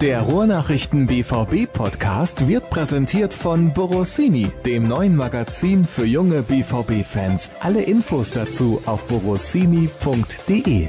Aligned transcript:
Der 0.00 0.22
Ruhrnachrichten 0.22 1.06
BVB 1.06 1.70
Podcast 1.72 2.46
wird 2.46 2.70
präsentiert 2.70 3.34
von 3.34 3.74
Borossini, 3.74 4.52
dem 4.64 4.86
neuen 4.86 5.16
Magazin 5.16 5.84
für 5.84 6.06
junge 6.06 6.42
BVB 6.42 7.04
Fans. 7.04 7.50
Alle 7.58 7.82
Infos 7.82 8.30
dazu 8.30 8.80
auf 8.86 9.08
borossini.de. 9.08 10.88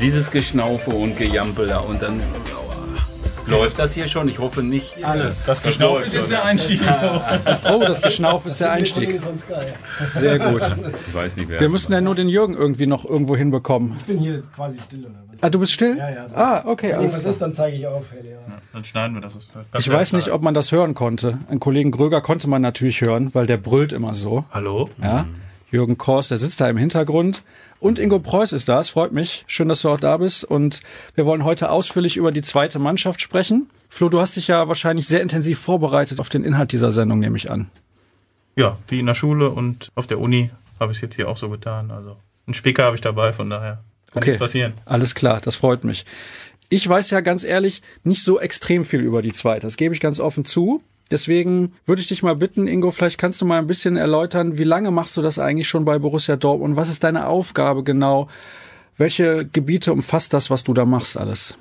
Dieses 0.00 0.30
Geschnaufe 0.32 0.90
und 0.90 1.16
Gejampel 1.16 1.68
da 1.68 1.78
und 1.78 2.02
dann 2.02 2.20
läuft 3.50 3.78
das 3.78 3.92
hier 3.94 4.06
schon. 4.06 4.28
Ich 4.28 4.38
hoffe 4.38 4.62
nicht. 4.62 5.04
Alles. 5.04 5.44
Das 5.44 5.62
Geschnauf 5.62 6.04
ist 6.06 6.14
jetzt 6.14 6.30
der 6.30 6.44
Einstieg. 6.44 6.80
Oh, 7.70 7.80
das 7.80 8.00
Geschnauf 8.02 8.46
ist 8.46 8.60
der 8.60 8.72
Einstieg. 8.72 9.20
Sehr 10.08 10.38
gut. 10.38 10.62
Ich 11.08 11.14
weiß 11.14 11.36
nicht, 11.36 11.48
wer 11.48 11.60
Wir 11.60 11.68
müssen 11.68 11.92
ja 11.92 12.00
nur 12.00 12.14
den 12.14 12.28
Jürgen 12.28 12.54
irgendwie 12.54 12.86
noch 12.86 13.04
irgendwo 13.04 13.36
hinbekommen. 13.36 13.94
Ich 14.00 14.04
bin 14.06 14.18
hier 14.18 14.42
quasi 14.54 14.78
still 14.86 15.00
oder 15.06 15.14
was? 15.32 15.42
Ah, 15.42 15.50
du 15.50 15.58
bist 15.58 15.72
still? 15.72 15.96
Ja, 15.96 16.10
ja. 16.10 16.22
sonst- 16.22 16.34
Ah, 16.36 16.62
okay. 16.66 16.88
Wenn 16.92 17.00
irgendwas 17.00 17.24
ist, 17.24 17.40
dann 17.42 17.52
zeige 17.52 17.76
ich 17.76 17.86
auf, 17.86 18.04
Herr 18.12 18.22
Lehrer. 18.22 18.40
Dann 18.72 18.84
schneiden 18.84 19.14
wir 19.16 19.20
das. 19.22 19.34
Ich 19.78 19.90
weiß 19.90 20.12
nicht, 20.12 20.30
ob 20.30 20.42
man 20.42 20.54
das 20.54 20.70
hören 20.72 20.94
konnte. 20.94 21.38
Einen 21.48 21.60
Kollegen 21.60 21.90
Gröger 21.90 22.20
konnte 22.20 22.48
man 22.48 22.62
natürlich 22.62 23.00
hören, 23.00 23.30
weil 23.34 23.46
der 23.46 23.56
brüllt 23.56 23.92
immer 23.92 24.14
so. 24.14 24.44
Hallo? 24.50 24.88
Ja. 25.02 25.26
Jürgen 25.70 25.98
Kors, 25.98 26.28
der 26.28 26.36
sitzt 26.38 26.60
da 26.60 26.68
im 26.68 26.76
Hintergrund. 26.76 27.42
Und 27.78 27.98
Ingo 27.98 28.18
Preuß 28.18 28.52
ist 28.52 28.68
da. 28.68 28.80
Es 28.80 28.90
freut 28.90 29.12
mich. 29.12 29.44
Schön, 29.46 29.68
dass 29.68 29.82
du 29.82 29.88
auch 29.90 30.00
da 30.00 30.16
bist. 30.18 30.44
Und 30.44 30.80
wir 31.14 31.26
wollen 31.26 31.44
heute 31.44 31.70
ausführlich 31.70 32.16
über 32.16 32.32
die 32.32 32.42
zweite 32.42 32.78
Mannschaft 32.78 33.20
sprechen. 33.20 33.70
Flo, 33.88 34.08
du 34.08 34.20
hast 34.20 34.36
dich 34.36 34.48
ja 34.48 34.68
wahrscheinlich 34.68 35.06
sehr 35.06 35.22
intensiv 35.22 35.58
vorbereitet 35.58 36.20
auf 36.20 36.28
den 36.28 36.44
Inhalt 36.44 36.72
dieser 36.72 36.90
Sendung, 36.92 37.18
nehme 37.20 37.36
ich 37.36 37.50
an. 37.50 37.70
Ja, 38.56 38.76
wie 38.88 39.00
in 39.00 39.06
der 39.06 39.14
Schule 39.14 39.50
und 39.50 39.88
auf 39.94 40.06
der 40.06 40.20
Uni 40.20 40.50
habe 40.78 40.92
ich 40.92 40.98
es 40.98 41.02
jetzt 41.02 41.14
hier 41.16 41.28
auch 41.28 41.36
so 41.36 41.48
getan. 41.48 41.90
Also 41.90 42.16
einen 42.46 42.54
Spicker 42.54 42.84
habe 42.84 42.96
ich 42.96 43.02
dabei, 43.02 43.32
von 43.32 43.48
daher 43.48 43.80
kann 44.12 44.22
Okay. 44.22 44.30
nichts 44.30 44.40
passieren. 44.40 44.74
Alles 44.84 45.14
klar, 45.14 45.40
das 45.40 45.54
freut 45.54 45.84
mich. 45.84 46.04
Ich 46.68 46.88
weiß 46.88 47.10
ja 47.10 47.20
ganz 47.20 47.42
ehrlich 47.44 47.82
nicht 48.04 48.22
so 48.22 48.38
extrem 48.38 48.84
viel 48.84 49.00
über 49.00 49.22
die 49.22 49.32
zweite. 49.32 49.66
Das 49.66 49.76
gebe 49.76 49.94
ich 49.94 50.00
ganz 50.00 50.20
offen 50.20 50.44
zu. 50.44 50.82
Deswegen 51.10 51.72
würde 51.86 52.02
ich 52.02 52.08
dich 52.08 52.22
mal 52.22 52.36
bitten, 52.36 52.68
Ingo, 52.68 52.90
vielleicht 52.90 53.18
kannst 53.18 53.40
du 53.40 53.46
mal 53.46 53.58
ein 53.58 53.66
bisschen 53.66 53.96
erläutern, 53.96 54.58
wie 54.58 54.64
lange 54.64 54.90
machst 54.90 55.16
du 55.16 55.22
das 55.22 55.38
eigentlich 55.38 55.68
schon 55.68 55.84
bei 55.84 55.98
Borussia 55.98 56.36
Dortmund? 56.36 56.76
Was 56.76 56.88
ist 56.88 57.02
deine 57.02 57.26
Aufgabe 57.26 57.82
genau? 57.82 58.28
Welche 58.96 59.46
Gebiete 59.46 59.92
umfasst 59.92 60.32
das, 60.34 60.50
was 60.50 60.62
du 60.62 60.74
da 60.74 60.84
machst 60.84 61.16
alles? 61.16 61.56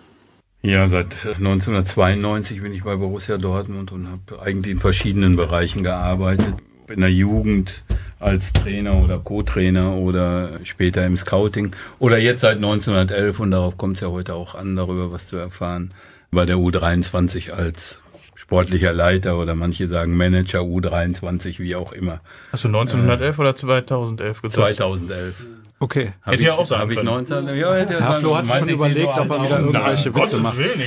Ja, 0.61 0.87
seit 0.87 1.25
1992 1.25 2.61
bin 2.61 2.73
ich 2.73 2.83
bei 2.83 2.97
Borussia 2.97 3.37
Dortmund 3.37 3.91
und 3.91 4.09
habe 4.09 4.41
eigentlich 4.41 4.73
in 4.73 4.79
verschiedenen 4.79 5.35
Bereichen 5.35 5.83
gearbeitet. 5.83 6.55
In 6.89 7.01
der 7.01 7.11
Jugend 7.11 7.83
als 8.19 8.51
Trainer 8.51 9.01
oder 9.01 9.19
Co-Trainer 9.19 9.93
oder 9.93 10.59
später 10.63 11.05
im 11.05 11.15
Scouting 11.15 11.71
oder 11.99 12.17
jetzt 12.17 12.41
seit 12.41 12.57
1911 12.57 13.39
und 13.39 13.51
darauf 13.51 13.77
kommt 13.77 13.95
es 13.95 14.01
ja 14.01 14.09
heute 14.09 14.33
auch 14.33 14.55
an, 14.55 14.75
darüber 14.75 15.11
was 15.11 15.27
zu 15.27 15.37
erfahren, 15.37 15.93
bei 16.31 16.45
der 16.45 16.57
U23 16.57 17.51
als 17.51 18.01
sportlicher 18.39 18.93
Leiter 18.93 19.37
oder 19.37 19.53
manche 19.53 19.89
sagen 19.89 20.15
Manager 20.15 20.61
U23, 20.61 21.59
wie 21.59 21.75
auch 21.75 21.91
immer. 21.91 22.21
Hast 22.53 22.63
du 22.63 22.69
1911 22.69 23.37
oder 23.37 23.53
2011 23.55 24.41
gesagt? 24.41 24.75
2011. 24.75 25.35
Okay. 25.81 26.13
Hab 26.23 26.33
Hätte 26.33 26.43
ja 26.43 26.53
ich- 26.53 26.59
auch 26.59 26.65
sein 26.65 26.79
hab 26.79 26.89
ich 26.89 26.95
können. 26.97 27.07
19, 27.07 27.47
ja, 27.55 27.73
hätte 27.73 27.93
ja 27.93 27.99
Ja, 27.99 28.13
Flo 28.13 28.37
hat 28.37 28.45
schon 28.47 28.67
ich, 28.69 28.75
überlegt, 28.75 29.11
so 29.15 29.21
ob 29.21 29.29
er 29.29 29.43
wieder 29.43 29.59
irgendwelche 29.59 30.15
Witze 30.15 30.37
macht. 30.37 30.57
Willen, 30.57 30.81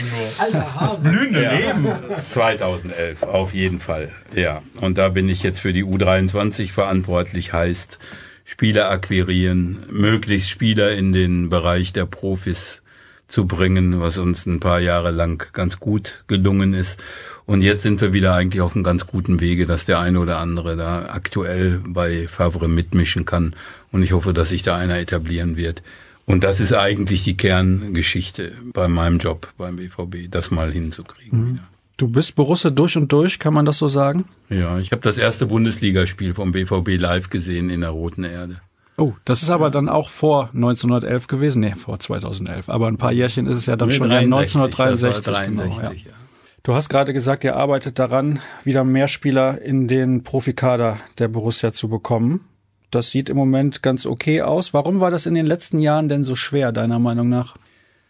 Hase. 0.81 1.01
Blühende 1.09 1.41
Leben. 1.41 1.89
2011, 2.31 3.23
auf 3.23 3.55
jeden 3.55 3.81
Fall. 3.81 4.11
Ja, 4.35 4.63
und 4.81 4.99
da 4.99 5.09
bin 5.11 5.29
ich 5.29 5.43
jetzt 5.43 5.61
für 5.61 5.73
die 5.73 5.85
U23 5.85 6.73
verantwortlich, 6.73 7.53
heißt 7.53 7.99
Spieler 8.45 8.91
akquirieren, 8.91 9.85
möglichst 9.91 10.51
Spieler 10.51 10.93
in 10.93 11.13
den 11.13 11.49
Bereich 11.49 11.93
der 11.93 12.07
Profis 12.07 12.83
zu 13.29 13.47
bringen, 13.47 13.99
was 14.01 14.19
uns 14.19 14.45
ein 14.45 14.61
paar 14.61 14.81
Jahre 14.81 15.11
lang 15.11 15.43
ganz 15.55 15.81
gut 15.81 16.23
gelungen 16.27 16.75
ist. 16.75 17.03
Und 17.45 17.63
jetzt 17.63 17.83
sind 17.83 18.01
wir 18.01 18.13
wieder 18.13 18.35
eigentlich 18.35 18.61
auf 18.61 18.75
einem 18.75 18.85
ganz 18.85 19.07
guten 19.07 19.41
Wege, 19.41 19.67
dass 19.67 19.85
der 19.85 19.99
eine 19.99 20.21
oder 20.21 20.39
andere 20.39 20.77
da 20.77 21.07
aktuell 21.07 21.81
bei 21.87 22.29
Favre 22.29 22.69
mitmischen 22.69 23.25
kann. 23.25 23.55
Und 23.91 24.03
ich 24.03 24.13
hoffe, 24.13 24.33
dass 24.33 24.51
sich 24.51 24.63
da 24.63 24.77
einer 24.77 24.99
etablieren 24.99 25.57
wird. 25.57 25.83
Und 26.25 26.45
das 26.45 26.61
ist 26.61 26.73
eigentlich 26.73 27.25
die 27.25 27.37
Kerngeschichte 27.37 28.53
bei 28.73 28.89
meinem 28.89 29.19
Job 29.19 29.53
beim 29.59 29.77
BVB, 29.77 30.31
das 30.31 30.51
mal 30.51 30.73
hinzukriegen 30.73 31.55
wieder. 31.55 31.63
Du 31.97 32.09
bist 32.09 32.35
Borussia 32.35 32.71
durch 32.71 32.97
und 32.97 33.13
durch, 33.13 33.39
kann 33.39 33.55
man 33.55 33.65
das 33.65 33.79
so 33.79 33.89
sagen? 33.89 34.25
Ja, 34.49 34.79
ich 34.79 34.93
habe 34.93 35.03
das 35.03 35.19
erste 35.19 35.47
Bundesligaspiel 35.47 36.35
vom 36.35 36.53
BVB 36.53 36.99
live 36.99 37.31
gesehen 37.31 37.71
in 37.71 37.83
der 37.83 37.91
Roten 37.91 38.25
Erde. 38.25 38.61
Oh, 38.97 39.13
das 39.25 39.43
ist 39.43 39.51
aber 39.51 39.71
dann 39.71 39.89
auch 39.89 40.09
vor 40.09 40.51
1911 40.55 41.27
gewesen. 41.27 41.61
Nee, 41.61 41.75
vor 41.75 41.99
2011. 41.99 42.69
Aber 42.69 42.89
ein 42.89 42.99
paar 42.99 43.13
Jährchen 43.13 43.47
ist 43.47 43.57
es 43.57 43.67
ja 43.67 43.77
dann 43.77 43.89
Nee, 43.89 43.97
schon 43.97 44.11
ja 44.11 44.21
63, 44.21 44.57
1963. 44.57 45.25
das 45.25 45.35
war 45.35 45.47
genau, 45.47 45.77
63, 45.77 46.05
ja. 46.05 46.11
ja. 46.11 46.17
Du 46.65 46.75
hast 46.75 46.89
gerade 46.89 47.13
gesagt, 47.13 47.43
ihr 47.43 47.57
arbeitet 47.57 47.99
daran, 47.99 48.39
wieder 48.63 48.85
mehr 48.85 49.09
Spieler 49.09 49.61
in 49.61 49.89
den 49.89 50.23
Profikader 50.23 51.01
der 51.19 51.27
Borussia 51.27 51.73
zu 51.73 51.89
bekommen. 51.89 52.45
Das 52.93 53.11
sieht 53.11 53.29
im 53.29 53.37
Moment 53.37 53.83
ganz 53.83 54.07
okay 54.07 54.43
aus. 54.43 54.73
Warum 54.73 55.01
war 55.01 55.11
das 55.11 55.27
in 55.27 55.35
den 55.35 55.47
letzten 55.47 55.81
Jahren 55.81 56.09
denn 56.09 56.23
so 56.23 56.37
schwer, 56.37 56.71
deiner 56.71 57.01
Meinung 57.01 57.29
nach? 57.29 57.57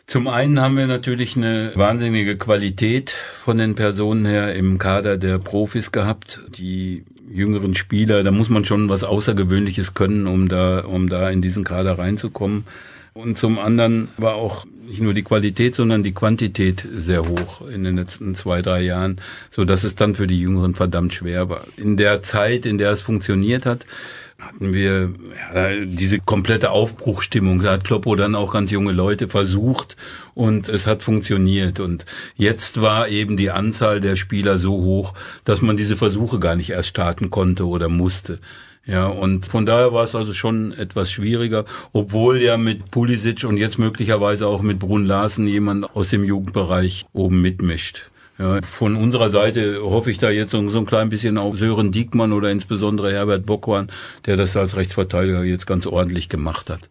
Zum 0.07 0.29
einen 0.29 0.61
haben 0.61 0.77
wir 0.77 0.87
natürlich 0.87 1.35
eine 1.35 1.73
wahnsinnige 1.77 2.37
Qualität 2.37 3.15
von 3.35 3.57
den 3.57 3.75
Personen 3.75 4.27
her 4.27 4.55
im 4.55 4.77
Kader 4.79 5.17
der 5.17 5.39
Profis 5.39 5.91
gehabt. 5.91 6.41
Die 6.55 7.07
jüngeren 7.31 7.75
Spieler, 7.75 8.23
da 8.23 8.33
muss 8.33 8.51
man 8.51 8.67
schon 8.67 8.91
was 8.91 9.03
Außergewöhnliches 9.03 9.95
können, 9.95 10.27
um 10.27 10.49
da, 10.49 10.81
um 10.81 11.09
da 11.09 11.31
in 11.31 11.41
diesen 11.41 11.65
Kader 11.65 11.99
reinzukommen. 11.99 12.65
Und 13.15 13.37
zum 13.37 13.59
anderen 13.59 14.09
war 14.17 14.35
auch 14.35 14.65
nicht 14.87 15.01
nur 15.01 15.13
die 15.13 15.23
Qualität, 15.23 15.75
sondern 15.75 16.03
die 16.03 16.15
Quantität 16.15 16.87
sehr 16.95 17.29
hoch 17.29 17.67
in 17.69 17.85
den 17.85 17.97
letzten 17.97 18.35
zwei, 18.35 18.63
drei 18.63 18.81
Jahren, 18.81 19.21
so 19.51 19.65
dass 19.65 19.85
es 19.85 19.95
dann 19.95 20.15
für 20.15 20.27
die 20.27 20.41
Jüngeren 20.41 20.75
verdammt 20.75 21.13
schwer 21.13 21.49
war. 21.49 21.65
In 21.77 21.97
der 21.97 22.23
Zeit, 22.23 22.65
in 22.65 22.79
der 22.79 22.91
es 22.91 23.03
funktioniert 23.03 23.67
hat, 23.67 23.87
hatten 24.39 24.73
wir 24.73 25.13
ja, 25.55 25.85
diese 25.85 26.19
komplette 26.19 26.71
Aufbruchstimmung. 26.71 27.63
Da 27.63 27.73
hat 27.73 27.85
Kloppo 27.85 28.17
dann 28.17 28.35
auch 28.35 28.53
ganz 28.53 28.71
junge 28.71 28.93
Leute 28.93 29.29
versucht 29.29 29.97
und 30.35 30.69
es 30.69 30.87
hat 30.87 31.03
funktioniert. 31.03 31.81
Und 31.81 32.07
jetzt 32.35 32.81
war 32.81 33.09
eben 33.09 33.37
die 33.37 33.51
Anzahl 33.51 34.01
der 34.01 34.17
Spieler 34.17 34.59
so 34.59 34.73
hoch, 34.73 35.15
dass 35.45 35.63
man 35.63 35.77
diese 35.77 35.97
Versuche 35.97 36.41
gar 36.41 36.57
nicht 36.57 36.71
erst 36.71 36.89
starten 36.89 37.31
konnte 37.31 37.67
oder 37.67 37.89
musste. 37.89 38.39
Ja, 38.85 39.07
und 39.07 39.47
von 39.47 39.65
daher 39.65 39.93
war 39.93 40.05
es 40.05 40.15
also 40.15 40.33
schon 40.33 40.73
etwas 40.73 41.11
schwieriger, 41.11 41.65
obwohl 41.93 42.43
ja 42.43 42.57
mit 42.57 42.91
Pulisic 42.91 43.45
und 43.45 43.57
jetzt 43.57 43.79
möglicherweise 43.79 44.49
auch 44.49 44.63
mit 44.63 44.81
Brun 44.81 45.05
Larsen 45.05 45.47
jemand 45.47 45.95
aus 45.95 46.11
dem 46.11 46.25
Jugendbereich 46.25 47.07
oben 47.13 47.41
mitmischt. 47.41 48.11
Ja, 48.39 48.61
von 48.63 48.97
unserer 48.97 49.31
Seite 49.31 49.83
hoffe 49.83 50.11
ich 50.11 50.19
da 50.19 50.31
jetzt 50.31 50.51
so, 50.51 50.59
ein 50.59 50.87
klein 50.87 51.11
bisschen 51.11 51.39
auf 51.39 51.59
Sören 51.59 51.93
Diekmann 51.93 52.33
oder 52.33 52.51
insbesondere 52.51 53.13
Herbert 53.13 53.47
Bockwahn, 53.47 53.89
der 54.27 54.37
das 54.37 54.57
als 54.57 54.77
Rechtsverteidiger 54.77 55.45
jetzt 55.45 55.67
ganz 55.67 55.87
ordentlich 55.87 56.29
gemacht 56.29 56.69
hat. 56.69 56.91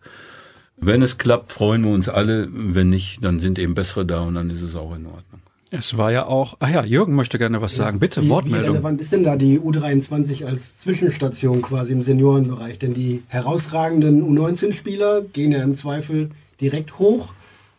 Wenn 0.78 1.02
es 1.02 1.18
klappt, 1.18 1.52
freuen 1.52 1.84
wir 1.84 1.92
uns 1.92 2.08
alle. 2.08 2.48
Wenn 2.52 2.90
nicht, 2.90 3.24
dann 3.24 3.40
sind 3.40 3.60
eben 3.60 3.76
bessere 3.76 4.06
da 4.06 4.22
und 4.22 4.36
dann 4.36 4.50
ist 4.50 4.62
es 4.62 4.76
auch 4.76 4.96
in 4.96 5.08
Ordnung. 5.08 5.41
Es 5.74 5.96
war 5.98 6.12
ja 6.12 6.26
auch, 6.26 6.58
ah 6.60 6.68
ja, 6.70 6.84
Jürgen 6.84 7.16
möchte 7.16 7.40
gerne 7.40 7.62
was 7.62 7.78
sagen. 7.78 8.00
Bitte, 8.00 8.22
Wie, 8.22 8.26
wie 8.26 8.30
Wortmeldung. 8.30 8.72
relevant 8.72 9.00
ist 9.00 9.14
denn 9.14 9.24
da 9.24 9.38
die 9.38 9.58
U23 9.58 10.46
als 10.46 10.78
Zwischenstation 10.78 11.62
quasi 11.62 11.94
im 11.94 12.04
Seniorenbereich? 12.04 12.78
Denn 12.78 12.94
die 12.94 13.24
herausragenden 13.30 14.22
U19-Spieler 14.22 15.22
gehen 15.22 15.54
ja 15.54 15.64
im 15.64 15.74
Zweifel 15.76 16.32
direkt 16.60 17.00
hoch. 17.00 17.30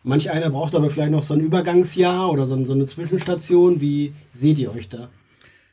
Manch 0.01 0.31
einer 0.31 0.49
braucht 0.49 0.73
aber 0.73 0.89
vielleicht 0.89 1.11
noch 1.11 1.21
so 1.21 1.35
ein 1.35 1.39
Übergangsjahr 1.39 2.31
oder 2.31 2.47
so, 2.47 2.65
so 2.65 2.73
eine 2.73 2.87
Zwischenstation. 2.87 3.79
Wie 3.79 4.13
seht 4.33 4.57
ihr 4.57 4.73
euch 4.73 4.89
da? 4.89 5.09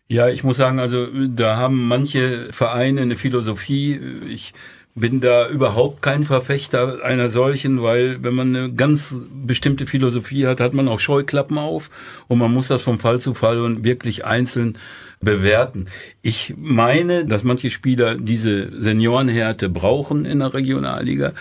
Ja, 0.08 0.28
ich 0.28 0.44
muss 0.44 0.58
sagen, 0.58 0.78
also 0.78 1.06
da 1.28 1.56
haben 1.56 1.86
manche 1.88 2.52
Vereine 2.52 3.00
eine 3.00 3.16
Philosophie. 3.16 3.98
Ich 4.28 4.52
bin 5.00 5.20
da 5.20 5.48
überhaupt 5.48 6.02
kein 6.02 6.24
Verfechter 6.24 7.02
einer 7.02 7.30
solchen, 7.30 7.82
weil 7.82 8.22
wenn 8.22 8.34
man 8.34 8.54
eine 8.54 8.72
ganz 8.72 9.14
bestimmte 9.46 9.86
Philosophie 9.86 10.46
hat, 10.46 10.60
hat 10.60 10.74
man 10.74 10.88
auch 10.88 11.00
Scheuklappen 11.00 11.58
auf 11.58 11.90
und 12.28 12.38
man 12.38 12.52
muss 12.52 12.68
das 12.68 12.82
vom 12.82 12.98
Fall 12.98 13.20
zu 13.20 13.34
Fall 13.34 13.60
und 13.60 13.82
wirklich 13.82 14.24
einzeln 14.24 14.78
bewerten. 15.20 15.86
Ich 16.22 16.54
meine, 16.56 17.24
dass 17.24 17.44
manche 17.44 17.70
Spieler 17.70 18.16
diese 18.16 18.70
Seniorenhärte 18.80 19.68
brauchen 19.68 20.24
in 20.24 20.38
der 20.38 20.54
Regionalliga 20.54 21.32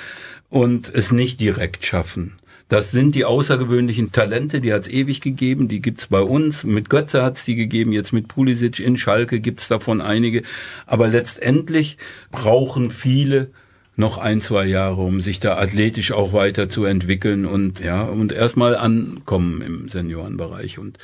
und 0.50 0.92
es 0.94 1.12
nicht 1.12 1.40
direkt 1.40 1.86
schaffen. 1.86 2.39
Das 2.70 2.92
sind 2.92 3.16
die 3.16 3.26
außergewöhnlichen 3.26 4.12
Talente, 4.12 4.62
die 4.62 4.72
hat 4.72 4.84
es 4.84 4.94
ewig 4.94 5.22
gegeben, 5.22 5.68
die 5.68 5.82
gibt's 5.82 6.06
bei 6.06 6.22
uns. 6.22 6.64
Mit 6.64 6.88
Götze 6.90 7.24
hat's 7.24 7.44
die 7.44 7.56
gegeben, 7.56 7.92
jetzt 7.92 8.14
mit 8.14 8.28
Pulisic 8.28 8.80
in 8.80 8.96
Schalke 8.96 9.40
gibt's 9.40 9.68
davon 9.68 10.02
einige. 10.02 10.44
Aber 10.86 11.08
letztendlich 11.08 11.98
brauchen 12.32 12.92
viele 12.92 13.50
noch 13.96 14.20
ein, 14.20 14.40
zwei 14.40 14.66
Jahre, 14.66 15.02
um 15.02 15.20
sich 15.22 15.40
da 15.40 15.58
athletisch 15.58 16.12
auch 16.12 16.32
weiter 16.32 16.70
zu 16.70 16.86
entwickeln 16.86 17.48
und 17.48 17.80
ja, 17.80 18.04
und 18.04 18.32
erstmal 18.32 18.76
ankommen 18.76 19.64
im 19.64 19.90
Seniorenbereich. 19.90 20.78
Und, 20.78 21.00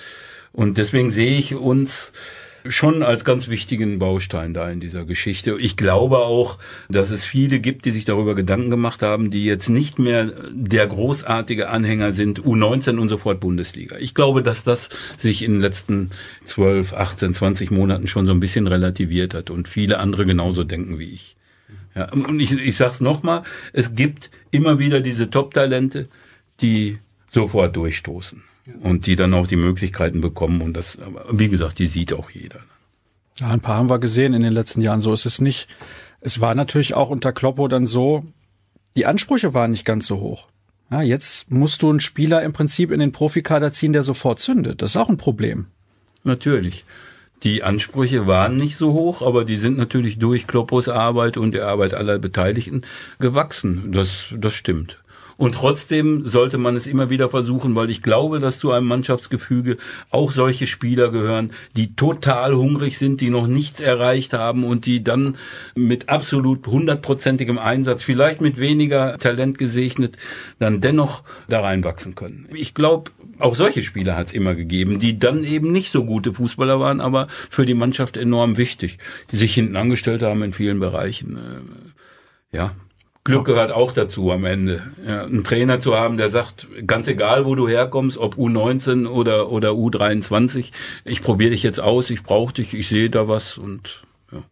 und 0.54 0.78
deswegen 0.78 1.10
sehe 1.10 1.38
ich 1.38 1.56
uns 1.56 2.14
schon 2.68 3.04
als 3.04 3.26
ganz 3.26 3.48
wichtigen 3.48 4.00
Baustein 4.00 4.54
da 4.54 4.70
in 4.70 4.80
dieser 4.80 5.06
Geschichte. 5.06 5.58
Ich 5.60 5.78
glaube 5.78 6.20
auch, 6.20 6.58
dass 6.90 7.10
es 7.10 7.26
viele 7.26 7.60
gibt, 7.60 7.86
die 7.86 7.92
sich 7.92 8.06
darüber 8.06 8.36
Gedanken 8.36 8.70
gemacht 8.70 9.02
haben, 9.02 9.30
die 9.32 9.46
jetzt 9.46 9.70
nicht 9.70 10.00
mehr 10.00 10.32
der 10.52 10.88
großartige 10.88 11.70
Anhänger 11.70 12.12
sind, 12.12 12.42
U19 12.42 12.98
und 12.98 13.10
sofort 13.10 13.40
Bundesliga. 13.40 13.98
Ich 13.98 14.16
glaube, 14.16 14.44
dass 14.44 14.64
das 14.64 14.90
sich 15.18 15.44
in 15.44 15.54
den 15.54 15.62
letzten 15.62 16.12
12, 16.46 16.94
18, 16.94 17.34
20 17.34 17.72
Monaten 17.72 18.08
schon 18.08 18.26
so 18.26 18.32
ein 18.32 18.40
bisschen 18.40 18.68
relativiert 18.68 19.34
hat 19.34 19.50
und 19.50 19.68
viele 19.68 20.00
andere 20.00 20.26
genauso 20.26 20.64
denken 20.64 21.00
wie 21.00 21.10
ich. 21.10 21.36
Ja, 21.96 22.12
und 22.12 22.40
ich, 22.40 22.52
ich 22.52 22.76
sag's 22.76 23.00
nochmal, 23.00 23.44
es 23.72 23.96
gibt 23.96 24.32
immer 24.52 24.80
wieder 24.80 25.00
diese 25.00 25.30
Top-Talente, 25.30 26.08
die 26.62 26.98
sofort 27.32 27.76
durchstoßen 27.76 28.44
und 28.82 29.06
die 29.06 29.16
dann 29.16 29.34
auch 29.34 29.48
die 29.48 29.56
Möglichkeiten 29.56 30.22
bekommen 30.22 30.62
und 30.62 30.74
das, 30.74 30.98
wie 31.32 31.50
gesagt, 31.50 31.80
die 31.80 31.88
sieht 31.88 32.14
auch 32.14 32.30
jeder. 32.30 32.60
Ja, 33.38 33.50
ein 33.50 33.60
paar 33.60 33.78
haben 33.78 33.90
wir 33.90 34.00
gesehen 34.00 34.34
in 34.34 34.42
den 34.42 34.54
letzten 34.54 34.82
Jahren. 34.82 35.02
So 35.02 35.14
ist 35.14 35.26
es 35.26 35.42
nicht. 35.42 35.68
Es 36.22 36.42
war 36.42 36.56
natürlich 36.56 36.94
auch 36.94 37.10
unter 37.10 37.34
Kloppo 37.34 37.68
dann 37.68 37.86
so, 37.86 38.26
die 38.96 39.06
Ansprüche 39.06 39.54
waren 39.54 39.72
nicht 39.72 39.86
ganz 39.86 40.08
so 40.08 40.20
hoch. 40.20 40.48
Ja, 40.90 41.02
jetzt 41.02 41.52
musst 41.52 41.82
du 41.82 41.90
einen 41.90 42.00
Spieler 42.00 42.44
im 42.44 42.54
Prinzip 42.54 42.92
in 42.92 43.00
den 43.00 43.12
Profikader 43.12 43.72
ziehen, 43.72 43.94
der 43.94 44.04
sofort 44.04 44.40
zündet. 44.40 44.82
Das 44.82 44.92
ist 44.92 44.98
auch 44.98 45.10
ein 45.10 45.18
Problem. 45.18 45.68
Natürlich. 46.24 46.86
Die 47.44 47.64
Ansprüche 47.64 48.28
waren 48.28 48.58
nicht 48.58 48.78
so 48.78 48.94
hoch, 48.94 49.22
aber 49.22 49.46
die 49.46 49.58
sind 49.58 49.78
natürlich 49.78 50.18
durch 50.18 50.48
Kloppos 50.48 50.88
Arbeit 50.88 51.38
und 51.38 51.54
der 51.54 51.68
Arbeit 51.68 51.94
aller 51.94 52.18
Beteiligten 52.18 52.84
gewachsen. 53.20 53.92
Das, 53.92 54.26
das 54.32 54.54
stimmt. 54.54 55.00
Und 55.38 55.56
trotzdem 55.56 56.28
sollte 56.28 56.58
man 56.58 56.76
es 56.76 56.88
immer 56.88 57.10
wieder 57.10 57.30
versuchen, 57.30 57.76
weil 57.76 57.90
ich 57.90 58.02
glaube, 58.02 58.40
dass 58.40 58.60
zu 58.60 58.72
einem 58.72 58.88
Mannschaftsgefüge 58.88 59.78
auch 60.10 60.32
solche 60.32 60.66
Spieler 60.66 61.12
gehören, 61.12 61.52
die 61.76 61.96
total 61.96 62.56
hungrig 62.56 62.98
sind, 62.98 63.22
die 63.22 63.30
noch 63.30 63.48
nichts 63.48 63.82
erreicht 63.82 64.34
haben 64.34 64.64
und 64.64 64.86
die 64.86 65.04
dann 65.04 65.38
mit 65.76 66.10
absolut 66.10 66.66
hundertprozentigem 66.68 67.58
Einsatz, 67.58 68.02
vielleicht 68.02 68.40
mit 68.40 68.60
weniger 68.60 69.18
Talent 69.18 69.58
gesegnet, 69.58 70.18
dann 70.60 70.80
dennoch 70.80 71.24
da 71.50 71.62
reinwachsen 71.62 72.16
können. 72.16 72.48
Ich 72.54 72.74
glaube, 72.74 73.12
auch 73.38 73.56
solche 73.56 73.84
Spieler 73.84 74.16
hat 74.16 74.28
es 74.28 74.34
immer 74.34 74.56
gegeben, 74.56 75.00
die 75.00 75.20
dann 75.20 75.44
eben 75.44 75.72
nicht 75.72 75.92
so 75.92 76.06
gute 76.06 76.32
Fußballer 76.32 76.80
waren, 76.80 77.02
aber 77.02 77.28
für 77.50 77.66
die 77.66 77.74
Mannschaft 77.74 78.16
enorm 78.16 78.58
wichtig, 78.58 78.98
die 79.32 79.36
sich 79.38 79.54
hinten 79.54 79.76
angestellt 79.76 80.22
haben 80.22 80.44
in 80.44 80.54
vielen 80.54 80.80
Bereichen. 80.80 81.38
Äh, 81.38 82.56
ja, 82.56 82.72
Glück 83.26 83.46
gehört 83.46 83.72
auch 83.72 83.92
dazu 83.92 84.32
am 84.32 84.46
Ende. 84.46 84.84
Ja, 85.04 85.24
einen 85.24 85.44
Trainer 85.44 85.80
zu 85.80 85.96
haben, 85.96 86.18
der 86.18 86.30
sagt, 86.30 86.68
ganz 86.86 87.08
egal, 87.08 87.48
wo 87.48 87.56
du 87.56 87.68
herkommst, 87.68 88.20
ob 88.20 88.36
U19 88.36 89.08
oder, 89.08 89.50
oder 89.50 89.72
U23, 89.72 90.72
ich 91.06 91.24
probiere 91.24 91.50
dich 91.50 91.64
jetzt 91.64 91.80
aus, 91.80 92.12
ich 92.12 92.22
brauche 92.22 92.54
dich, 92.54 92.76
ich 92.76 92.88
sehe 92.88 93.10
da 93.10 93.28
was 93.28 93.58
und 93.58 94.04
ja. 94.32 94.44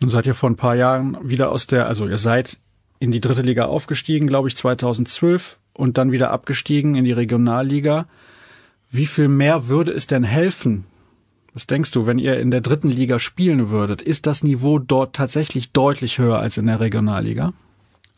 Nun 0.00 0.10
seid 0.10 0.26
ihr 0.26 0.34
vor 0.34 0.50
ein 0.50 0.56
paar 0.56 0.74
Jahren 0.74 1.16
wieder 1.22 1.52
aus 1.52 1.68
der, 1.68 1.86
also 1.86 2.08
ihr 2.08 2.18
seid 2.18 2.58
in 2.98 3.12
die 3.12 3.20
dritte 3.20 3.42
Liga 3.42 3.66
aufgestiegen, 3.66 4.26
glaube 4.26 4.48
ich, 4.48 4.56
2012 4.56 5.60
und 5.72 5.96
dann 5.96 6.10
wieder 6.10 6.32
abgestiegen 6.32 6.96
in 6.96 7.04
die 7.04 7.12
Regionalliga. 7.12 8.08
Wie 8.90 9.06
viel 9.06 9.28
mehr 9.28 9.68
würde 9.68 9.92
es 9.92 10.08
denn 10.08 10.24
helfen? 10.24 10.86
Was 11.54 11.68
denkst 11.68 11.92
du, 11.92 12.06
wenn 12.06 12.18
ihr 12.18 12.40
in 12.40 12.50
der 12.50 12.62
dritten 12.62 12.88
Liga 12.88 13.20
spielen 13.20 13.70
würdet? 13.70 14.02
Ist 14.02 14.26
das 14.26 14.42
Niveau 14.42 14.80
dort 14.80 15.14
tatsächlich 15.14 15.70
deutlich 15.70 16.18
höher 16.18 16.40
als 16.40 16.58
in 16.58 16.66
der 16.66 16.80
Regionalliga? 16.80 17.52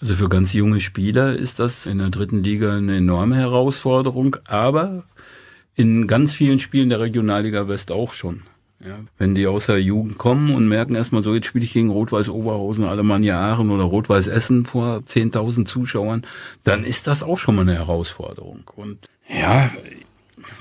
Also 0.00 0.14
für 0.14 0.28
ganz 0.28 0.54
junge 0.54 0.80
Spieler 0.80 1.36
ist 1.36 1.58
das 1.58 1.84
in 1.84 1.98
der 1.98 2.08
dritten 2.08 2.42
Liga 2.42 2.74
eine 2.76 2.96
enorme 2.96 3.36
Herausforderung, 3.36 4.36
aber 4.46 5.04
in 5.74 6.06
ganz 6.06 6.32
vielen 6.32 6.58
Spielen 6.58 6.88
der 6.88 7.00
Regionalliga 7.00 7.68
West 7.68 7.90
auch 7.90 8.14
schon. 8.14 8.42
Ja, 8.82 8.98
wenn 9.18 9.34
die 9.34 9.46
aus 9.46 9.66
der 9.66 9.78
Jugend 9.78 10.16
kommen 10.16 10.54
und 10.54 10.66
merken 10.66 10.94
erstmal 10.94 11.22
so, 11.22 11.34
jetzt 11.34 11.44
spiele 11.44 11.66
ich 11.66 11.74
gegen 11.74 11.90
Rot-Weiß 11.90 12.30
Oberhausen, 12.30 12.86
Alemannia 12.86 13.38
Aachen 13.38 13.70
oder 13.70 13.84
Rot-Weiß 13.84 14.26
Essen 14.26 14.64
vor 14.64 15.02
10.000 15.06 15.66
Zuschauern, 15.66 16.22
dann 16.64 16.82
ist 16.84 17.06
das 17.06 17.22
auch 17.22 17.36
schon 17.36 17.56
mal 17.56 17.62
eine 17.62 17.74
Herausforderung. 17.74 18.70
Und 18.74 19.06
ja, 19.28 19.70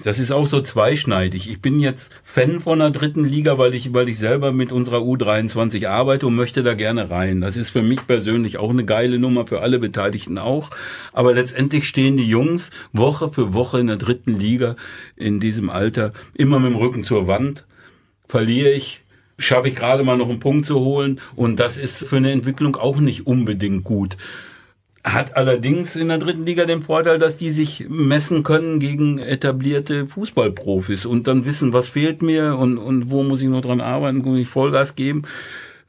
das 0.03 0.19
ist 0.19 0.31
auch 0.31 0.47
so 0.47 0.61
zweischneidig. 0.61 1.49
Ich 1.49 1.61
bin 1.61 1.79
jetzt 1.79 2.11
Fan 2.23 2.59
von 2.59 2.79
der 2.79 2.91
dritten 2.91 3.25
Liga, 3.25 3.57
weil 3.57 3.75
ich, 3.75 3.93
weil 3.93 4.07
ich 4.07 4.17
selber 4.17 4.51
mit 4.51 4.71
unserer 4.71 4.99
U23 4.99 5.87
arbeite 5.87 6.27
und 6.27 6.35
möchte 6.35 6.63
da 6.63 6.73
gerne 6.73 7.09
rein. 7.09 7.41
Das 7.41 7.57
ist 7.57 7.69
für 7.69 7.81
mich 7.81 8.07
persönlich 8.07 8.57
auch 8.57 8.69
eine 8.69 8.85
geile 8.85 9.19
Nummer, 9.19 9.45
für 9.45 9.61
alle 9.61 9.79
Beteiligten 9.79 10.37
auch. 10.37 10.69
Aber 11.11 11.33
letztendlich 11.33 11.87
stehen 11.87 12.17
die 12.17 12.27
Jungs 12.27 12.71
Woche 12.93 13.29
für 13.29 13.53
Woche 13.53 13.79
in 13.79 13.87
der 13.87 13.97
dritten 13.97 14.37
Liga 14.37 14.75
in 15.15 15.39
diesem 15.39 15.69
Alter 15.69 16.13
immer 16.33 16.59
mit 16.59 16.71
dem 16.71 16.77
Rücken 16.77 17.03
zur 17.03 17.27
Wand. 17.27 17.65
Verliere 18.27 18.71
ich, 18.71 19.01
schaffe 19.37 19.67
ich 19.67 19.75
gerade 19.75 20.03
mal 20.03 20.17
noch 20.17 20.29
einen 20.29 20.39
Punkt 20.39 20.65
zu 20.65 20.79
holen. 20.79 21.19
Und 21.35 21.59
das 21.59 21.77
ist 21.77 22.05
für 22.07 22.17
eine 22.17 22.31
Entwicklung 22.31 22.77
auch 22.77 22.99
nicht 22.99 23.27
unbedingt 23.27 23.83
gut. 23.83 24.17
Hat 25.03 25.37
allerdings 25.37 25.95
in 25.95 26.09
der 26.09 26.17
dritten 26.17 26.45
Liga 26.45 26.65
den 26.65 26.81
Vorteil, 26.81 27.19
dass 27.19 27.37
die 27.37 27.51
sich 27.51 27.85
messen 27.87 28.43
können 28.43 28.79
gegen 28.79 29.17
etablierte 29.17 30.05
Fußballprofis 30.05 31.05
und 31.05 31.27
dann 31.27 31.45
wissen, 31.45 31.71
was 31.71 31.87
fehlt 31.87 32.21
mir 32.21 32.57
und, 32.57 32.77
und 32.77 33.09
wo 33.09 33.23
muss 33.23 33.41
ich 33.41 33.47
noch 33.47 33.61
dran 33.61 33.79
arbeiten, 33.79 34.17
muss 34.17 34.39
ich 34.39 34.47
Vollgas 34.49 34.95
geben 34.95 35.23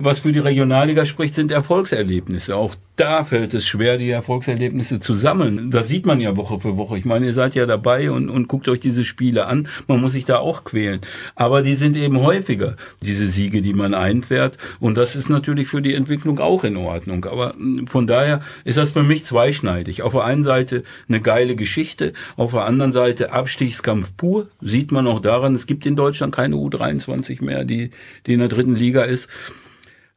was 0.00 0.20
für 0.20 0.32
die 0.32 0.38
Regionalliga 0.38 1.04
spricht, 1.04 1.34
sind 1.34 1.50
Erfolgserlebnisse. 1.50 2.56
Auch 2.56 2.74
da 2.96 3.24
fällt 3.24 3.54
es 3.54 3.66
schwer, 3.66 3.96
die 3.96 4.10
Erfolgserlebnisse 4.10 5.00
zu 5.00 5.14
sammeln. 5.14 5.70
Das 5.70 5.88
sieht 5.88 6.04
man 6.04 6.20
ja 6.20 6.36
Woche 6.36 6.60
für 6.60 6.76
Woche. 6.76 6.98
Ich 6.98 7.06
meine, 7.06 7.26
ihr 7.26 7.32
seid 7.32 7.54
ja 7.54 7.64
dabei 7.64 8.10
und, 8.10 8.28
und 8.28 8.46
guckt 8.46 8.68
euch 8.68 8.80
diese 8.80 9.04
Spiele 9.04 9.46
an. 9.46 9.68
Man 9.86 10.00
muss 10.00 10.12
sich 10.12 10.26
da 10.26 10.38
auch 10.38 10.64
quälen. 10.64 11.00
Aber 11.34 11.62
die 11.62 11.76
sind 11.76 11.96
eben 11.96 12.20
häufiger, 12.20 12.76
diese 13.02 13.26
Siege, 13.26 13.62
die 13.62 13.72
man 13.72 13.94
einfährt. 13.94 14.58
Und 14.80 14.96
das 14.96 15.16
ist 15.16 15.30
natürlich 15.30 15.68
für 15.68 15.80
die 15.80 15.94
Entwicklung 15.94 16.40
auch 16.40 16.62
in 16.64 16.76
Ordnung. 16.76 17.24
Aber 17.24 17.54
hm, 17.54 17.86
von 17.86 18.06
daher 18.06 18.42
ist 18.64 18.76
das 18.76 18.90
für 18.90 19.02
mich 19.02 19.24
zweischneidig. 19.24 20.02
Auf 20.02 20.12
der 20.12 20.24
einen 20.24 20.44
Seite 20.44 20.82
eine 21.08 21.22
geile 21.22 21.56
Geschichte, 21.56 22.12
auf 22.36 22.52
der 22.52 22.64
anderen 22.64 22.92
Seite 22.92 23.32
Abstiegskampf 23.32 24.14
pur. 24.16 24.48
Sieht 24.60 24.92
man 24.92 25.06
auch 25.06 25.20
daran, 25.20 25.54
es 25.54 25.66
gibt 25.66 25.86
in 25.86 25.96
Deutschland 25.96 26.34
keine 26.34 26.56
U23 26.56 27.42
mehr, 27.42 27.64
die, 27.64 27.92
die 28.26 28.34
in 28.34 28.40
der 28.40 28.48
dritten 28.48 28.76
Liga 28.76 29.02
ist. 29.02 29.28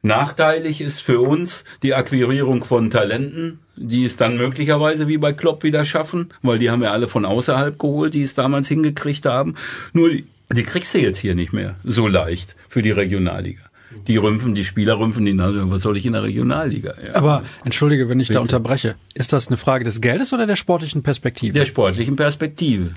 Nachteilig 0.04 0.82
ist 0.82 1.00
für 1.00 1.20
uns 1.20 1.64
die 1.82 1.94
Akquirierung 1.94 2.62
von 2.62 2.90
Talenten, 2.90 3.58
die 3.74 4.04
es 4.04 4.18
dann 4.18 4.36
möglicherweise 4.36 5.08
wie 5.08 5.16
bei 5.16 5.32
Klopp 5.32 5.62
wieder 5.62 5.86
schaffen, 5.86 6.28
weil 6.42 6.58
die 6.58 6.70
haben 6.70 6.82
wir 6.82 6.92
alle 6.92 7.08
von 7.08 7.24
außerhalb 7.24 7.78
geholt, 7.78 8.12
die 8.12 8.20
es 8.20 8.34
damals 8.34 8.68
hingekriegt 8.68 9.24
haben. 9.24 9.54
Nur 9.94 10.10
die 10.10 10.62
kriegst 10.62 10.92
du 10.92 10.98
jetzt 10.98 11.16
hier 11.16 11.34
nicht 11.34 11.54
mehr 11.54 11.76
so 11.84 12.06
leicht 12.06 12.54
für 12.68 12.82
die 12.82 12.90
Regionalliga. 12.90 13.62
Die 14.06 14.18
rümpfen, 14.18 14.54
die 14.54 14.66
Spieler 14.66 14.98
rümpfen 14.98 15.24
die, 15.24 15.38
was 15.38 15.80
soll 15.80 15.96
ich 15.96 16.04
in 16.04 16.12
der 16.12 16.22
Regionalliga? 16.22 16.92
Ja. 17.02 17.14
Aber 17.14 17.42
entschuldige, 17.64 18.06
wenn 18.10 18.20
ich 18.20 18.28
Bitte. 18.28 18.38
da 18.38 18.42
unterbreche. 18.42 18.96
Ist 19.14 19.32
das 19.32 19.48
eine 19.48 19.56
Frage 19.56 19.84
des 19.84 20.02
Geldes 20.02 20.34
oder 20.34 20.46
der 20.46 20.56
sportlichen 20.56 21.02
Perspektive? 21.02 21.54
Der 21.54 21.64
sportlichen 21.64 22.16
Perspektive. 22.16 22.90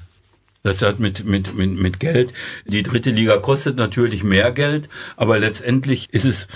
Das 0.64 0.82
hat 0.82 1.00
mit, 1.00 1.24
mit, 1.24 1.56
mit, 1.56 1.80
mit 1.80 2.00
Geld. 2.02 2.34
Die 2.66 2.84
dritte 2.84 3.12
Liga 3.12 3.38
kostet 3.38 3.78
natürlich 3.78 4.26
mehr 4.26 4.52
Geld, 4.52 4.90
aber 5.16 5.40
letztendlich 5.40 6.10
ist 6.12 6.26
es 6.26 6.48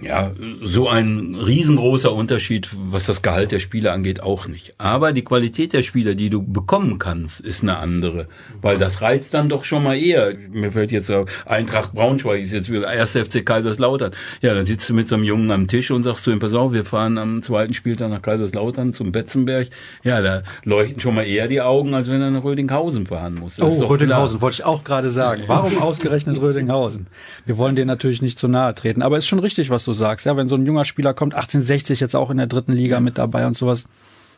ja, 0.00 0.32
so 0.62 0.88
ein 0.88 1.34
riesengroßer 1.34 2.12
Unterschied, 2.12 2.68
was 2.72 3.06
das 3.06 3.22
Gehalt 3.22 3.52
der 3.52 3.58
Spieler 3.58 3.92
angeht, 3.92 4.22
auch 4.22 4.46
nicht. 4.46 4.74
Aber 4.78 5.12
die 5.12 5.24
Qualität 5.24 5.72
der 5.72 5.82
Spieler, 5.82 6.14
die 6.14 6.30
du 6.30 6.42
bekommen 6.42 6.98
kannst, 6.98 7.40
ist 7.40 7.62
eine 7.62 7.78
andere. 7.78 8.28
Weil 8.62 8.78
das 8.78 9.02
reizt 9.02 9.34
dann 9.34 9.48
doch 9.48 9.64
schon 9.64 9.82
mal 9.82 9.96
eher. 9.96 10.34
Mir 10.50 10.72
fällt 10.72 10.92
jetzt 10.92 11.10
Eintracht 11.46 11.94
Braunschweig 11.94 12.42
ist 12.42 12.52
jetzt 12.52 12.70
wieder 12.70 12.88
1. 12.88 13.12
FC 13.12 13.44
Kaiserslautern. 13.44 14.12
Ja, 14.40 14.54
da 14.54 14.62
sitzt 14.62 14.88
du 14.88 14.94
mit 14.94 15.08
so 15.08 15.14
einem 15.14 15.24
Jungen 15.24 15.50
am 15.50 15.66
Tisch 15.66 15.90
und 15.90 16.02
sagst 16.02 16.26
du 16.26 16.30
ihm, 16.30 16.38
pass 16.38 16.54
auf, 16.54 16.72
wir 16.72 16.84
fahren 16.84 17.18
am 17.18 17.42
zweiten 17.42 17.74
Spieltag 17.74 18.10
nach 18.10 18.22
Kaiserslautern 18.22 18.92
zum 18.92 19.10
Betzenberg. 19.10 19.68
Ja, 20.04 20.20
da 20.20 20.42
leuchten 20.64 21.00
schon 21.00 21.14
mal 21.14 21.26
eher 21.26 21.48
die 21.48 21.60
Augen, 21.60 21.94
als 21.94 22.08
wenn 22.08 22.20
er 22.20 22.30
nach 22.30 22.44
Rödinghausen 22.44 23.06
fahren 23.06 23.34
muss. 23.34 23.56
Das 23.56 23.80
oh, 23.80 23.86
Rödinghausen, 23.86 24.40
wollte 24.40 24.56
ich 24.56 24.64
auch 24.64 24.84
gerade 24.84 25.10
sagen. 25.10 25.44
Warum 25.46 25.78
ausgerechnet 25.82 26.40
Rödinghausen? 26.40 27.06
Wir 27.46 27.58
wollen 27.58 27.74
dir 27.74 27.86
natürlich 27.86 28.22
nicht 28.22 28.38
zu 28.38 28.48
nahe 28.48 28.74
treten. 28.74 29.02
Aber 29.02 29.16
ist 29.16 29.26
schon 29.26 29.38
richtig, 29.38 29.70
was 29.70 29.87
du 29.88 29.94
sagst, 29.94 30.26
ja, 30.26 30.36
wenn 30.36 30.48
so 30.48 30.56
ein 30.56 30.66
junger 30.66 30.84
Spieler 30.84 31.14
kommt, 31.14 31.34
1860 31.34 32.00
jetzt 32.00 32.14
auch 32.14 32.30
in 32.30 32.36
der 32.36 32.46
dritten 32.46 32.72
Liga 32.72 33.00
mit 33.00 33.18
dabei 33.18 33.46
und 33.46 33.56
sowas. 33.56 33.86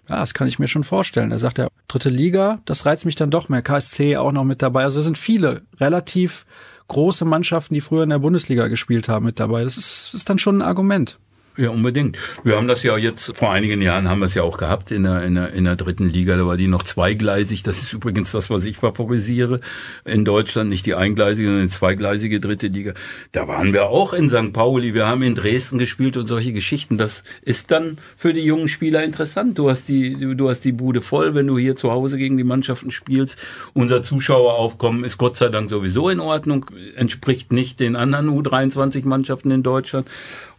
Ja, 0.09 0.17
das 0.21 0.35
kann 0.35 0.49
ich 0.49 0.59
mir 0.59 0.69
schon 0.69 0.85
vorstellen. 0.85 1.31
Er 1.31 1.39
sagt 1.39 1.59
ja, 1.59 1.69
dritte 1.87 2.09
Liga, 2.09 2.61
das 2.65 2.87
reizt 2.87 3.05
mich 3.05 3.17
dann 3.17 3.31
doch 3.31 3.49
mehr. 3.49 3.63
KSC 3.63 4.17
auch 4.17 4.33
noch 4.33 4.45
mit 4.45 4.63
dabei. 4.63 4.85
Also 4.85 5.01
da 5.01 5.05
sind 5.05 5.19
viele 5.19 5.63
relativ 5.79 6.47
große 6.89 7.25
Mannschaften, 7.25 7.75
die 7.75 7.81
früher 7.81 8.03
in 8.03 8.11
der 8.11 8.19
Bundesliga 8.19 8.69
gespielt 8.69 9.09
haben, 9.09 9.27
mit 9.27 9.39
dabei. 9.39 9.63
Das 9.63 9.77
ist, 9.77 10.15
ist 10.15 10.29
dann 10.29 10.39
schon 10.39 10.59
ein 10.59 10.67
Argument. 10.67 11.19
Ja, 11.61 11.69
unbedingt. 11.69 12.17
Wir 12.43 12.57
haben 12.57 12.69
das 12.69 12.83
ja 12.83 12.97
jetzt, 12.97 13.37
vor 13.37 13.51
einigen 13.51 13.83
Jahren 13.83 14.09
haben 14.09 14.21
wir 14.21 14.25
es 14.25 14.33
ja 14.33 14.43
auch 14.45 14.57
gehabt 14.57 14.91
in 14.91 15.03
der, 15.03 15.25
in 15.25 15.35
der, 15.35 15.53
in 15.53 15.65
der 15.65 15.77
dritten 15.77 16.09
Liga. 16.09 16.39
Da 16.39 16.47
war 16.47 16.57
die 16.57 16.69
noch 16.69 16.83
zweigleisig. 16.83 17.63
Das 17.63 17.83
ist 17.83 17.93
übrigens 17.93 18.33
das, 18.33 18.49
was 18.49 18.65
ich 18.65 18.79
favorisiere 18.79 19.61
in 20.07 20.25
Deutschland. 20.25 20.71
Nicht 20.71 20.87
die 20.87 20.95
eingleisige, 20.95 21.49
sondern 21.49 21.67
die 21.67 21.73
zweigleisige 21.73 22.41
dritte 22.41 22.69
Liga. 22.69 22.95
Da 23.33 23.47
waren 23.47 23.75
wir 23.75 23.91
auch 23.91 24.15
in 24.15 24.31
St. 24.31 24.55
Pauli. 24.55 24.95
Wir 24.95 25.07
haben 25.07 25.23
in 25.23 25.35
Dresden 25.35 25.79
gespielt 25.79 26.17
und 26.17 26.25
solche 26.25 26.55
Geschichten. 26.55 26.97
Das 26.97 27.25
ist 27.43 27.71
dann 27.71 27.99
für 28.17 28.33
die 28.33 28.41
jungen 28.45 28.69
Spieler 28.69 29.05
interessant. 29.05 29.59
Du 29.59 29.69
hast 29.69 29.87
die, 29.89 30.35
du 30.35 30.49
hast 30.49 30.63
die 30.63 30.73
Bude 30.73 31.03
voll, 31.03 31.35
wenn 31.35 31.47
du 31.47 31.59
hier 31.59 31.77
zu 31.77 31.91
Hause 31.91 32.17
gegen 32.17 32.39
die 32.39 32.45
Mannschaften 32.45 32.91
spielst. 32.91 33.37
Unser 33.75 34.03
Zuschaueraufkommen 34.03 35.05
ist 35.05 35.19
Gott 35.19 35.37
sei 35.37 35.51
Dank 35.51 35.69
sowieso 35.69 36.09
in 36.09 36.21
Ordnung, 36.21 36.65
entspricht 36.97 37.53
nicht 37.53 37.81
den 37.81 37.97
anderen 37.97 38.31
U23-Mannschaften 38.31 39.51
in 39.51 39.63
Deutschland. 39.63 40.09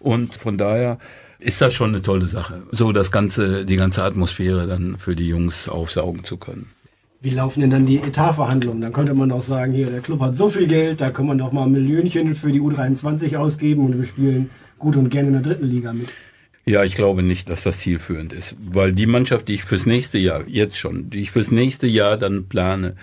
Und 0.02 0.36
von 0.36 0.58
daher 0.58 0.98
ist 1.40 1.62
das 1.62 1.74
schon 1.74 1.90
eine 1.90 2.02
tolle 2.02 2.28
Sache, 2.28 2.64
so 2.72 2.92
das 2.92 3.12
ganze, 3.12 3.66
die 3.66 3.76
ganze 3.76 4.04
Atmosphäre 4.04 4.68
dann 4.68 4.98
für 4.98 5.16
die 5.16 5.28
Jungs 5.28 5.70
aufsaugen 5.70 6.24
zu 6.24 6.38
können. 6.38 6.70
Wie 7.20 7.30
laufen 7.30 7.62
denn 7.62 7.70
dann 7.70 7.86
die 7.86 7.98
Etatverhandlungen? 7.98 8.82
Dann 8.82 8.94
könnte 8.94 9.14
man 9.14 9.30
doch 9.30 9.42
sagen, 9.42 9.74
hier, 9.74 9.92
der 9.92 10.02
Club 10.02 10.22
hat 10.22 10.36
so 10.36 10.50
viel 10.50 10.68
Geld, 10.68 11.02
da 11.02 11.12
kann 11.12 11.28
man 11.28 11.38
doch 11.38 11.52
mal 11.52 11.66
ein 11.66 11.72
Millionchen 11.72 12.34
für 12.34 12.52
die 12.52 12.62
U23 12.62 13.38
ausgeben 13.38 13.86
und 13.86 13.98
wir 13.98 14.06
spielen 14.06 14.50
gut 14.80 14.96
und 14.96 15.10
gerne 15.10 15.28
in 15.28 15.34
der 15.34 15.44
dritten 15.44 15.68
Liga 15.68 15.94
mit. 15.94 16.10
Ja, 16.66 16.84
ich 16.84 16.96
glaube 16.96 17.22
nicht, 17.24 17.50
dass 17.50 17.64
das 17.64 17.80
zielführend 17.80 18.34
ist, 18.34 18.56
weil 18.60 18.92
die 18.92 19.08
Mannschaft, 19.08 19.48
die 19.48 19.56
ich 19.56 19.64
fürs 19.64 19.86
nächste 19.86 20.18
Jahr, 20.18 20.48
jetzt 20.48 20.78
schon, 20.78 21.10
die 21.10 21.22
ich 21.22 21.32
fürs 21.32 21.52
nächste 21.52 21.88
Jahr 21.88 22.18
dann 22.18 22.46
plane, 22.46 22.96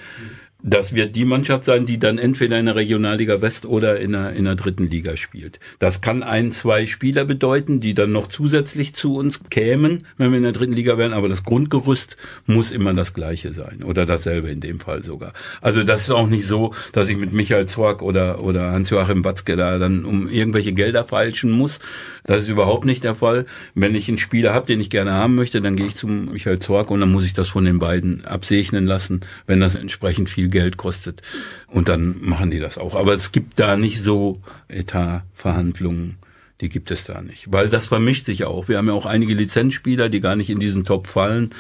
das 0.62 0.92
wird 0.92 1.14
die 1.14 1.24
Mannschaft 1.24 1.62
sein, 1.62 1.86
die 1.86 2.00
dann 2.00 2.18
entweder 2.18 2.58
in 2.58 2.66
der 2.66 2.74
Regionalliga 2.74 3.40
West 3.40 3.64
oder 3.64 4.00
in 4.00 4.10
der, 4.12 4.32
in 4.32 4.44
der 4.44 4.56
dritten 4.56 4.90
Liga 4.90 5.16
spielt. 5.16 5.60
Das 5.78 6.00
kann 6.00 6.24
ein, 6.24 6.50
zwei 6.50 6.86
Spieler 6.86 7.24
bedeuten, 7.24 7.78
die 7.78 7.94
dann 7.94 8.10
noch 8.10 8.26
zusätzlich 8.26 8.92
zu 8.92 9.14
uns 9.14 9.40
kämen, 9.50 10.04
wenn 10.16 10.32
wir 10.32 10.38
in 10.38 10.42
der 10.42 10.52
dritten 10.52 10.72
Liga 10.72 10.98
wären, 10.98 11.12
aber 11.12 11.28
das 11.28 11.44
Grundgerüst 11.44 12.16
muss 12.46 12.72
immer 12.72 12.92
das 12.92 13.14
gleiche 13.14 13.52
sein 13.52 13.84
oder 13.84 14.04
dasselbe 14.04 14.48
in 14.48 14.58
dem 14.58 14.80
Fall 14.80 15.04
sogar. 15.04 15.32
Also 15.60 15.84
das 15.84 16.02
ist 16.02 16.10
auch 16.10 16.26
nicht 16.26 16.46
so, 16.46 16.74
dass 16.90 17.08
ich 17.08 17.16
mit 17.16 17.32
Michael 17.32 17.66
Zorg 17.66 18.02
oder, 18.02 18.42
oder 18.42 18.72
Hans-Joachim 18.72 19.22
Batzke 19.22 19.56
da 19.56 19.78
dann 19.78 20.04
um 20.04 20.28
irgendwelche 20.28 20.72
Gelder 20.72 21.04
feilschen 21.04 21.52
muss. 21.52 21.78
Das 22.24 22.42
ist 22.42 22.48
überhaupt 22.48 22.84
nicht 22.84 23.04
der 23.04 23.14
Fall. 23.14 23.46
Wenn 23.74 23.94
ich 23.94 24.08
einen 24.08 24.18
Spieler 24.18 24.52
habe, 24.52 24.66
den 24.66 24.80
ich 24.80 24.90
gerne 24.90 25.12
haben 25.12 25.36
möchte, 25.36 25.62
dann 25.62 25.76
gehe 25.76 25.86
ich 25.86 25.94
zum 25.94 26.32
Michael 26.32 26.58
Zorg 26.58 26.90
und 26.90 27.00
dann 27.00 27.12
muss 27.12 27.24
ich 27.24 27.32
das 27.32 27.48
von 27.48 27.64
den 27.64 27.78
beiden 27.78 28.24
absegnen 28.24 28.86
lassen, 28.86 29.20
wenn 29.46 29.60
das 29.60 29.76
entsprechend 29.76 30.28
viel 30.28 30.47
Geld 30.50 30.76
kostet. 30.76 31.22
Und 31.66 31.88
dann 31.88 32.16
machen 32.20 32.50
die 32.50 32.58
das 32.58 32.78
auch. 32.78 32.94
Aber 32.94 33.14
es 33.14 33.32
gibt 33.32 33.58
da 33.58 33.76
nicht 33.76 34.02
so 34.02 34.40
Etatverhandlungen. 34.68 36.16
Die 36.60 36.68
gibt 36.68 36.90
es 36.90 37.04
da 37.04 37.20
nicht. 37.22 37.52
Weil 37.52 37.68
das 37.68 37.86
vermischt 37.86 38.26
sich 38.26 38.44
auch. 38.44 38.68
Wir 38.68 38.78
haben 38.78 38.88
ja 38.88 38.94
auch 38.94 39.06
einige 39.06 39.34
Lizenzspieler, 39.34 40.08
die 40.08 40.20
gar 40.20 40.34
nicht 40.34 40.50
in 40.50 40.58
diesen 40.58 40.84
Top 40.84 41.06
fallen. 41.06 41.50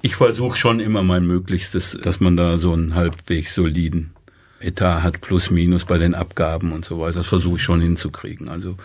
Ich 0.00 0.16
versuche 0.16 0.56
schon 0.56 0.80
immer 0.80 1.02
mein 1.02 1.26
Möglichstes, 1.26 1.98
dass 2.00 2.20
man 2.20 2.36
da 2.36 2.58
so 2.58 2.72
einen 2.72 2.94
halbwegs 2.94 3.54
soliden 3.54 4.10
Etat 4.60 5.02
hat, 5.02 5.20
plus 5.20 5.50
minus 5.50 5.84
bei 5.84 5.98
den 5.98 6.14
Abgaben 6.14 6.72
und 6.72 6.84
so 6.84 7.00
weiter. 7.00 7.20
Das 7.20 7.28
versuche 7.28 7.56
ich 7.56 7.62
schon 7.62 7.80
hinzukriegen. 7.80 8.48
Also 8.48 8.76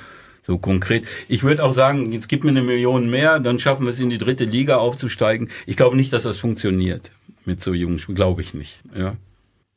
so 0.43 0.57
konkret. 0.57 1.05
Ich 1.27 1.43
würde 1.43 1.63
auch 1.63 1.73
sagen, 1.73 2.11
jetzt 2.11 2.27
gib 2.27 2.43
mir 2.43 2.49
eine 2.49 2.63
Million 2.63 3.09
mehr, 3.09 3.39
dann 3.39 3.59
schaffen 3.59 3.85
wir 3.85 3.91
es 3.91 3.99
in 3.99 4.09
die 4.09 4.17
dritte 4.17 4.45
Liga 4.45 4.77
aufzusteigen. 4.77 5.49
Ich 5.67 5.77
glaube 5.77 5.95
nicht, 5.95 6.11
dass 6.11 6.23
das 6.23 6.39
funktioniert 6.39 7.11
mit 7.45 7.59
so 7.59 7.73
jungen 7.73 7.99
Spielern. 7.99 8.15
Glaube 8.15 8.41
ich 8.41 8.53
nicht. 8.53 8.79
Ja. 8.97 9.15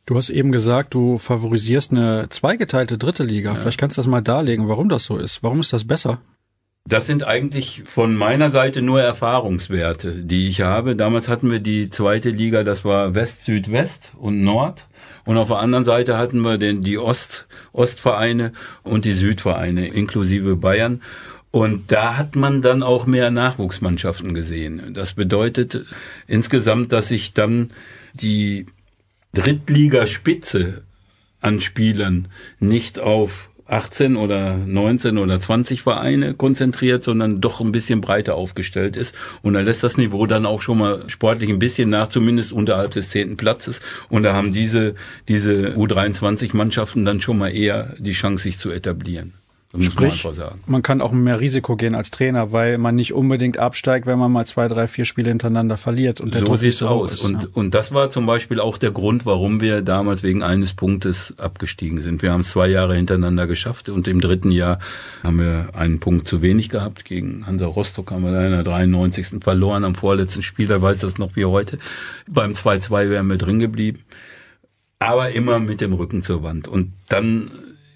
Du 0.05 0.17
hast 0.17 0.31
eben 0.31 0.51
gesagt, 0.51 0.95
du 0.95 1.19
favorisierst 1.19 1.93
eine 1.93 2.29
zweigeteilte 2.29 2.99
dritte 2.99 3.23
Liga. 3.23 3.51
Ja. 3.51 3.57
Vielleicht 3.57 3.79
kannst 3.79 3.97
du 3.97 4.01
das 4.01 4.09
mal 4.09 4.21
darlegen, 4.21 4.69
warum 4.69 4.89
das 4.89 5.05
so 5.05 5.17
ist. 5.17 5.43
Warum 5.43 5.61
ist 5.61 5.73
das 5.73 5.87
besser? 5.87 6.21
Das 6.85 7.07
sind 7.07 7.23
eigentlich 7.23 7.83
von 7.85 8.17
meiner 8.17 8.51
Seite 8.51 8.83
nur 8.83 9.01
Erfahrungswerte, 9.01 10.25
die 10.25 10.49
ich 10.49 10.63
habe. 10.63 10.97
Damals 10.97 11.29
hatten 11.29 11.49
wir 11.49 11.61
die 11.61 11.89
zweite 11.91 12.31
Liga, 12.31 12.65
das 12.65 12.85
war 12.85 13.15
West, 13.15 13.45
Südwest 13.45 14.13
und 14.19 14.43
Nord. 14.43 14.89
Und 15.25 15.37
auf 15.37 15.47
der 15.47 15.59
anderen 15.59 15.85
Seite 15.85 16.19
hatten 16.19 16.41
wir 16.41 16.59
den, 16.59 16.83
die 16.83 16.99
Ost, 16.99 17.47
Ostvereine 17.73 18.53
und 18.83 19.05
die 19.05 19.13
Südvereine, 19.13 19.87
inklusive 19.87 20.57
Bayern. 20.57 21.03
Und 21.53 21.93
da 21.93 22.17
hat 22.17 22.35
man 22.35 22.63
dann 22.63 22.83
auch 22.83 23.07
mehr 23.07 23.31
Nachwuchsmannschaften 23.31 24.35
gesehen. 24.35 24.93
Das 24.95 25.13
bedeutet 25.13 25.85
insgesamt, 26.27 26.91
dass 26.91 27.09
sich 27.09 27.33
dann 27.33 27.69
die 28.15 28.67
Drittligaspitze 29.35 30.83
an 31.41 31.61
Spielern 31.61 32.29
nicht 32.61 32.99
auf 32.99 33.51
18 33.67 34.17
oder 34.17 34.57
19 34.59 35.17
oder 35.17 35.41
20 35.41 35.83
Vereine 35.83 36.35
konzentriert, 36.35 37.03
sondern 37.03 37.41
doch 37.41 37.61
ein 37.61 37.73
bisschen 37.73 38.03
breiter 38.03 38.35
aufgestellt 38.35 38.97
ist. 38.97 39.15
Und 39.41 39.55
da 39.55 39.61
lässt 39.61 39.83
das 39.83 39.97
Niveau 39.97 40.27
dann 40.27 40.45
auch 40.45 40.61
schon 40.61 40.79
mal 40.79 41.09
sportlich 41.09 41.49
ein 41.49 41.59
bisschen 41.59 41.89
nach, 41.89 42.09
zumindest 42.09 42.53
unterhalb 42.53 42.91
des 42.93 43.11
zehnten 43.11 43.39
Platzes. 43.39 43.81
Und 44.11 44.25
da 44.25 44.35
haben 44.35 44.53
diese, 44.53 44.95
diese 45.29 45.75
U23-Mannschaften 45.77 47.05
dann 47.05 47.23
schon 47.23 47.39
mal 47.39 47.49
eher 47.49 47.95
die 47.99 48.12
Chance, 48.12 48.43
sich 48.43 48.59
zu 48.59 48.71
etablieren. 48.71 49.33
Das 49.75 49.87
Sprich, 49.87 50.23
man, 50.25 50.35
man, 50.67 50.83
kann 50.83 51.00
auch 51.00 51.12
mehr 51.12 51.41
Risiko 51.41 51.76
gehen 51.76 51.95
als 51.95 52.11
Trainer, 52.11 52.52
weil 52.52 52.76
man 52.76 52.95
nicht 52.95 53.14
unbedingt 53.14 53.57
absteigt, 53.57 54.07
wenn 54.07 54.19
man 54.19 54.31
mal 54.31 54.45
zwei, 54.45 54.69
drei, 54.69 54.87
vier 54.87 55.07
Spiele 55.07 55.31
hintereinander 55.31 55.79
verliert. 55.79 56.21
Und 56.21 56.35
so 56.35 56.57
sieht 56.57 56.75
es 56.75 56.83
aus. 56.83 57.14
Ist, 57.14 57.25
und, 57.25 57.43
ja. 57.45 57.49
und 57.55 57.73
das 57.73 57.91
war 57.91 58.11
zum 58.11 58.26
Beispiel 58.26 58.61
auch 58.61 58.76
der 58.76 58.91
Grund, 58.91 59.25
warum 59.25 59.62
wir 59.62 59.81
damals 59.81 60.23
wegen 60.23 60.43
eines 60.43 60.75
Punktes 60.75 61.38
abgestiegen 61.38 62.02
sind. 62.02 62.21
Wir 62.21 62.33
haben 62.33 62.43
es 62.43 62.50
zwei 62.50 62.69
Jahre 62.69 62.97
hintereinander 62.97 63.47
geschafft 63.47 63.88
und 63.88 64.09
im 64.09 64.21
dritten 64.21 64.50
Jahr 64.50 64.79
haben 65.23 65.38
wir 65.38 65.71
einen 65.73 66.00
Punkt 66.00 66.29
zu 66.29 66.43
wenig 66.43 66.69
gehabt. 66.69 67.07
Gegen 67.07 67.47
Hansa 67.47 67.64
Rostock 67.64 68.11
haben 68.11 68.25
wir 68.25 68.33
da 68.33 68.45
in 68.45 68.50
der 68.50 68.64
93. 68.64 69.43
verloren 69.43 69.85
am 69.85 69.95
vorletzten 69.95 70.43
Spiel, 70.43 70.67
da 70.67 70.83
weiß 70.83 71.00
das 71.00 71.17
noch 71.17 71.35
wie 71.35 71.47
heute. 71.47 71.79
Beim 72.29 72.52
2-2 72.52 73.09
wären 73.09 73.26
wir 73.29 73.38
drin 73.38 73.59
geblieben. 73.59 74.00
Aber 74.99 75.31
immer 75.31 75.59
mit 75.59 75.81
dem 75.81 75.95
Rücken 75.95 76.21
zur 76.21 76.43
Wand. 76.43 76.69
Und 76.69 76.93
dann 77.09 77.50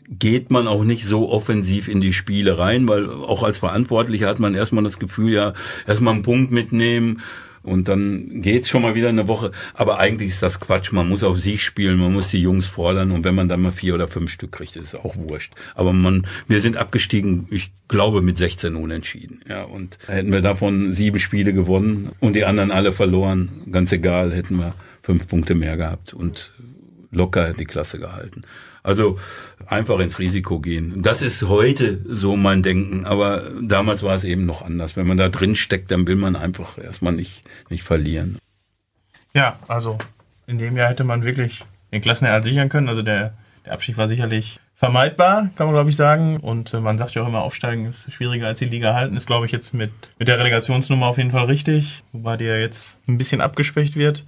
geht 0.09 0.51
man 0.51 0.67
auch 0.67 0.85
nicht 0.85 1.05
so 1.05 1.31
offensiv 1.31 1.89
in 1.89 2.01
die 2.01 2.13
Spiele 2.13 2.59
rein, 2.59 2.89
weil 2.89 3.09
auch 3.11 3.43
als 3.43 3.59
Verantwortlicher 3.59 4.29
hat 4.29 4.39
man 4.39 4.55
erstmal 4.55 4.85
das 4.85 4.99
Gefühl, 4.99 5.33
ja, 5.33 5.55
erstmal 5.87 6.15
einen 6.15 6.23
Punkt 6.23 6.53
mitnehmen 6.53 7.23
und 7.67 7.89
dann 7.89 8.43
geht's 8.43 8.69
schon 8.69 8.83
mal 8.83 8.95
wieder 8.95 9.09
eine 9.09 9.27
Woche. 9.27 9.51
Aber 9.75 9.99
eigentlich 9.99 10.29
ist 10.29 10.43
das 10.43 10.61
Quatsch. 10.61 10.93
Man 10.93 11.09
muss 11.09 11.25
auf 11.25 11.39
sich 11.39 11.65
spielen, 11.65 11.99
man 11.99 12.13
muss 12.13 12.29
die 12.29 12.41
Jungs 12.41 12.67
fordern 12.67 13.11
und 13.11 13.25
wenn 13.25 13.35
man 13.35 13.49
dann 13.49 13.61
mal 13.61 13.73
vier 13.73 13.95
oder 13.95 14.07
fünf 14.07 14.31
Stück 14.31 14.53
kriegt, 14.53 14.77
ist 14.77 14.89
es 14.89 14.95
auch 14.95 15.17
wurscht. 15.17 15.53
Aber 15.75 15.93
man, 15.93 16.27
wir 16.47 16.61
sind 16.61 16.77
abgestiegen, 16.77 17.49
ich 17.51 17.73
glaube, 17.89 18.23
mit 18.23 18.37
16 18.37 18.77
Unentschieden. 18.77 19.41
Ja, 19.49 19.65
und 19.65 19.99
hätten 20.07 20.33
wir 20.33 20.43
davon 20.43 20.93
sieben 20.93 21.19
Spiele 21.19 21.53
gewonnen 21.53 22.11
und 22.21 22.35
die 22.37 22.45
anderen 22.45 22.71
alle 22.71 22.93
verloren, 22.93 23.67
ganz 23.73 23.91
egal, 23.91 24.33
hätten 24.33 24.59
wir 24.59 24.75
fünf 25.03 25.27
Punkte 25.27 25.57
mehr 25.57 25.77
gehabt 25.77 26.15
und 26.15 26.55
locker 27.11 27.53
die 27.53 27.65
Klasse 27.65 27.99
gehalten. 27.99 28.43
Also 28.87 29.19
einfach 29.67 29.99
ins 29.99 30.21
Risiko 30.21 30.61
gehen. 30.61 31.03
Das 31.03 31.21
ist 31.21 31.43
heute 31.43 31.99
so 32.07 32.37
mein 32.37 32.63
Denken, 32.63 33.05
aber 33.05 33.51
damals 33.61 34.05
war 34.05 34.15
es 34.15 34.23
eben 34.23 34.47
noch 34.47 34.63
anders. 34.63 34.97
Wenn 34.97 35.09
man 35.09 35.17
da 35.17 35.29
drin 35.29 35.57
steckt, 35.57 35.91
dann 35.91 36.07
will 36.07 36.15
man 36.15 36.37
einfach 36.37 36.79
erstmal 36.79 37.13
nicht, 37.13 37.43
nicht 37.69 37.83
verlieren. 37.83 38.39
Ja, 39.35 39.59
also 39.67 39.99
in 40.47 40.59
dem 40.59 40.77
Jahr 40.77 40.89
hätte 40.89 41.03
man 41.03 41.25
wirklich 41.25 41.65
den 41.93 42.01
Klassenerhalt 42.01 42.45
sichern 42.45 42.69
können. 42.69 42.89
Also 42.89 43.03
der, 43.03 43.35
der 43.65 43.73
Abstieg 43.73 43.97
war 43.97 44.07
sicherlich 44.07 44.61
vermeidbar, 44.77 45.51
kann 45.57 45.67
man 45.67 45.75
glaube 45.75 45.91
ich 45.91 45.97
sagen. 45.97 46.37
Und 46.37 46.73
äh, 46.73 46.79
man 46.79 46.97
sagt 46.97 47.17
ja 47.17 47.23
auch 47.23 47.29
immer, 47.29 47.43
aufsteigen 47.43 47.87
ist 47.87 48.13
schwieriger 48.13 48.47
als 48.47 48.61
die 48.61 48.67
Liga 48.67 48.95
halten. 48.95 49.17
Ist 49.17 49.27
glaube 49.27 49.47
ich 49.47 49.53
jetzt 49.53 49.75
mit, 49.75 49.91
mit 50.21 50.29
der 50.29 50.39
Relegationsnummer 50.39 51.07
auf 51.07 51.19
jeden 51.19 51.33
Fall 51.33 51.47
richtig, 51.47 52.05
wobei 52.13 52.37
die 52.37 52.45
ja 52.45 52.57
jetzt 52.57 52.99
ein 53.09 53.19
bisschen 53.19 53.41
abgeschwächt 53.41 53.97
wird. 53.97 54.25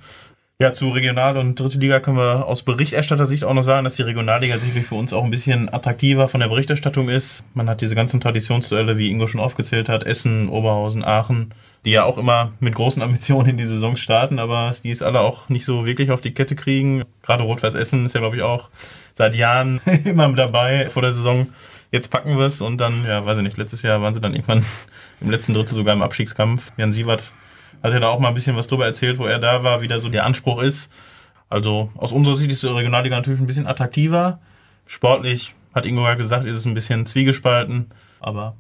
Ja, 0.60 0.72
zu 0.72 0.88
Regional- 0.88 1.36
und 1.36 1.60
Dritte 1.60 1.78
Liga 1.78 2.00
können 2.00 2.16
wir 2.16 2.44
aus 2.46 2.64
Berichterstattersicht 2.64 3.44
auch 3.44 3.54
noch 3.54 3.62
sagen, 3.62 3.84
dass 3.84 3.94
die 3.94 4.02
Regionalliga 4.02 4.58
sicherlich 4.58 4.86
für 4.86 4.96
uns 4.96 5.12
auch 5.12 5.22
ein 5.22 5.30
bisschen 5.30 5.72
attraktiver 5.72 6.26
von 6.26 6.40
der 6.40 6.48
Berichterstattung 6.48 7.08
ist. 7.08 7.44
Man 7.54 7.68
hat 7.68 7.80
diese 7.80 7.94
ganzen 7.94 8.20
Traditionsduelle, 8.20 8.98
wie 8.98 9.08
Ingo 9.08 9.28
schon 9.28 9.40
aufgezählt 9.40 9.88
hat, 9.88 10.02
Essen, 10.02 10.48
Oberhausen, 10.48 11.04
Aachen, 11.04 11.54
die 11.84 11.92
ja 11.92 12.02
auch 12.02 12.18
immer 12.18 12.54
mit 12.58 12.74
großen 12.74 13.00
Ambitionen 13.02 13.50
in 13.50 13.56
die 13.56 13.66
Saison 13.66 13.94
starten, 13.94 14.40
aber 14.40 14.74
die 14.82 14.90
es 14.90 15.00
alle 15.00 15.20
auch 15.20 15.48
nicht 15.48 15.64
so 15.64 15.86
wirklich 15.86 16.10
auf 16.10 16.22
die 16.22 16.34
Kette 16.34 16.56
kriegen. 16.56 17.04
Gerade 17.22 17.44
Rot-Weiß 17.44 17.74
Essen 17.74 18.06
ist 18.06 18.16
ja, 18.16 18.20
glaube 18.20 18.34
ich, 18.34 18.42
auch 18.42 18.68
seit 19.14 19.36
Jahren 19.36 19.80
immer 20.04 20.28
dabei 20.32 20.90
vor 20.90 21.02
der 21.02 21.12
Saison. 21.12 21.46
Jetzt 21.92 22.10
packen 22.10 22.36
wir 22.36 22.46
es 22.46 22.60
und 22.60 22.78
dann, 22.78 23.04
ja, 23.06 23.24
weiß 23.24 23.36
ich 23.36 23.44
nicht, 23.44 23.58
letztes 23.58 23.82
Jahr 23.82 24.02
waren 24.02 24.12
sie 24.12 24.20
dann 24.20 24.34
irgendwann 24.34 24.66
im 25.20 25.30
letzten 25.30 25.54
Drittel 25.54 25.76
sogar 25.76 25.94
im 25.94 26.02
Abstiegskampf. 26.02 26.72
Jan 26.76 26.92
Sievert 26.92 27.32
hat 27.82 27.92
er 27.92 28.00
da 28.00 28.08
auch 28.08 28.18
mal 28.18 28.28
ein 28.28 28.34
bisschen 28.34 28.56
was 28.56 28.66
drüber 28.66 28.86
erzählt, 28.86 29.18
wo 29.18 29.26
er 29.26 29.38
da 29.38 29.62
war, 29.62 29.82
wie 29.82 29.88
da 29.88 30.00
so 30.00 30.08
der 30.08 30.26
Anspruch 30.26 30.62
ist. 30.62 30.90
Also 31.48 31.90
aus 31.96 32.12
unserer 32.12 32.36
Sicht 32.36 32.50
ist 32.50 32.62
die 32.62 32.66
Regionalliga 32.66 33.16
natürlich 33.16 33.40
ein 33.40 33.46
bisschen 33.46 33.66
attraktiver. 33.66 34.40
Sportlich, 34.86 35.54
hat 35.74 35.86
Ingo 35.86 36.04
ja 36.04 36.14
gesagt, 36.14 36.46
ist 36.46 36.56
es 36.56 36.66
ein 36.66 36.74
bisschen 36.74 37.06
zwiegespalten, 37.06 37.86
aber 38.20 38.56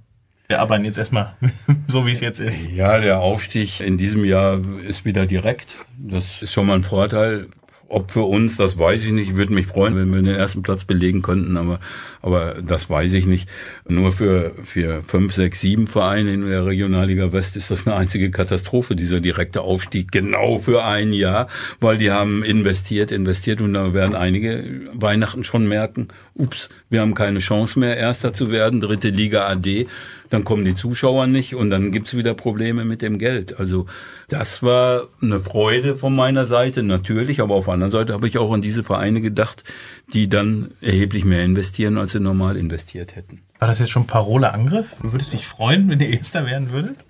wir 0.46 0.60
arbeiten 0.60 0.84
jetzt 0.84 0.98
erstmal 0.98 1.34
so, 1.88 2.06
wie 2.06 2.12
es 2.12 2.20
jetzt 2.20 2.40
ist. 2.40 2.70
Ja, 2.70 2.98
der 2.98 3.20
Aufstieg 3.20 3.80
in 3.80 3.98
diesem 3.98 4.24
Jahr 4.24 4.58
ist 4.86 5.04
wieder 5.04 5.26
direkt. 5.26 5.68
Das 5.98 6.42
ist 6.42 6.52
schon 6.52 6.66
mal 6.66 6.74
ein 6.74 6.84
Vorteil. 6.84 7.48
Ob 7.90 8.10
für 8.10 8.24
uns, 8.24 8.58
das 8.58 8.78
weiß 8.78 9.02
ich 9.04 9.12
nicht. 9.12 9.30
Ich 9.30 9.36
würde 9.36 9.54
mich 9.54 9.66
freuen, 9.66 9.96
wenn 9.96 10.12
wir 10.12 10.20
den 10.20 10.36
ersten 10.36 10.62
Platz 10.62 10.84
belegen 10.84 11.22
könnten, 11.22 11.56
aber, 11.56 11.80
aber 12.20 12.56
das 12.62 12.90
weiß 12.90 13.14
ich 13.14 13.24
nicht. 13.24 13.48
Nur 13.88 14.12
für, 14.12 14.52
für 14.62 15.02
fünf, 15.02 15.32
sechs, 15.32 15.60
sieben 15.60 15.86
Vereine 15.86 16.34
in 16.34 16.46
der 16.46 16.66
Regionalliga 16.66 17.32
West 17.32 17.56
ist 17.56 17.70
das 17.70 17.86
eine 17.86 17.96
einzige 17.96 18.30
Katastrophe, 18.30 18.94
dieser 18.94 19.20
direkte 19.20 19.62
Aufstieg, 19.62 20.12
genau 20.12 20.58
für 20.58 20.84
ein 20.84 21.14
Jahr, 21.14 21.48
weil 21.80 21.96
die 21.96 22.10
haben 22.10 22.44
investiert, 22.44 23.10
investiert 23.10 23.62
und 23.62 23.72
da 23.72 23.94
werden 23.94 24.14
einige 24.14 24.64
Weihnachten 24.92 25.42
schon 25.42 25.66
merken, 25.66 26.08
ups, 26.34 26.68
wir 26.90 27.00
haben 27.00 27.14
keine 27.14 27.38
Chance 27.38 27.78
mehr, 27.78 27.96
Erster 27.96 28.34
zu 28.34 28.50
werden, 28.50 28.82
dritte 28.82 29.08
Liga 29.08 29.46
AD 29.46 29.86
dann 30.30 30.44
kommen 30.44 30.64
die 30.64 30.74
Zuschauer 30.74 31.26
nicht 31.26 31.54
und 31.54 31.70
dann 31.70 31.90
gibt's 31.90 32.16
wieder 32.16 32.34
Probleme 32.34 32.84
mit 32.84 33.02
dem 33.02 33.18
Geld. 33.18 33.58
Also 33.58 33.86
das 34.28 34.62
war 34.62 35.08
eine 35.22 35.38
Freude 35.38 35.96
von 35.96 36.14
meiner 36.14 36.44
Seite, 36.44 36.82
natürlich, 36.82 37.40
aber 37.40 37.54
auf 37.54 37.66
der 37.66 37.74
anderen 37.74 37.92
Seite 37.92 38.12
habe 38.12 38.28
ich 38.28 38.38
auch 38.38 38.52
an 38.52 38.62
diese 38.62 38.84
Vereine 38.84 39.20
gedacht, 39.20 39.64
die 40.12 40.28
dann 40.28 40.72
erheblich 40.80 41.24
mehr 41.24 41.44
investieren, 41.44 41.98
als 41.98 42.12
sie 42.12 42.20
normal 42.20 42.56
investiert 42.56 43.16
hätten. 43.16 43.42
War 43.58 43.68
das 43.68 43.78
jetzt 43.78 43.90
schon 43.90 44.06
Parole 44.06 44.52
Angriff? 44.52 44.96
Du 45.02 45.12
würdest 45.12 45.32
dich 45.32 45.46
freuen, 45.46 45.88
wenn 45.88 46.00
ihr 46.00 46.10
Erster 46.10 46.46
werden 46.46 46.70
würdet? 46.70 47.04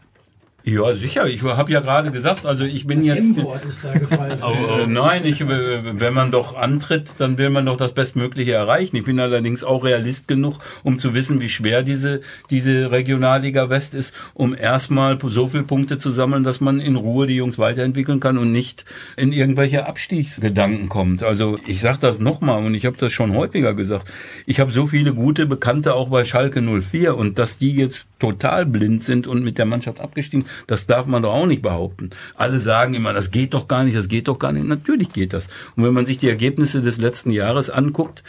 Ja, 0.69 0.95
sicher. 0.95 1.27
Ich 1.27 1.43
habe 1.43 1.73
ja 1.73 1.81
gerade 1.81 2.11
gesagt, 2.11 2.45
also 2.45 2.65
ich 2.65 2.87
bin 2.87 2.99
Das 2.99 3.07
jetzt. 3.07 3.39
Ist 3.69 3.85
da 3.85 3.93
gefallen. 3.93 4.39
Äh, 4.49 4.87
nein, 4.87 5.25
ich, 5.25 5.41
äh, 5.41 6.01
wenn 6.01 6.15
man 6.15 6.31
doch 6.31 6.57
antritt, 6.57 7.15
dann 7.19 7.39
will 7.39 7.51
man 7.51 7.67
doch 7.67 7.77
das 7.77 7.93
Bestmögliche 7.93 8.53
erreichen. 8.53 8.97
Ich 8.97 9.05
bin 9.05 9.19
allerdings 9.21 9.65
auch 9.65 9.85
Realist 9.85 10.29
genug, 10.29 10.59
um 10.83 10.99
zu 10.99 11.15
wissen, 11.15 11.41
wie 11.41 11.49
schwer 11.49 11.83
diese, 11.83 12.21
diese 12.51 12.91
Regionalliga 12.91 13.71
West 13.71 13.95
ist, 13.95 14.13
um 14.35 14.55
erstmal 14.57 15.19
so 15.23 15.49
viele 15.49 15.65
Punkte 15.65 15.99
zu 15.99 16.11
sammeln, 16.11 16.45
dass 16.45 16.61
man 16.61 16.81
in 16.81 16.97
Ruhe 16.97 17.27
die 17.27 17.37
Jungs 17.37 17.59
weiterentwickeln 17.59 18.21
kann 18.21 18.37
und 18.39 18.53
nicht 18.53 18.85
in 19.17 19.33
irgendwelche 19.33 19.87
Abstiegsgedanken 19.87 20.89
kommt. 20.89 21.23
Also 21.23 21.59
ich 21.67 21.81
sage 21.81 21.99
das 22.01 22.19
nochmal 22.19 22.65
und 22.65 22.75
ich 22.75 22.85
habe 22.87 22.97
das 22.99 23.13
schon 23.13 23.35
häufiger 23.35 23.75
gesagt. 23.75 24.09
Ich 24.47 24.61
habe 24.61 24.73
so 24.73 24.87
viele 24.87 25.15
gute 25.15 25.47
Bekannte 25.47 25.95
auch 25.95 26.09
bei 26.09 26.25
Schalke 26.25 26.61
04 26.63 27.17
und 27.17 27.39
dass 27.39 27.59
die 27.59 27.75
jetzt 27.75 28.07
total 28.19 28.67
blind 28.67 29.03
sind 29.03 29.27
und 29.27 29.45
mit 29.45 29.59
der 29.59 29.65
Mannschaft 29.65 30.01
abgestiegen, 30.01 30.47
das 30.67 30.87
darf 30.87 31.07
man 31.07 31.23
doch 31.23 31.33
auch 31.33 31.47
nicht 31.47 31.63
behaupten. 31.63 32.11
Alle 32.35 32.59
sagen 32.59 32.95
immer, 32.95 33.13
das 33.13 33.31
geht 33.31 33.55
doch 33.55 33.69
gar 33.69 33.85
nicht, 33.85 33.97
das 33.97 34.09
geht 34.09 34.29
doch 34.29 34.39
gar 34.39 34.53
nicht. 34.53 34.67
Natürlich 34.67 35.13
geht 35.13 35.33
das. 35.33 35.49
Und 35.77 35.85
wenn 35.85 35.95
man 35.95 36.07
sich 36.07 36.19
die 36.19 36.29
Ergebnisse 36.29 36.83
des 36.83 36.99
letzten 36.99 37.31
Jahres 37.31 37.71
anguckt, 37.71 38.23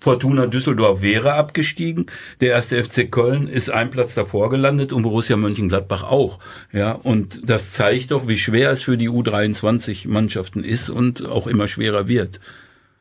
Fortuna 0.00 0.46
Düsseldorf 0.46 1.02
wäre 1.02 1.34
abgestiegen. 1.34 2.06
Der 2.40 2.50
erste 2.50 2.82
FC 2.82 3.10
Köln 3.10 3.48
ist 3.48 3.68
ein 3.68 3.90
Platz 3.90 4.14
davor 4.14 4.48
gelandet 4.48 4.94
und 4.94 5.02
Borussia 5.02 5.36
Mönchengladbach 5.36 6.04
auch. 6.04 6.38
Ja, 6.72 6.92
und 6.92 7.48
das 7.48 7.72
zeigt 7.72 8.10
doch, 8.10 8.26
wie 8.26 8.38
schwer 8.38 8.70
es 8.70 8.82
für 8.82 8.96
die 8.96 9.10
U23 9.10 10.08
Mannschaften 10.08 10.64
ist 10.64 10.88
und 10.88 11.26
auch 11.26 11.46
immer 11.46 11.68
schwerer 11.68 12.08
wird. 12.08 12.40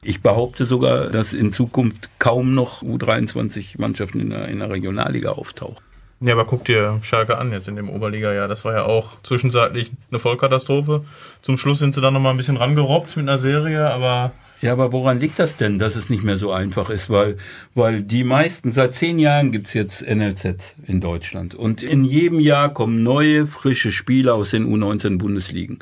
Ich 0.01 0.21
behaupte 0.21 0.65
sogar, 0.65 1.09
dass 1.09 1.33
in 1.33 1.53
Zukunft 1.53 2.09
kaum 2.19 2.53
noch 2.53 2.83
U23 2.83 3.79
Mannschaften 3.79 4.19
in 4.19 4.29
der, 4.29 4.47
in 4.49 4.59
der 4.59 4.69
Regionalliga 4.69 5.31
auftauchen. 5.31 5.88
Ja, 6.21 6.33
aber 6.33 6.45
guck 6.45 6.65
dir 6.65 6.99
Schalke 7.01 7.37
an 7.37 7.51
jetzt 7.53 7.69
in 7.69 7.77
dem 7.77 7.89
Oberliga-Jahr. 7.89 8.49
Das 8.49 8.65
war 8.65 8.73
ja 8.73 8.83
auch 8.83 9.21
zwischenzeitlich 9.23 9.91
eine 10.11 10.19
Vollkatastrophe. 10.19 11.05
Zum 11.41 11.57
Schluss 11.57 11.79
sind 11.79 11.95
sie 11.95 12.01
dann 12.01 12.13
nochmal 12.13 12.33
ein 12.33 12.37
bisschen 12.37 12.57
rangerobbt 12.57 13.15
mit 13.15 13.27
einer 13.29 13.37
Serie, 13.37 13.89
aber 13.89 14.33
Ja, 14.61 14.73
aber 14.73 14.91
woran 14.91 15.21
liegt 15.21 15.39
das 15.39 15.55
denn, 15.55 15.79
dass 15.79 15.95
es 15.95 16.09
nicht 16.09 16.23
mehr 16.23 16.35
so 16.35 16.51
einfach 16.51 16.89
ist? 16.89 17.09
Weil, 17.09 17.37
weil 17.73 18.01
die 18.01 18.25
meisten, 18.25 18.73
seit 18.73 18.93
zehn 18.95 19.17
Jahren 19.17 19.53
gibt's 19.53 19.73
jetzt 19.73 20.01
NLZ 20.01 20.75
in 20.85 20.99
Deutschland. 20.99 21.55
Und 21.55 21.81
in 21.81 22.03
jedem 22.03 22.41
Jahr 22.41 22.73
kommen 22.73 23.01
neue, 23.01 23.47
frische 23.47 23.93
Spieler 23.93 24.35
aus 24.35 24.49
den 24.49 24.67
U19-Bundesligen. 24.67 25.79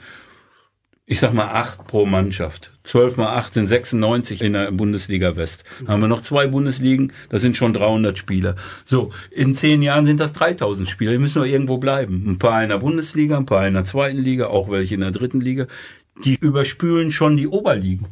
Ich 1.10 1.22
sag 1.22 1.34
mal 1.34 1.48
acht 1.48 1.88
pro 1.88 2.06
Mannschaft. 2.06 2.74
Zwölf 2.84 3.16
mal 3.16 3.34
acht 3.34 3.54
sind 3.54 3.68
96 3.68 4.42
in 4.42 4.52
der 4.52 4.74
Bundesliga 4.74 5.38
West. 5.38 5.64
Dann 5.80 5.88
haben 5.88 6.02
wir 6.02 6.10
noch 6.10 6.20
zwei 6.20 6.48
Bundesligen, 6.48 7.14
das 7.30 7.42
sind 7.42 7.56
schon 7.56 7.74
300 7.74 8.18
Spieler. 8.18 8.58
So, 8.86 9.12
in 9.32 9.56
zehn 9.56 9.82
Jahren 9.82 10.06
sind 10.06 10.20
das 10.20 10.34
3000 10.34 10.90
Spieler. 10.90 11.14
Die 11.14 11.18
müssen 11.18 11.40
noch 11.40 11.46
irgendwo 11.46 11.78
bleiben. 11.78 12.26
Ein 12.28 12.40
paar 12.40 12.62
in 12.62 12.68
der 12.68 12.80
Bundesliga, 12.80 13.38
ein 13.38 13.46
paar 13.46 13.66
in 13.66 13.76
der 13.76 13.86
zweiten 13.86 14.18
Liga, 14.18 14.48
auch 14.48 14.70
welche 14.70 14.96
in 14.96 15.00
der 15.00 15.12
dritten 15.12 15.40
Liga. 15.40 15.68
Die 16.26 16.36
überspülen 16.36 17.14
schon 17.14 17.38
die 17.38 17.48
Oberligen. 17.48 18.08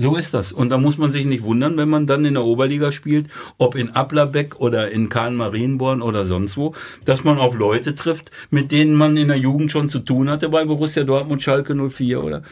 So 0.00 0.16
ist 0.16 0.32
das. 0.32 0.50
Und 0.50 0.70
da 0.70 0.78
muss 0.78 0.96
man 0.96 1.12
sich 1.12 1.26
nicht 1.26 1.44
wundern, 1.44 1.76
wenn 1.76 1.90
man 1.90 2.06
dann 2.06 2.24
in 2.24 2.32
der 2.32 2.44
Oberliga 2.44 2.90
spielt, 2.90 3.28
ob 3.58 3.74
in 3.74 3.90
Applerbeck 3.90 4.58
oder 4.58 4.90
in 4.90 5.10
Kahn-Marienborn 5.10 6.00
oder 6.00 6.24
sonst 6.24 6.56
wo, 6.56 6.74
dass 7.04 7.22
man 7.22 7.36
auf 7.36 7.54
Leute 7.54 7.94
trifft, 7.94 8.30
mit 8.48 8.72
denen 8.72 8.94
man 8.94 9.18
in 9.18 9.28
der 9.28 9.36
Jugend 9.36 9.70
schon 9.70 9.90
zu 9.90 9.98
tun 9.98 10.30
hatte, 10.30 10.48
bei 10.48 10.64
Borussia 10.64 11.04
Dortmund, 11.04 11.42
Schalke 11.42 11.74
04 11.74 12.24
oder 12.24 12.42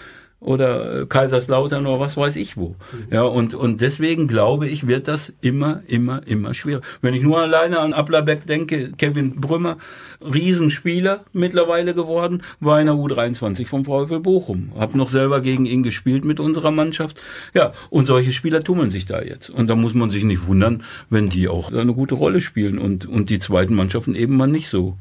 oder 0.41 1.01
äh, 1.03 1.07
Kaiserslautern 1.07 1.85
oder 1.87 1.99
was 1.99 2.17
weiß 2.17 2.37
ich 2.37 2.57
wo. 2.57 2.77
Ja, 3.11 3.23
und, 3.23 3.55
und 3.55 3.81
deswegen 3.81 4.29
glaube 4.29 4.69
ich, 4.69 4.87
wird 4.87 5.09
das 5.09 5.33
immer, 5.41 5.83
immer, 5.89 6.25
immer 6.29 6.55
schwerer. 6.55 6.81
Wenn 7.03 7.15
ich 7.15 7.23
nur 7.23 7.41
alleine 7.41 7.81
an 7.81 7.93
Applerbeck 7.93 8.47
denke, 8.47 8.93
Kevin 8.97 9.41
Brümmer, 9.41 9.79
Riesenspieler 10.23 11.25
mittlerweile 11.33 11.95
geworden, 11.95 12.43
war 12.61 12.81
in 12.81 12.87
der 12.87 12.95
U23 12.95 13.67
vom 13.67 13.85
VfL 13.85 14.21
Bochum. 14.21 14.73
Hab 14.79 14.95
noch 14.95 15.09
selber 15.11 15.41
gegen 15.41 15.67
ihn 15.67 15.83
gespielt 15.83 16.25
mit 16.25 16.39
unserer 16.41 16.71
Mannschaft. 16.71 17.21
Ja, 17.55 17.73
und 17.91 18.07
solche 18.07 18.33
Spieler 18.33 18.63
tummeln 18.63 18.91
sich 18.91 19.07
da 19.07 19.21
jetzt. 19.23 19.51
Und 19.51 19.67
da 19.69 19.75
muss 19.75 19.95
man 19.95 20.11
sich 20.11 20.25
nicht 20.25 20.47
wundern, 20.47 20.85
wenn 21.11 21.29
die 21.29 21.49
auch 21.49 21.73
eine 21.73 21.95
gute 21.95 22.15
Rolle 22.15 22.41
spielen 22.41 22.79
und, 22.79 23.07
und 23.07 23.31
die 23.31 23.39
zweiten 23.39 23.75
Mannschaften 23.75 24.15
eben 24.15 24.37
mal 24.37 24.47
nicht 24.47 24.69
so. 24.69 24.97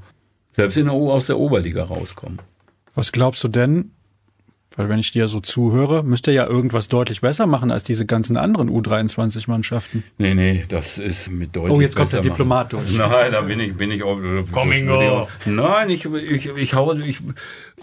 Selbst 0.54 0.78
in 0.78 0.86
der, 0.86 0.96
O- 0.96 1.12
aus 1.12 1.28
der 1.28 1.38
Oberliga 1.38 1.84
rauskommen. 1.84 2.40
Was 2.96 3.12
glaubst 3.12 3.44
du 3.44 3.48
denn? 3.48 3.92
Weil 4.78 4.90
wenn 4.90 5.00
ich 5.00 5.12
dir 5.12 5.28
so 5.28 5.40
zuhöre, 5.40 6.04
müsst 6.04 6.28
ihr 6.28 6.34
ja 6.34 6.46
irgendwas 6.48 6.88
deutlich 6.88 7.22
besser 7.22 7.48
machen 7.48 7.72
als 7.72 7.84
diese 7.84 8.06
ganzen 8.06 8.38
anderen 8.38 8.70
U23-Mannschaften. 8.70 10.04
Nee, 10.20 10.36
nee, 10.36 10.66
das 10.70 11.00
ist 11.00 11.32
mit 11.32 11.56
deutlich 11.56 11.74
Oh, 11.74 11.82
jetzt 11.82 11.96
kommt 11.96 12.14
der 12.14 12.22
Diplomat 12.22 12.72
machen. 12.74 12.86
durch. 12.88 12.98
Nein, 12.98 13.32
da 13.32 13.42
bin 13.42 13.60
ich, 13.60 13.74
bin 13.76 13.92
ich 13.92 14.04
auch. 14.04 14.18
Auch- 14.54 15.28
Nein, 15.46 15.90
ich, 15.90 16.06
ich, 16.06 16.46
ich 16.56 16.74
hau, 16.76 16.94
ich, 16.94 17.20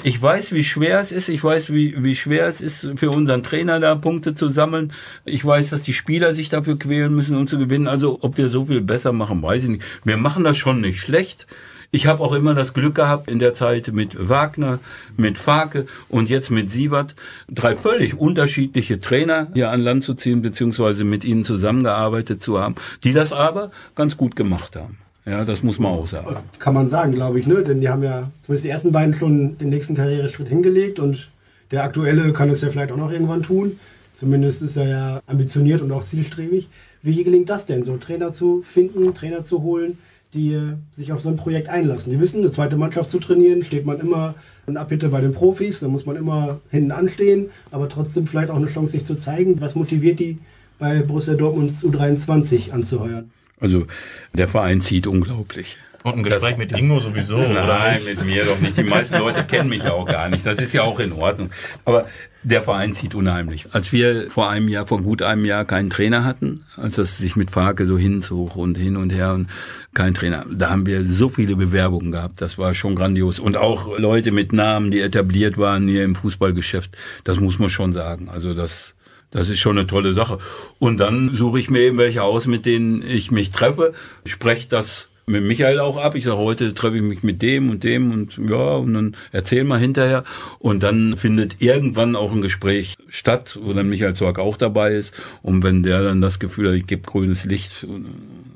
ich 0.04 0.22
weiß, 0.22 0.52
wie 0.52 0.64
schwer 0.64 1.00
es 1.00 1.10
ist. 1.12 1.28
Ich 1.28 1.42
weiß, 1.42 1.72
wie, 1.72 2.02
wie 2.02 2.14
schwer 2.16 2.46
es 2.46 2.60
ist, 2.60 2.86
für 2.96 3.10
unseren 3.10 3.42
Trainer 3.42 3.80
da 3.80 3.96
Punkte 3.96 4.34
zu 4.34 4.48
sammeln. 4.48 4.92
Ich 5.24 5.44
weiß, 5.44 5.70
dass 5.70 5.82
die 5.82 5.94
Spieler 5.94 6.32
sich 6.32 6.48
dafür 6.48 6.78
quälen 6.78 7.14
müssen, 7.14 7.36
um 7.36 7.46
zu 7.48 7.58
gewinnen. 7.58 7.88
Also, 7.88 8.18
ob 8.22 8.36
wir 8.38 8.48
so 8.48 8.66
viel 8.66 8.80
besser 8.80 9.12
machen, 9.12 9.42
weiß 9.42 9.64
ich 9.64 9.68
nicht. 9.68 9.82
Wir 10.04 10.16
machen 10.16 10.44
das 10.44 10.56
schon 10.56 10.80
nicht 10.80 11.00
schlecht. 11.00 11.46
Ich 11.94 12.08
habe 12.08 12.24
auch 12.24 12.32
immer 12.32 12.54
das 12.54 12.74
Glück 12.74 12.96
gehabt 12.96 13.30
in 13.30 13.38
der 13.38 13.54
Zeit 13.54 13.92
mit 13.92 14.28
Wagner, 14.28 14.80
mit 15.16 15.38
Farke 15.38 15.86
und 16.08 16.28
jetzt 16.28 16.50
mit 16.50 16.68
Sievert, 16.68 17.14
drei 17.48 17.76
völlig 17.76 18.18
unterschiedliche 18.18 18.98
Trainer 18.98 19.46
hier 19.54 19.70
an 19.70 19.80
Land 19.80 20.02
zu 20.02 20.14
ziehen, 20.14 20.42
beziehungsweise 20.42 21.04
mit 21.04 21.24
ihnen 21.24 21.44
zusammengearbeitet 21.44 22.42
zu 22.42 22.58
haben, 22.58 22.74
die 23.04 23.12
das 23.12 23.32
aber 23.32 23.70
ganz 23.94 24.16
gut 24.16 24.34
gemacht 24.34 24.74
haben. 24.74 24.98
Ja, 25.24 25.44
das 25.44 25.62
muss 25.62 25.78
man 25.78 25.92
auch 25.92 26.08
sagen. 26.08 26.34
Kann 26.58 26.74
man 26.74 26.88
sagen, 26.88 27.12
glaube 27.12 27.38
ich, 27.38 27.46
ne? 27.46 27.62
Denn 27.62 27.80
die 27.80 27.88
haben 27.88 28.02
ja 28.02 28.28
zumindest 28.44 28.64
die 28.64 28.70
ersten 28.70 28.90
beiden 28.90 29.14
schon 29.14 29.56
den 29.58 29.68
nächsten 29.68 29.94
Karriereschritt 29.94 30.48
hingelegt 30.48 30.98
und 30.98 31.28
der 31.70 31.84
aktuelle 31.84 32.32
kann 32.32 32.50
es 32.50 32.60
ja 32.60 32.70
vielleicht 32.70 32.90
auch 32.90 32.96
noch 32.96 33.12
irgendwann 33.12 33.44
tun. 33.44 33.78
Zumindest 34.14 34.62
ist 34.62 34.76
er 34.76 34.88
ja 34.88 35.20
ambitioniert 35.28 35.80
und 35.80 35.92
auch 35.92 36.02
zielstrebig. 36.02 36.68
Wie 37.02 37.22
gelingt 37.22 37.50
das 37.50 37.66
denn, 37.66 37.84
so 37.84 37.96
Trainer 37.98 38.32
zu 38.32 38.62
finden, 38.62 39.14
Trainer 39.14 39.44
zu 39.44 39.62
holen, 39.62 39.96
die 40.34 40.60
sich 40.90 41.12
auf 41.12 41.22
so 41.22 41.28
ein 41.28 41.36
Projekt 41.36 41.68
einlassen? 41.68 42.12
Die 42.12 42.20
wissen, 42.20 42.40
eine 42.40 42.50
zweite 42.50 42.76
Mannschaft 42.76 43.10
zu 43.10 43.18
trainieren, 43.18 43.62
steht 43.62 43.86
man 43.86 44.00
immer 44.00 44.34
in 44.66 44.76
Abbitte 44.76 45.08
bei 45.08 45.20
den 45.20 45.32
Profis, 45.32 45.80
da 45.80 45.88
muss 45.88 46.06
man 46.06 46.16
immer 46.16 46.60
hinten 46.70 46.90
anstehen, 46.90 47.50
aber 47.70 47.88
trotzdem 47.88 48.26
vielleicht 48.26 48.50
auch 48.50 48.56
eine 48.56 48.66
Chance, 48.66 48.92
sich 48.92 49.04
zu 49.04 49.14
zeigen. 49.14 49.60
Was 49.60 49.74
motiviert 49.74 50.20
die 50.20 50.38
bei 50.78 51.00
Borussia 51.00 51.34
Dortmunds 51.34 51.84
U23 51.84 52.72
anzuheuern? 52.72 53.30
Also 53.60 53.86
der 54.32 54.48
Verein 54.48 54.80
zieht 54.80 55.06
unglaublich. 55.06 55.76
Und 56.04 56.16
ein 56.16 56.22
Gespräch 56.22 56.58
mit 56.58 56.70
Ingo 56.72 57.00
sowieso, 57.00 57.38
Nein, 57.38 57.98
mit 58.04 58.24
mir 58.26 58.44
doch 58.44 58.60
nicht. 58.60 58.76
Die 58.76 58.82
meisten 58.82 59.18
Leute 59.18 59.42
kennen 59.42 59.70
mich 59.70 59.84
ja 59.84 59.92
auch 59.92 60.04
gar 60.04 60.28
nicht. 60.28 60.44
Das 60.44 60.58
ist 60.58 60.74
ja 60.74 60.82
auch 60.82 61.00
in 61.00 61.12
Ordnung. 61.12 61.50
Aber 61.86 62.06
der 62.42 62.62
Verein 62.62 62.92
zieht 62.92 63.14
unheimlich. 63.14 63.64
Als 63.72 63.90
wir 63.90 64.30
vor 64.30 64.50
einem 64.50 64.68
Jahr, 64.68 64.86
vor 64.86 65.00
gut 65.00 65.22
einem 65.22 65.46
Jahr 65.46 65.64
keinen 65.64 65.88
Trainer 65.88 66.22
hatten, 66.22 66.66
als 66.76 66.96
das 66.96 67.16
sich 67.16 67.36
mit 67.36 67.50
Farke 67.50 67.86
so 67.86 67.96
hinzog 67.96 68.54
und 68.54 68.76
hin 68.76 68.98
und 68.98 69.14
her 69.14 69.32
und 69.32 69.48
kein 69.94 70.12
Trainer, 70.12 70.44
da 70.52 70.68
haben 70.68 70.84
wir 70.84 71.06
so 71.06 71.30
viele 71.30 71.56
Bewerbungen 71.56 72.12
gehabt. 72.12 72.42
Das 72.42 72.58
war 72.58 72.74
schon 72.74 72.96
grandios. 72.96 73.38
Und 73.38 73.56
auch 73.56 73.98
Leute 73.98 74.30
mit 74.30 74.52
Namen, 74.52 74.90
die 74.90 75.00
etabliert 75.00 75.56
waren 75.56 75.88
hier 75.88 76.04
im 76.04 76.16
Fußballgeschäft. 76.16 76.90
Das 77.24 77.40
muss 77.40 77.58
man 77.58 77.70
schon 77.70 77.94
sagen. 77.94 78.28
Also 78.28 78.52
das, 78.52 78.94
das 79.30 79.48
ist 79.48 79.60
schon 79.60 79.78
eine 79.78 79.86
tolle 79.86 80.12
Sache. 80.12 80.36
Und 80.78 80.98
dann 80.98 81.34
suche 81.34 81.58
ich 81.60 81.70
mir 81.70 81.80
eben 81.80 81.96
welche 81.96 82.22
aus, 82.22 82.46
mit 82.46 82.66
denen 82.66 83.00
ich 83.00 83.30
mich 83.30 83.52
treffe, 83.52 83.94
spreche 84.26 84.68
das 84.68 85.08
mit 85.26 85.42
Michael 85.42 85.80
auch 85.80 85.96
ab. 85.96 86.14
Ich 86.14 86.24
sage, 86.24 86.38
heute 86.38 86.74
treffe 86.74 86.96
ich 86.96 87.02
mich 87.02 87.22
mit 87.22 87.42
dem 87.42 87.70
und 87.70 87.84
dem 87.84 88.12
und 88.12 88.38
ja, 88.38 88.74
und 88.76 88.94
dann 88.94 89.16
erzähl 89.32 89.64
mal 89.64 89.78
hinterher. 89.78 90.24
Und 90.58 90.82
dann 90.82 91.16
findet 91.16 91.62
irgendwann 91.62 92.16
auch 92.16 92.32
ein 92.32 92.42
Gespräch 92.42 92.96
statt, 93.08 93.58
wo 93.62 93.72
dann 93.72 93.88
Michael 93.88 94.14
Zorg 94.14 94.38
auch 94.38 94.56
dabei 94.56 94.92
ist. 94.92 95.14
Und 95.42 95.62
wenn 95.62 95.82
der 95.82 96.02
dann 96.02 96.20
das 96.20 96.38
Gefühl 96.38 96.68
hat, 96.68 96.76
ich 96.76 96.86
gebe 96.86 97.02
grünes 97.02 97.44
Licht, 97.44 97.86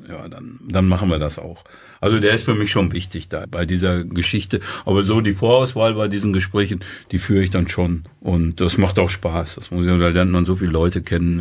ja, 0.09 0.27
dann, 0.29 0.59
dann 0.66 0.87
machen 0.88 1.11
wir 1.11 1.18
das 1.18 1.38
auch. 1.38 1.64
Also 2.01 2.18
der 2.18 2.33
ist 2.33 2.44
für 2.44 2.55
mich 2.55 2.71
schon 2.71 2.92
wichtig 2.92 3.29
da 3.29 3.44
bei 3.49 3.66
dieser 3.66 4.05
Geschichte. 4.05 4.61
Aber 4.87 5.05
so 5.05 5.21
die 5.21 5.35
Vorauswahl 5.35 5.94
bei 5.94 6.09
diesen 6.09 6.33
Gesprächen, 6.33 6.81
die 7.12 7.18
führe 7.18 7.42
ich 7.42 7.51
dann 7.51 7.68
schon. 7.68 8.05
Und 8.21 8.61
das 8.61 8.79
macht 8.79 8.99
auch 8.99 9.11
Spaß. 9.11 9.57
Das 9.57 9.71
muss 9.71 9.85
ich, 9.85 9.90
da 9.90 10.09
lernt 10.09 10.31
man 10.31 10.47
so 10.47 10.57
viele 10.57 10.71
Leute 10.71 11.03
kennen 11.03 11.40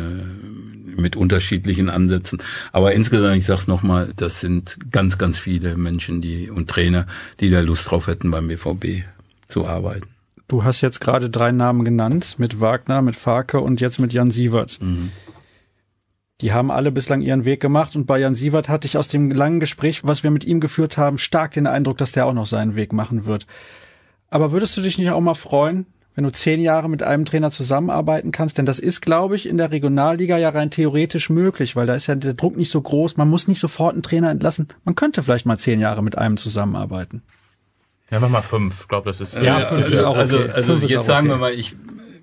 äh, 0.96 1.00
mit 1.00 1.16
unterschiedlichen 1.16 1.88
Ansätzen. 1.88 2.42
Aber 2.72 2.92
insgesamt, 2.92 3.36
ich 3.36 3.46
sag's 3.46 3.68
nochmal, 3.68 4.12
das 4.16 4.40
sind 4.40 4.78
ganz, 4.90 5.16
ganz 5.16 5.38
viele 5.38 5.76
Menschen, 5.76 6.20
die 6.20 6.50
und 6.50 6.68
Trainer, 6.68 7.06
die 7.40 7.50
da 7.50 7.60
Lust 7.60 7.90
drauf 7.90 8.06
hätten, 8.06 8.30
beim 8.30 8.48
BVB 8.48 9.04
zu 9.46 9.66
arbeiten. 9.66 10.08
Du 10.48 10.64
hast 10.64 10.80
jetzt 10.80 11.00
gerade 11.00 11.30
drei 11.30 11.52
Namen 11.52 11.84
genannt, 11.84 12.36
mit 12.38 12.60
Wagner, 12.60 13.02
mit 13.02 13.16
Farke 13.16 13.60
und 13.60 13.80
jetzt 13.80 13.98
mit 13.98 14.12
Jan 14.12 14.30
Sievert. 14.30 14.78
Mhm. 14.80 15.12
Die 16.40 16.52
haben 16.52 16.70
alle 16.70 16.92
bislang 16.92 17.20
ihren 17.20 17.44
Weg 17.44 17.60
gemacht 17.60 17.96
und 17.96 18.06
bei 18.06 18.18
Jan 18.18 18.34
Sievert 18.34 18.68
hatte 18.68 18.86
ich 18.86 18.96
aus 18.96 19.08
dem 19.08 19.30
langen 19.30 19.58
Gespräch, 19.58 20.02
was 20.04 20.22
wir 20.22 20.30
mit 20.30 20.44
ihm 20.44 20.60
geführt 20.60 20.96
haben, 20.96 21.18
stark 21.18 21.52
den 21.52 21.66
Eindruck, 21.66 21.98
dass 21.98 22.12
der 22.12 22.26
auch 22.26 22.32
noch 22.32 22.46
seinen 22.46 22.76
Weg 22.76 22.92
machen 22.92 23.24
wird. 23.24 23.46
Aber 24.30 24.52
würdest 24.52 24.76
du 24.76 24.80
dich 24.80 24.98
nicht 24.98 25.10
auch 25.10 25.20
mal 25.20 25.34
freuen, 25.34 25.86
wenn 26.14 26.22
du 26.22 26.30
zehn 26.30 26.60
Jahre 26.60 26.88
mit 26.88 27.02
einem 27.02 27.24
Trainer 27.24 27.50
zusammenarbeiten 27.50 28.30
kannst? 28.30 28.56
Denn 28.56 28.66
das 28.66 28.78
ist, 28.78 29.00
glaube 29.00 29.34
ich, 29.34 29.48
in 29.48 29.56
der 29.56 29.72
Regionalliga 29.72 30.38
ja 30.38 30.50
rein 30.50 30.70
theoretisch 30.70 31.28
möglich, 31.28 31.74
weil 31.74 31.86
da 31.86 31.96
ist 31.96 32.06
ja 32.06 32.14
der 32.14 32.34
Druck 32.34 32.56
nicht 32.56 32.70
so 32.70 32.80
groß. 32.80 33.16
Man 33.16 33.28
muss 33.28 33.48
nicht 33.48 33.58
sofort 33.58 33.94
einen 33.94 34.02
Trainer 34.04 34.30
entlassen. 34.30 34.68
Man 34.84 34.94
könnte 34.94 35.24
vielleicht 35.24 35.46
mal 35.46 35.58
zehn 35.58 35.80
Jahre 35.80 36.04
mit 36.04 36.18
einem 36.18 36.36
zusammenarbeiten. 36.36 37.22
Ja, 38.10 38.20
mach 38.20 38.28
mal 38.28 38.42
fünf. 38.42 38.82
Ich 38.82 38.88
glaube, 38.88 39.10
das 39.10 39.20
ist 39.20 39.36
ja, 39.38 39.66
fünf 39.66 39.90
ist 39.90 40.04
auch 40.04 40.16
also, 40.16 40.38
okay. 40.38 40.50
Also, 40.50 40.74
also 40.74 40.86
jetzt 40.86 41.06
sagen 41.06 41.26
okay. 41.26 41.36
wir 41.36 41.40
mal, 41.40 41.52
ich 41.52 41.74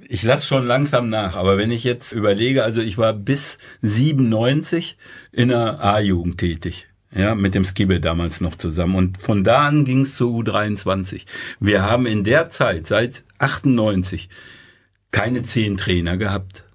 ich 0.07 0.23
lasse 0.23 0.47
schon 0.47 0.65
langsam 0.65 1.09
nach, 1.09 1.35
aber 1.35 1.57
wenn 1.57 1.71
ich 1.71 1.83
jetzt 1.83 2.11
überlege, 2.11 2.63
also 2.63 2.81
ich 2.81 2.97
war 2.97 3.13
bis 3.13 3.57
97 3.81 4.97
in 5.31 5.49
der 5.49 5.83
A-Jugend 5.83 6.37
tätig. 6.37 6.87
Ja, 7.11 7.33
mit 7.33 7.55
dem 7.55 7.63
Skibbe 7.63 8.01
damals 8.01 8.41
noch 8.41 8.55
zusammen. 8.55 8.95
Und 8.95 9.21
von 9.21 9.45
da 9.45 9.67
an 9.67 9.85
ging 9.85 10.01
es 10.01 10.15
zur 10.15 10.31
U23. 10.31 11.25
Wir 11.61 11.83
haben 11.83 12.05
in 12.05 12.25
der 12.25 12.49
Zeit, 12.49 12.87
seit 12.87 13.23
98, 13.37 14.27
keine 15.11 15.43
zehn 15.43 15.77
Trainer 15.77 16.17
gehabt. 16.17 16.65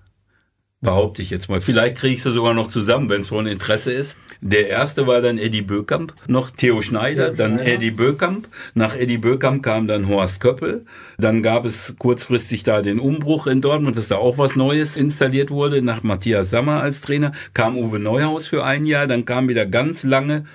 Behaupte 0.83 1.21
ich 1.21 1.29
jetzt 1.29 1.51
mal. 1.51 1.61
Vielleicht 1.61 1.99
kriege 1.99 2.15
ich 2.15 2.23
sie 2.23 2.33
sogar 2.33 2.55
noch 2.55 2.69
zusammen, 2.69 3.11
wenn 3.11 3.21
es 3.21 3.29
von 3.29 3.47
Interesse 3.47 3.93
ist. 3.93 4.17
Der 4.41 4.69
erste 4.69 5.07
war 5.07 5.21
dann 5.21 5.37
Eddie 5.37 5.61
Böckamp, 5.61 6.15
noch 6.27 6.51
Theo 6.51 6.81
Schneider, 6.81 7.27
Theo 7.27 7.37
dann 7.37 7.55
Schneider. 7.57 7.73
Eddie 7.75 7.91
Böckamp. 7.91 8.49
Nach 8.73 8.97
Eddie 8.97 9.19
Böckamp 9.19 9.63
kam 9.63 9.87
dann 9.87 10.09
Horst 10.09 10.41
Köppel. 10.41 10.87
Dann 11.19 11.43
gab 11.43 11.67
es 11.67 11.97
kurzfristig 11.99 12.63
da 12.63 12.81
den 12.81 12.99
Umbruch 12.99 13.47
in 13.47 13.61
Dortmund, 13.61 13.99
dass 13.99 14.09
da 14.09 14.17
auch 14.17 14.39
was 14.39 14.57
Neues 14.57 14.97
installiert 14.97 15.51
wurde. 15.51 15.83
Nach 15.83 16.03
Matthias 16.03 16.49
Sammer 16.49 16.81
als 16.81 17.03
Trainer 17.03 17.33
kam 17.53 17.77
Uwe 17.77 17.99
Neuhaus 17.99 18.47
für 18.47 18.65
ein 18.65 18.87
Jahr. 18.87 19.07
Dann 19.07 19.27
kam 19.27 19.49
wieder 19.49 19.67
ganz 19.67 20.03
lange 20.03 20.47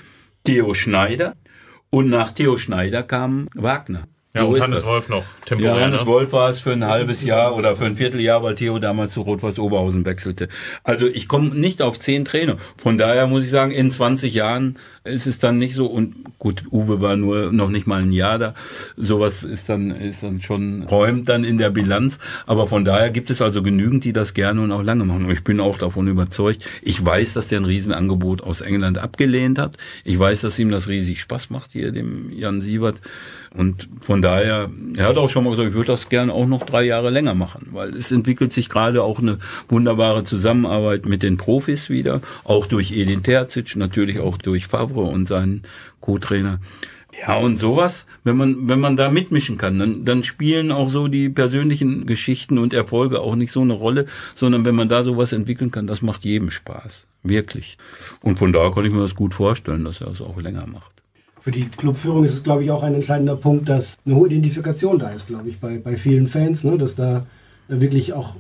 Theo 0.44 0.74
Schneider. 0.74 1.36
Und 1.92 2.10
nach 2.10 2.32
Theo 2.32 2.58
Schneider 2.58 3.04
kam 3.04 3.48
Wagner. 3.54 4.08
Ja, 4.36 4.42
so 4.42 4.50
und 4.50 4.62
Hannes 4.62 4.78
das. 4.78 4.86
Wolf 4.86 5.10
noch. 5.10 5.24
Temporär, 5.46 5.76
ja, 5.76 5.82
Hannes 5.82 6.02
ne? 6.02 6.06
Wolf 6.08 6.34
war 6.34 6.50
es 6.50 6.60
für 6.60 6.74
ein 6.74 6.86
halbes 6.86 7.24
Jahr 7.24 7.56
oder 7.56 7.76
für 7.76 7.86
ein 7.86 7.96
Vierteljahr, 7.96 8.44
weil 8.44 8.56
Theo 8.56 8.80
damals 8.80 9.14
zu 9.14 9.22
Rot-Weiß 9.22 9.60
Oberhausen 9.60 10.06
wechselte. 10.06 10.50
Also 10.84 11.08
ich 11.08 11.28
komme 11.28 11.56
nicht 11.56 11.82
auf 11.82 12.00
zehn 12.00 12.26
Trainer. 12.26 12.58
Von 12.78 12.98
daher 12.98 13.28
muss 13.28 13.46
ich 13.46 13.50
sagen, 13.50 13.72
in 13.72 13.92
20 13.92 14.34
Jahren 14.34 14.78
ist 15.06 15.28
es 15.28 15.40
dann 15.40 15.58
nicht 15.58 15.74
so. 15.74 15.86
Und 15.86 16.38
gut, 16.40 16.64
Uwe 16.72 17.02
war 17.02 17.16
nur 17.16 17.52
noch 17.52 17.70
nicht 17.70 17.88
mal 17.88 18.02
ein 18.02 18.12
Jahr 18.12 18.38
da. 18.38 18.54
Sowas 18.98 19.44
ist 19.44 19.70
dann, 19.70 19.92
ist 19.92 20.24
dann 20.24 20.42
schon, 20.42 20.84
räumt 20.84 21.30
dann 21.30 21.44
in 21.44 21.58
der 21.58 21.70
Bilanz. 21.70 22.20
Aber 22.46 22.68
von 22.68 22.86
daher 22.86 23.12
gibt 23.12 23.30
es 23.30 23.42
also 23.42 23.64
genügend, 23.64 24.04
die 24.04 24.14
das 24.14 24.34
gerne 24.34 24.62
und 24.62 24.72
auch 24.72 24.84
lange 24.84 25.06
machen. 25.06 25.26
Und 25.26 25.32
ich 25.32 25.44
bin 25.44 25.60
auch 25.60 25.78
davon 25.78 26.08
überzeugt. 26.08 26.68
Ich 26.82 27.04
weiß, 27.04 27.34
dass 27.34 27.48
der 27.48 27.60
ein 27.62 27.66
Riesenangebot 27.66 28.42
aus 28.42 28.62
England 28.62 28.98
abgelehnt 28.98 29.60
hat. 29.60 29.78
Ich 30.04 30.18
weiß, 30.20 30.42
dass 30.42 30.60
ihm 30.60 30.72
das 30.72 30.88
riesig 30.88 31.22
Spaß 31.22 31.50
macht 31.50 31.72
hier, 31.72 31.92
dem 31.92 32.32
Jan 32.32 32.62
Siebert. 32.62 33.02
Und 33.58 33.88
von 34.02 34.22
daher, 34.22 34.70
er 34.98 35.08
hat 35.08 35.18
auch 35.18 35.30
schon 35.30 35.46
mal 35.46 35.52
gesagt, 35.52 35.70
ich 35.70 35.76
würde 35.76 35.88
das 35.88 36.10
gerne 36.10 36.34
auch 36.34 36.46
noch 36.46 36.66
drei 36.66 36.84
Jahre 36.84 37.10
länger 37.10 37.36
machen, 37.36 37.70
weil 37.72 37.96
es 37.96 38.12
entwickelt 38.12 38.52
sich 38.52 38.68
gerade 38.68 39.02
auch 39.02 39.20
eine 39.20 39.38
wunderbare 39.70 40.26
Zusammenarbeit 40.26 41.06
mit 41.06 41.24
den 41.24 41.38
Profis 41.38 41.90
wieder, 41.90 42.22
auch 42.44 42.66
durch 42.66 42.92
Edin 42.92 43.24
Terzic, 43.24 43.78
natürlich 43.78 44.20
auch 44.20 44.38
durch 44.38 44.68
Favre 44.68 44.95
und 45.02 45.28
seinen 45.28 45.64
Co-Trainer. 46.00 46.60
Ja, 47.22 47.38
und 47.38 47.56
sowas, 47.56 48.08
wenn 48.24 48.36
man, 48.36 48.68
wenn 48.68 48.80
man 48.80 48.98
da 48.98 49.10
mitmischen 49.10 49.58
kann, 49.58 49.80
dann, 49.80 50.04
dann 50.04 50.24
spielen 50.24 50.72
auch 50.72 50.90
so 50.90 51.08
die 51.08 51.30
persönlichen 51.30 52.06
Geschichten 52.06 52.58
und 52.58 52.74
Erfolge 52.74 53.22
auch 53.22 53.36
nicht 53.36 53.52
so 53.52 53.62
eine 53.62 53.74
Rolle, 53.74 54.06
sondern 54.36 54.66
wenn 54.66 54.76
man 54.76 54.90
da 54.90 55.02
sowas 55.02 55.32
entwickeln 55.32 55.72
kann, 55.72 55.88
das 55.88 56.02
macht 56.02 56.26
jedem 56.26 56.52
Spaß. 56.52 57.06
Wirklich. 57.24 57.78
Und 58.22 58.38
von 58.38 58.52
daher 58.52 58.72
kann 58.72 58.86
ich 58.86 58.92
mir 58.92 59.02
das 59.02 59.16
gut 59.16 59.34
vorstellen, 59.34 59.86
dass 59.86 60.02
er 60.02 60.08
das 60.08 60.22
auch 60.22 60.40
länger 60.40 60.68
macht 60.68 60.96
für 61.46 61.52
die 61.52 61.66
Clubführung 61.66 62.24
ist 62.24 62.34
es, 62.34 62.42
glaube 62.42 62.64
ich, 62.64 62.72
auch 62.72 62.82
ein 62.82 62.96
entscheidender 62.96 63.36
Punkt, 63.36 63.70
dass 63.70 63.98
eine 64.04 64.16
hohe 64.16 64.26
Identifikation 64.30 64.98
da 64.98 65.10
ist, 65.10 65.28
glaube 65.28 65.48
ich, 65.48 65.60
bei, 65.60 65.78
bei 65.78 65.96
vielen 65.96 66.26
Fans, 66.26 66.64
ne? 66.64 66.76
dass 66.76 66.96
da 66.96 67.28
wirklich 67.68 68.14
auch 68.14 68.34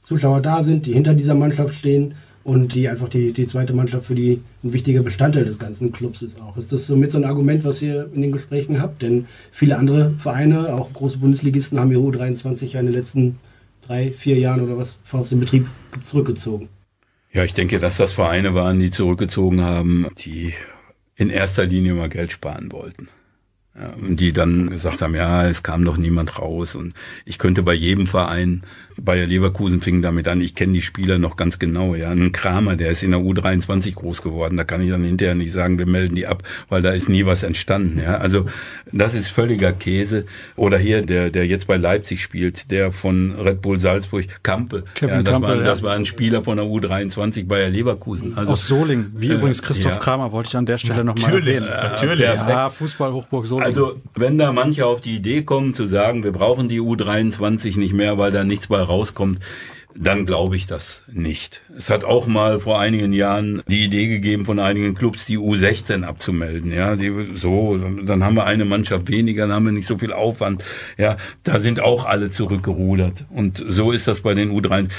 Zuschauer 0.00 0.40
da 0.40 0.62
sind, 0.62 0.86
die 0.86 0.94
hinter 0.94 1.12
dieser 1.12 1.34
Mannschaft 1.34 1.74
stehen 1.74 2.14
und 2.46 2.76
die 2.76 2.88
einfach 2.88 3.08
die, 3.08 3.32
die 3.32 3.46
zweite 3.46 3.74
Mannschaft 3.74 4.06
für 4.06 4.14
die 4.14 4.40
ein 4.62 4.72
wichtiger 4.72 5.02
Bestandteil 5.02 5.44
des 5.44 5.58
ganzen 5.58 5.90
Clubs 5.90 6.22
ist 6.22 6.40
auch. 6.40 6.56
Ist 6.56 6.70
das 6.70 6.86
somit 6.86 7.10
so 7.10 7.18
ein 7.18 7.24
Argument, 7.24 7.64
was 7.64 7.82
ihr 7.82 8.08
in 8.14 8.22
den 8.22 8.30
Gesprächen 8.30 8.80
habt? 8.80 9.02
Denn 9.02 9.26
viele 9.50 9.76
andere 9.76 10.14
Vereine, 10.16 10.72
auch 10.72 10.92
große 10.92 11.18
Bundesligisten, 11.18 11.80
haben 11.80 11.90
ihre 11.90 12.02
U23 12.02 12.66
ja 12.66 12.78
in 12.80 12.86
den 12.86 12.94
letzten 12.94 13.38
drei, 13.84 14.12
vier 14.12 14.38
Jahren 14.38 14.60
oder 14.60 14.78
was 14.78 15.00
aus 15.10 15.30
dem 15.30 15.40
Betrieb 15.40 15.66
zurückgezogen. 16.00 16.68
Ja, 17.32 17.42
ich 17.42 17.52
denke, 17.52 17.80
dass 17.80 17.96
das 17.96 18.12
Vereine 18.12 18.54
waren, 18.54 18.78
die 18.78 18.92
zurückgezogen 18.92 19.62
haben, 19.62 20.06
die 20.18 20.54
in 21.16 21.30
erster 21.30 21.66
Linie 21.66 21.94
mal 21.94 22.08
Geld 22.08 22.30
sparen 22.30 22.70
wollten. 22.70 23.08
Ja, 23.78 23.92
und 24.00 24.18
die 24.20 24.32
dann 24.32 24.70
gesagt 24.70 25.02
haben, 25.02 25.14
ja, 25.14 25.46
es 25.46 25.62
kam 25.62 25.84
doch 25.84 25.98
niemand 25.98 26.38
raus. 26.38 26.74
Und 26.74 26.94
ich 27.26 27.38
könnte 27.38 27.62
bei 27.62 27.74
jedem 27.74 28.06
Verein, 28.06 28.62
Bayer 28.98 29.26
Leverkusen 29.26 29.82
fing 29.82 30.00
damit 30.00 30.28
an, 30.28 30.40
ich 30.40 30.54
kenne 30.54 30.72
die 30.72 30.80
Spieler 30.80 31.18
noch 31.18 31.36
ganz 31.36 31.58
genau. 31.58 31.94
Ja, 31.94 32.10
ein 32.10 32.32
Kramer, 32.32 32.76
der 32.76 32.90
ist 32.90 33.02
in 33.02 33.10
der 33.10 33.20
U23 33.20 33.94
groß 33.94 34.22
geworden. 34.22 34.56
Da 34.56 34.64
kann 34.64 34.80
ich 34.80 34.88
dann 34.88 35.04
hinterher 35.04 35.34
nicht 35.34 35.52
sagen, 35.52 35.78
wir 35.78 35.84
melden 35.84 36.14
die 36.14 36.26
ab, 36.26 36.42
weil 36.70 36.80
da 36.80 36.92
ist 36.92 37.10
nie 37.10 37.26
was 37.26 37.42
entstanden. 37.42 38.00
Ja, 38.02 38.16
also 38.16 38.46
das 38.92 39.14
ist 39.14 39.28
völliger 39.28 39.72
Käse. 39.74 40.24
Oder 40.56 40.78
hier 40.78 41.02
der, 41.02 41.28
der 41.28 41.46
jetzt 41.46 41.66
bei 41.66 41.76
Leipzig 41.76 42.22
spielt, 42.22 42.70
der 42.70 42.92
von 42.92 43.32
Red 43.32 43.60
Bull 43.60 43.78
Salzburg, 43.78 44.24
Kampel. 44.42 44.84
Kevin 44.94 45.16
ja, 45.16 45.22
das, 45.22 45.32
Kampel, 45.34 45.50
war, 45.50 45.56
ja. 45.58 45.62
das 45.64 45.82
war 45.82 45.94
ein 45.94 46.06
Spieler 46.06 46.42
von 46.42 46.56
der 46.56 46.64
U23 46.64 47.46
Bayer 47.46 47.68
Leverkusen. 47.68 48.38
Also, 48.38 48.52
Aus 48.54 48.66
Soling, 48.66 49.12
wie 49.16 49.28
äh, 49.28 49.34
übrigens 49.34 49.62
Christoph 49.62 49.92
ja. 49.92 49.98
Kramer, 49.98 50.32
wollte 50.32 50.48
ich 50.48 50.56
an 50.56 50.64
der 50.64 50.78
Stelle 50.78 51.04
nochmal 51.04 51.34
erwähnen. 51.34 51.66
Natürlich, 51.66 52.20
ja, 52.20 52.70
Fußball 52.70 53.12
Hochburg 53.12 53.44
Soling. 53.44 53.65
Also 53.66 54.00
wenn 54.14 54.38
da 54.38 54.52
manche 54.52 54.86
auf 54.86 55.00
die 55.00 55.16
Idee 55.16 55.42
kommen 55.42 55.74
zu 55.74 55.86
sagen, 55.86 56.22
wir 56.22 56.30
brauchen 56.30 56.68
die 56.68 56.80
U23 56.80 57.76
nicht 57.80 57.94
mehr, 57.94 58.16
weil 58.16 58.30
da 58.30 58.44
nichts 58.44 58.68
bei 58.68 58.80
rauskommt, 58.80 59.40
dann 59.92 60.24
glaube 60.24 60.54
ich 60.54 60.68
das 60.68 61.02
nicht. 61.12 61.62
Es 61.76 61.90
hat 61.90 62.04
auch 62.04 62.28
mal 62.28 62.60
vor 62.60 62.78
einigen 62.78 63.12
Jahren 63.12 63.64
die 63.66 63.84
Idee 63.84 64.06
gegeben 64.06 64.44
von 64.44 64.60
einigen 64.60 64.94
Clubs, 64.94 65.26
die 65.26 65.36
U16 65.36 66.04
abzumelden. 66.04 66.70
Ja, 66.70 66.94
die, 66.94 67.12
so, 67.34 67.76
dann 67.76 68.22
haben 68.22 68.36
wir 68.36 68.44
eine 68.44 68.64
Mannschaft 68.64 69.08
weniger, 69.10 69.48
dann 69.48 69.56
haben 69.56 69.66
wir 69.66 69.72
nicht 69.72 69.88
so 69.88 69.98
viel 69.98 70.12
Aufwand. 70.12 70.62
Ja, 70.96 71.16
da 71.42 71.58
sind 71.58 71.80
auch 71.80 72.04
alle 72.04 72.30
zurückgerudert. 72.30 73.24
Und 73.30 73.64
so 73.66 73.90
ist 73.90 74.06
das 74.06 74.20
bei 74.20 74.34
den 74.34 74.52
U23. 74.52 74.90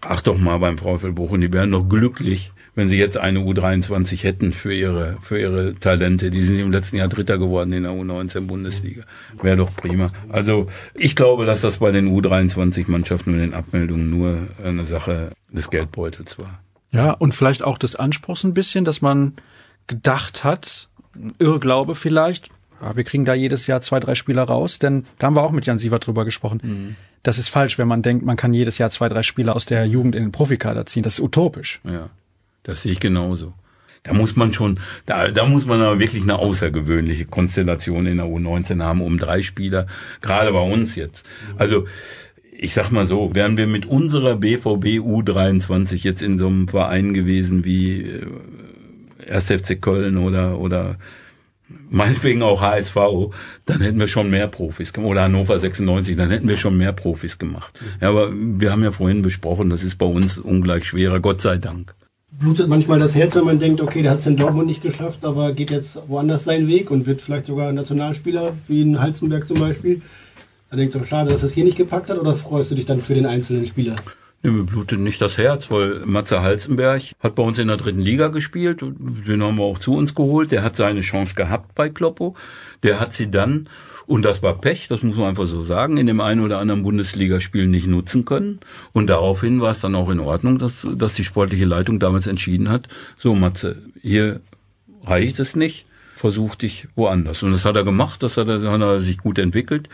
Ach 0.00 0.22
doch 0.22 0.38
mal 0.38 0.56
beim 0.58 0.78
VfL 0.78 1.12
Bochum, 1.12 1.42
die 1.42 1.52
wären 1.52 1.70
noch 1.70 1.90
glücklich, 1.90 2.52
wenn 2.74 2.88
sie 2.88 2.98
jetzt 2.98 3.16
eine 3.16 3.40
U23 3.40 4.22
hätten 4.22 4.52
für 4.52 4.74
ihre, 4.74 5.16
für 5.22 5.38
ihre 5.38 5.74
Talente. 5.74 6.30
Die 6.30 6.42
sind 6.42 6.58
im 6.58 6.72
letzten 6.72 6.96
Jahr 6.96 7.08
Dritter 7.08 7.38
geworden 7.38 7.72
in 7.72 7.84
der 7.84 7.92
U19 7.92 8.42
Bundesliga. 8.42 9.04
Wäre 9.40 9.56
doch 9.56 9.74
prima. 9.74 10.12
Also 10.28 10.68
ich 10.94 11.14
glaube, 11.14 11.46
dass 11.46 11.60
das 11.60 11.78
bei 11.78 11.90
den 11.92 12.08
U23-Mannschaften 12.08 13.34
und 13.34 13.40
den 13.40 13.54
Abmeldungen 13.54 14.10
nur 14.10 14.38
eine 14.64 14.84
Sache 14.84 15.30
des 15.50 15.70
Geldbeutels 15.70 16.38
war. 16.38 16.60
Ja, 16.92 17.12
und 17.12 17.34
vielleicht 17.34 17.62
auch 17.62 17.78
des 17.78 17.96
Anspruchs 17.96 18.44
ein 18.44 18.54
bisschen, 18.54 18.84
dass 18.84 19.02
man 19.02 19.34
gedacht 19.86 20.44
hat, 20.44 20.88
Irrglaube 21.38 21.94
vielleicht, 21.94 22.50
ja, 22.80 22.96
wir 22.96 23.04
kriegen 23.04 23.24
da 23.24 23.34
jedes 23.34 23.66
Jahr 23.66 23.80
zwei, 23.80 24.00
drei 24.00 24.14
Spieler 24.14 24.42
raus, 24.42 24.78
denn 24.78 25.04
da 25.18 25.28
haben 25.28 25.36
wir 25.36 25.42
auch 25.42 25.52
mit 25.52 25.66
Jan 25.66 25.78
Sievert 25.78 26.06
drüber 26.06 26.24
gesprochen. 26.24 26.60
Mhm. 26.62 26.96
Das 27.22 27.38
ist 27.38 27.48
falsch, 27.48 27.78
wenn 27.78 27.88
man 27.88 28.02
denkt, 28.02 28.24
man 28.24 28.36
kann 28.36 28.52
jedes 28.52 28.78
Jahr 28.78 28.90
zwei, 28.90 29.08
drei 29.08 29.22
Spieler 29.22 29.56
aus 29.56 29.64
der 29.64 29.86
Jugend 29.86 30.14
in 30.14 30.24
den 30.24 30.32
Profikader 30.32 30.84
ziehen. 30.86 31.02
Das 31.02 31.14
ist 31.14 31.20
utopisch. 31.20 31.80
Ja. 31.84 32.10
Das 32.64 32.82
sehe 32.82 32.92
ich 32.92 33.00
genauso. 33.00 33.54
Da 34.02 34.12
muss 34.12 34.36
man 34.36 34.52
schon, 34.52 34.78
da, 35.06 35.28
da 35.28 35.46
muss 35.46 35.64
man 35.64 35.80
aber 35.80 35.98
wirklich 35.98 36.24
eine 36.24 36.38
außergewöhnliche 36.38 37.24
Konstellation 37.24 38.06
in 38.06 38.18
der 38.18 38.26
U19 38.26 38.82
haben, 38.82 39.00
um 39.00 39.18
drei 39.18 39.40
Spieler, 39.40 39.86
gerade 40.20 40.52
bei 40.52 40.60
uns 40.60 40.94
jetzt. 40.94 41.26
Also, 41.56 41.86
ich 42.56 42.74
sag 42.74 42.90
mal 42.90 43.06
so, 43.06 43.34
wären 43.34 43.56
wir 43.56 43.66
mit 43.66 43.86
unserer 43.86 44.36
BVB 44.36 45.00
U23 45.00 46.04
jetzt 46.04 46.22
in 46.22 46.38
so 46.38 46.48
einem 46.48 46.68
Verein 46.68 47.14
gewesen 47.14 47.64
wie 47.64 48.20
1. 49.28 49.50
Äh, 49.50 49.58
FC 49.58 49.80
Köln 49.80 50.18
oder, 50.18 50.58
oder 50.58 50.98
meinetwegen 51.88 52.42
auch 52.42 52.60
HSV, 52.60 52.96
dann 53.64 53.80
hätten 53.80 53.98
wir 53.98 54.08
schon 54.08 54.28
mehr 54.28 54.48
Profis 54.48 54.92
gemacht. 54.92 55.10
Oder 55.10 55.22
Hannover 55.22 55.58
96, 55.58 56.16
dann 56.16 56.30
hätten 56.30 56.48
wir 56.48 56.56
schon 56.56 56.76
mehr 56.76 56.92
Profis 56.92 57.38
gemacht. 57.38 57.80
Ja, 58.02 58.10
aber 58.10 58.30
wir 58.32 58.70
haben 58.70 58.84
ja 58.84 58.92
vorhin 58.92 59.22
besprochen, 59.22 59.70
das 59.70 59.82
ist 59.82 59.96
bei 59.96 60.06
uns 60.06 60.38
ungleich 60.38 60.84
schwerer, 60.84 61.20
Gott 61.20 61.40
sei 61.40 61.56
Dank. 61.56 61.94
Blutet 62.40 62.68
manchmal 62.68 62.98
das 62.98 63.14
Herz, 63.14 63.36
wenn 63.36 63.44
man 63.44 63.58
denkt, 63.58 63.80
okay, 63.80 64.02
der 64.02 64.10
hat 64.10 64.18
es 64.18 64.26
in 64.26 64.36
Dortmund 64.36 64.66
nicht 64.66 64.82
geschafft, 64.82 65.24
aber 65.24 65.52
geht 65.52 65.70
jetzt 65.70 66.00
woanders 66.08 66.44
seinen 66.44 66.66
Weg 66.66 66.90
und 66.90 67.06
wird 67.06 67.20
vielleicht 67.20 67.46
sogar 67.46 67.72
Nationalspieler, 67.72 68.54
wie 68.66 68.82
in 68.82 69.00
Halzenberg 69.00 69.46
zum 69.46 69.60
Beispiel. 69.60 70.02
Dann 70.70 70.80
denkst 70.80 70.98
du, 70.98 71.04
schade, 71.04 71.30
dass 71.30 71.44
es 71.44 71.52
hier 71.52 71.64
nicht 71.64 71.76
gepackt 71.76 72.10
hat, 72.10 72.18
oder 72.18 72.34
freust 72.34 72.72
du 72.72 72.74
dich 72.74 72.86
dann 72.86 73.00
für 73.00 73.14
den 73.14 73.26
einzelnen 73.26 73.64
Spieler? 73.66 73.94
Nee, 74.42 74.50
mir 74.50 74.64
blutet 74.64 75.00
nicht 75.00 75.22
das 75.22 75.38
Herz, 75.38 75.70
weil 75.70 76.02
Matze 76.04 76.42
Halzenberg 76.42 77.02
hat 77.20 77.34
bei 77.34 77.42
uns 77.42 77.58
in 77.58 77.68
der 77.68 77.78
dritten 77.78 78.00
Liga 78.00 78.28
gespielt. 78.28 78.82
Den 78.82 79.42
haben 79.42 79.56
wir 79.56 79.64
auch 79.64 79.78
zu 79.78 79.94
uns 79.94 80.14
geholt. 80.14 80.50
Der 80.52 80.62
hat 80.62 80.76
seine 80.76 81.00
Chance 81.00 81.34
gehabt 81.34 81.74
bei 81.74 81.88
Kloppo. 81.88 82.34
Der 82.82 83.00
hat 83.00 83.14
sie 83.14 83.30
dann, 83.30 83.70
und 84.06 84.24
das 84.24 84.42
war 84.42 84.60
Pech, 84.60 84.88
das 84.88 85.02
muss 85.02 85.16
man 85.16 85.28
einfach 85.28 85.46
so 85.46 85.62
sagen, 85.62 85.96
in 85.96 86.06
dem 86.06 86.20
einen 86.20 86.40
oder 86.40 86.58
anderen 86.58 86.82
Bundesligaspiel 86.82 87.66
nicht 87.66 87.86
nutzen 87.86 88.24
können. 88.24 88.60
Und 88.92 89.06
daraufhin 89.06 89.60
war 89.60 89.70
es 89.70 89.80
dann 89.80 89.94
auch 89.94 90.10
in 90.10 90.20
Ordnung, 90.20 90.58
dass, 90.58 90.86
dass 90.94 91.14
die 91.14 91.24
sportliche 91.24 91.64
Leitung 91.64 92.00
damals 92.00 92.26
entschieden 92.26 92.68
hat, 92.68 92.88
so 93.18 93.34
Matze, 93.34 93.82
hier 94.02 94.40
reicht 95.04 95.38
es 95.38 95.56
nicht, 95.56 95.86
versuch 96.14 96.54
dich 96.54 96.88
woanders. 96.96 97.42
Und 97.42 97.52
das 97.52 97.64
hat 97.64 97.76
er 97.76 97.84
gemacht, 97.84 98.22
das 98.22 98.36
hat 98.36 98.48
er, 98.48 98.60
hat 98.70 98.80
er 98.80 99.00
sich 99.00 99.18
gut 99.18 99.38
entwickelt. 99.38 99.88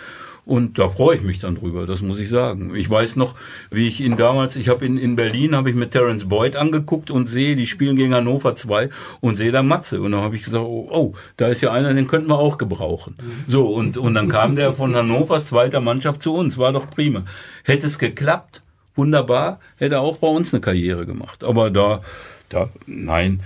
Und 0.44 0.79
da 0.79 0.88
freue 0.88 1.16
ich 1.16 1.22
mich 1.22 1.38
dann 1.38 1.57
drüber, 1.57 1.87
das 1.87 2.03
muss 2.03 2.18
ich 2.18 2.29
sagen. 2.29 2.74
Ich 2.74 2.88
weiß 2.88 3.16
noch, 3.16 3.35
wie 3.70 3.87
ich 3.87 4.00
ihn 4.00 4.16
damals, 4.16 4.57
ich 4.57 4.68
habe 4.68 4.85
in, 4.85 4.98
in 4.98 5.16
Berlin, 5.16 5.55
habe 5.55 5.70
ich 5.70 5.76
mit 5.76 5.92
Terence 5.92 6.29
Boyd 6.29 6.57
angeguckt 6.57 7.11
und 7.11 7.26
sehe, 7.26 7.57
die 7.57 7.66
spielen 7.66 7.96
gegen 7.96 8.14
Hannover 8.14 8.55
2 8.55 8.88
und 9.20 9.37
sehe 9.37 9.53
da 9.53 9.62
Matze. 9.62 10.00
Und 10.00 10.12
dann 10.12 10.22
habe 10.22 10.37
ich 10.37 10.42
gesagt, 10.42 10.64
oh, 10.64 10.88
oh, 10.90 11.14
da 11.37 11.48
ist 11.48 11.61
ja 11.61 11.72
einer, 11.72 11.92
den 11.94 12.09
könnten 12.09 12.29
wir 12.29 12.38
auch 12.38 12.59
gebrauchen. 12.59 13.16
So, 13.48 13.68
und, 13.68 13.96
und 13.96 14.14
dann 14.14 14.29
kam 14.29 14.57
der 14.57 14.72
von 14.72 14.94
Hannovers 14.94 15.46
zweiter 15.46 15.81
Mannschaft 15.81 16.22
zu 16.22 16.35
uns, 16.35 16.59
war 16.59 16.72
doch 16.72 16.88
prima. 16.90 17.24
Hätte 17.64 17.87
es 17.87 17.98
geklappt, 17.98 18.62
wunderbar, 18.94 19.61
hätte 19.76 19.96
er 19.96 20.00
auch 20.00 20.16
bei 20.16 20.29
uns 20.29 20.53
eine 20.53 20.61
Karriere 20.61 21.07
gemacht. 21.07 21.44
Aber 21.44 21.70
da, 21.70 22.03
da, 22.48 22.70
nein. 22.87 23.40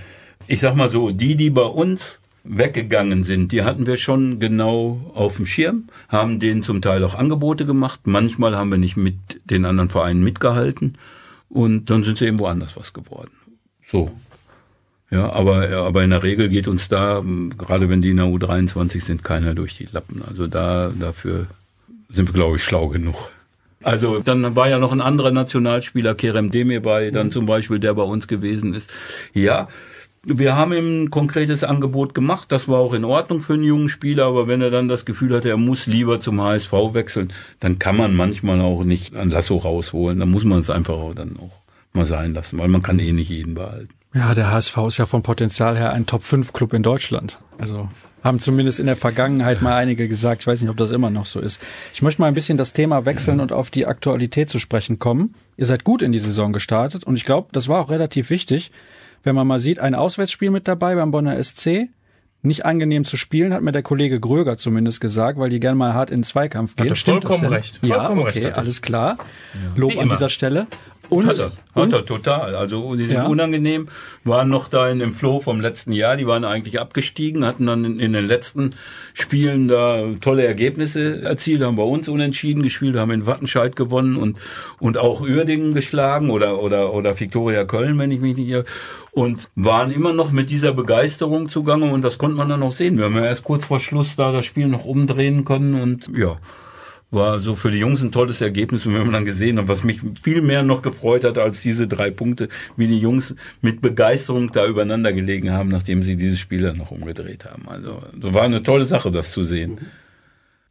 Ich 0.47 0.61
sag 0.61 0.75
mal 0.75 0.91
so, 0.91 1.11
die, 1.11 1.37
die 1.37 1.51
bei 1.51 1.63
uns 1.63 2.19
weggegangen 2.45 3.25
sind, 3.25 3.53
die 3.53 3.63
hatten 3.63 3.87
wir 3.87 3.97
schon 3.97 4.39
genau 4.39 5.11
auf 5.15 5.37
dem 5.37 5.47
Schirm, 5.47 5.89
haben 6.09 6.39
denen 6.39 6.63
zum 6.63 6.83
Teil 6.83 7.03
auch 7.03 7.15
Angebote 7.15 7.65
gemacht. 7.65 8.01
Manchmal 8.05 8.57
haben 8.57 8.71
wir 8.71 8.79
nicht 8.79 8.97
mit 8.97 9.17
den 9.45 9.65
anderen 9.65 9.89
Vereinen 9.89 10.23
mitgehalten 10.23 10.99
und 11.49 11.89
dann 11.89 12.05
sind 12.05 12.19
sie 12.19 12.27
eben 12.27 12.39
woanders 12.39 12.77
was 12.77 12.93
geworden. 12.93 13.31
So. 13.87 14.13
Ja, 15.11 15.33
aber, 15.33 15.69
aber 15.71 16.05
in 16.05 16.11
der 16.11 16.23
Regel 16.23 16.49
geht 16.49 16.69
uns 16.69 16.89
da, 16.89 17.23
gerade 17.57 17.89
wenn 17.89 18.03
die 18.03 18.11
in 18.11 18.17
der 18.19 18.27
U23 18.27 19.01
sind, 19.01 19.25
keiner 19.25 19.55
durch 19.55 19.77
die 19.77 19.89
Lappen. 19.91 20.23
Also 20.27 20.47
da, 20.47 20.93
dafür 20.99 21.47
sind 22.11 22.29
wir, 22.29 22.35
glaube 22.35 22.57
ich, 22.57 22.65
schlau 22.65 22.89
genug. 22.89 23.31
Also 23.83 24.19
dann 24.19 24.57
war 24.57 24.69
ja 24.69 24.79
noch 24.79 24.93
ein 24.93 25.03
anderer 25.03 25.31
Nationalspieler, 25.31 26.15
Kerem 26.15 26.51
Demir 26.51 26.81
bei, 26.81 27.11
dann 27.11 27.31
zum 27.31 27.47
Beispiel, 27.47 27.79
der 27.79 27.95
bei 27.95 28.03
uns 28.03 28.27
gewesen 28.27 28.75
ist. 28.75 28.91
Ja, 29.35 29.69
wir 30.27 30.57
haben 30.57 30.73
ihm 30.73 31.05
ein 31.05 31.11
konkretes 31.11 31.65
Angebot 31.65 32.15
gemacht. 32.15 32.51
Das 32.51 32.69
war 32.69 32.79
auch 32.79 32.95
in 32.95 33.05
Ordnung 33.05 33.41
für 33.41 33.55
einen 33.55 33.65
jungen 33.65 33.89
Spieler. 33.89 34.27
Aber 34.27 34.49
wenn 34.49 34.61
er 34.61 34.71
dann 34.71 34.89
das 34.89 35.05
Gefühl 35.05 35.35
hatte, 35.35 35.51
er 35.51 35.57
muss 35.57 35.87
lieber 35.87 36.21
zum 36.21 36.41
HSV 36.41 36.73
wechseln, 36.93 37.33
dann 37.61 37.79
kann 37.79 37.97
man 37.97 38.15
manchmal 38.15 38.61
auch 38.61 38.85
nicht 38.85 39.15
ein 39.15 39.31
Lasso 39.31 39.57
rausholen. 39.57 40.19
Dann 40.19 40.31
muss 40.31 40.45
man 40.45 40.61
es 40.61 40.71
einfach 40.71 40.95
auch 40.95 41.15
dann 41.15 41.37
auch 41.39 41.53
mal 41.93 42.07
sein 42.07 42.35
lassen, 42.35 42.59
weil 42.59 42.69
man 42.69 42.83
kann 42.83 42.99
eh 42.99 43.13
nicht 43.13 43.31
jeden 43.31 43.55
behalten. 43.55 43.91
Ja, 44.15 44.35
der 44.35 44.51
HSV 44.51 44.77
ist 44.89 44.99
ja 44.99 45.07
vom 45.07 45.23
Potenzial 45.23 45.77
her 45.77 45.93
ein 45.93 46.07
Top-5-Club 46.07 46.73
in 46.73 46.83
Deutschland. 46.83 47.39
Also 47.59 47.89
haben 48.25 48.39
zumindest 48.39 48.81
in 48.81 48.87
der 48.87 48.97
Vergangenheit 48.97 49.61
mal 49.61 49.77
einige 49.77 50.09
gesagt. 50.09 50.41
Ich 50.41 50.47
weiß 50.47 50.63
nicht, 50.63 50.71
ob 50.71 50.79
das 50.79 50.93
immer 50.93 51.11
noch 51.11 51.27
so 51.27 51.41
ist. 51.41 51.61
Ich 51.93 52.01
möchte 52.01 52.23
mal 52.23 52.29
ein 52.29 52.35
bisschen 52.35 52.57
das 52.57 52.73
Thema 52.73 53.05
wechseln 53.05 53.39
und 53.39 53.53
auf 53.53 53.71
die 53.71 53.87
Aktualität 53.87 54.49
zu 54.49 54.59
sprechen 54.59 54.99
kommen. 54.99 55.35
Ihr 55.59 55.67
seid 55.67 55.85
gut 55.85 56.01
in 56.01 56.11
die 56.11 56.19
Saison 56.19 56.53
gestartet 56.53 57.05
und 57.05 57.17
ich 57.17 57.25
glaube, 57.25 57.49
das 57.53 57.69
war 57.69 57.83
auch 57.83 57.91
relativ 57.91 58.31
wichtig, 58.31 58.73
wenn 59.25 59.35
man 59.35 59.47
mal 59.47 59.59
sieht, 59.59 59.79
ein 59.79 59.95
Auswärtsspiel 59.95 60.51
mit 60.51 60.69
dabei 60.69 60.95
beim 60.95 61.11
Bonner 61.11 61.43
SC. 61.43 61.89
Nicht 62.43 62.67
angenehm 62.67 63.05
zu 63.05 63.17
spielen, 63.17 63.55
hat 63.55 63.63
mir 63.63 63.73
der 63.73 63.83
Kollege 63.83 64.21
Gröger 64.21 64.59
zumindest 64.59 65.01
gesagt, 65.01 65.39
weil 65.39 65.49
die 65.49 65.61
gerne 65.61 65.77
mal 65.77 65.95
hart 65.95 66.11
in 66.11 66.19
den 66.19 66.25
Zweikampf 66.25 66.77
gehen. 66.77 66.91
Hat 66.91 66.93
er 66.93 66.97
vollkommen 66.97 67.47
recht. 67.47 67.79
Vollkommen 67.79 68.21
ja, 68.21 68.27
okay, 68.27 68.45
recht, 68.47 68.59
alles 68.59 68.83
klar. 68.83 69.17
Lob 69.77 69.97
an 69.97 70.11
dieser 70.11 70.29
Stelle. 70.29 70.67
Und, 71.11 71.27
hat 71.27 71.39
er, 71.39 71.53
hat 71.75 71.93
er 71.93 72.05
total. 72.05 72.55
Also 72.57 72.95
die 72.97 73.07
sind 73.07 73.17
Ja. 73.17 73.27
unangenehm, 73.27 73.89
waren 74.25 74.49
noch 74.49 74.69
da 74.69 74.89
in 74.89 74.99
dem 74.99 75.13
Flow 75.15 75.41
vom 75.41 75.61
letzten 75.61 75.93
Jahr, 75.93 76.17
die 76.17 76.27
waren 76.27 76.45
eigentlich 76.45 76.81
abgestiegen, 76.81 77.45
hatten 77.45 77.67
dann 77.67 77.85
in, 77.85 78.01
in 78.01 78.13
den 78.13 78.27
letzten 78.27 78.75
Spielen 79.13 79.69
da 79.69 80.03
tolle 80.21 80.47
Ergebnisse 80.47 81.23
erzielt, 81.23 81.63
haben 81.63 81.77
bei 81.77 81.83
uns 81.83 82.09
unentschieden 82.09 82.63
gespielt, 82.63 82.97
haben 82.97 83.11
in 83.11 83.27
Wattenscheid 83.27 83.77
gewonnen 83.77 84.17
und, 84.17 84.39
und 84.81 84.99
auch 84.99 85.21
Uerdingen 85.21 85.75
geschlagen 85.75 86.31
oder, 86.31 86.61
oder, 86.63 86.93
oder 86.95 87.19
Viktoria 87.19 87.65
Köln, 87.65 87.99
wenn 87.99 88.11
ich 88.11 88.21
mich 88.21 88.37
nicht 88.37 88.49
irre. 88.49 88.65
Und 89.13 89.49
waren 89.55 89.93
immer 89.93 90.13
noch 90.13 90.33
mit 90.33 90.51
dieser 90.51 90.73
Begeisterung 90.73 91.49
zugange 91.49 91.93
und 91.93 92.03
das 92.03 92.19
konnte 92.19 92.37
man 92.37 92.49
dann 92.49 92.63
auch 92.65 92.73
sehen. 92.73 92.99
Wir 92.99 93.05
haben 93.05 93.15
ja 93.15 93.25
erst 93.25 93.45
kurz 93.45 93.65
vor 93.65 93.79
Schluss 93.79 94.17
da 94.17 94.33
das 94.33 94.45
Spiel 94.45 94.67
noch 94.67 94.85
umdrehen 94.85 95.45
können 95.45 95.81
und 95.81 96.11
ja, 96.17 96.39
war 97.15 97.39
so 97.39 97.55
für 97.55 97.71
die 97.71 97.79
Jungs 97.79 98.03
ein 98.03 98.13
tolles 98.13 98.41
Ergebnis. 98.41 98.87
Und 98.87 98.95
wenn 98.95 99.03
man 99.03 99.13
dann 99.13 99.25
gesehen 99.25 99.59
hat, 99.59 99.69
was 99.69 99.85
mich 99.85 100.01
viel 100.23 100.43
mehr 100.43 100.63
noch 100.63 100.83
gefreut 100.83 101.25
hat 101.25 101.39
als 101.39 101.63
diese 101.63 101.87
drei 101.87 102.11
Punkte, 102.11 102.49
wie 102.77 102.87
die 102.87 102.99
Jungs 102.99 103.35
mit 103.61 103.81
Begeisterung 103.81 104.51
da 104.53 104.67
übereinander 104.67 105.13
gelegen 105.13 105.51
haben, 105.51 105.69
nachdem 105.69 106.03
sie 106.03 106.17
dieses 106.17 106.39
Spiel 106.39 106.63
dann 106.63 106.77
noch 106.77 106.91
umgedreht 106.91 107.45
haben. 107.45 107.69
Also, 107.69 108.03
so 108.21 108.35
war 108.35 108.43
eine 108.43 108.63
tolle 108.63 108.85
Sache, 108.85 109.11
das 109.11 109.33
zu 109.33 109.45
sehen. 109.45 109.81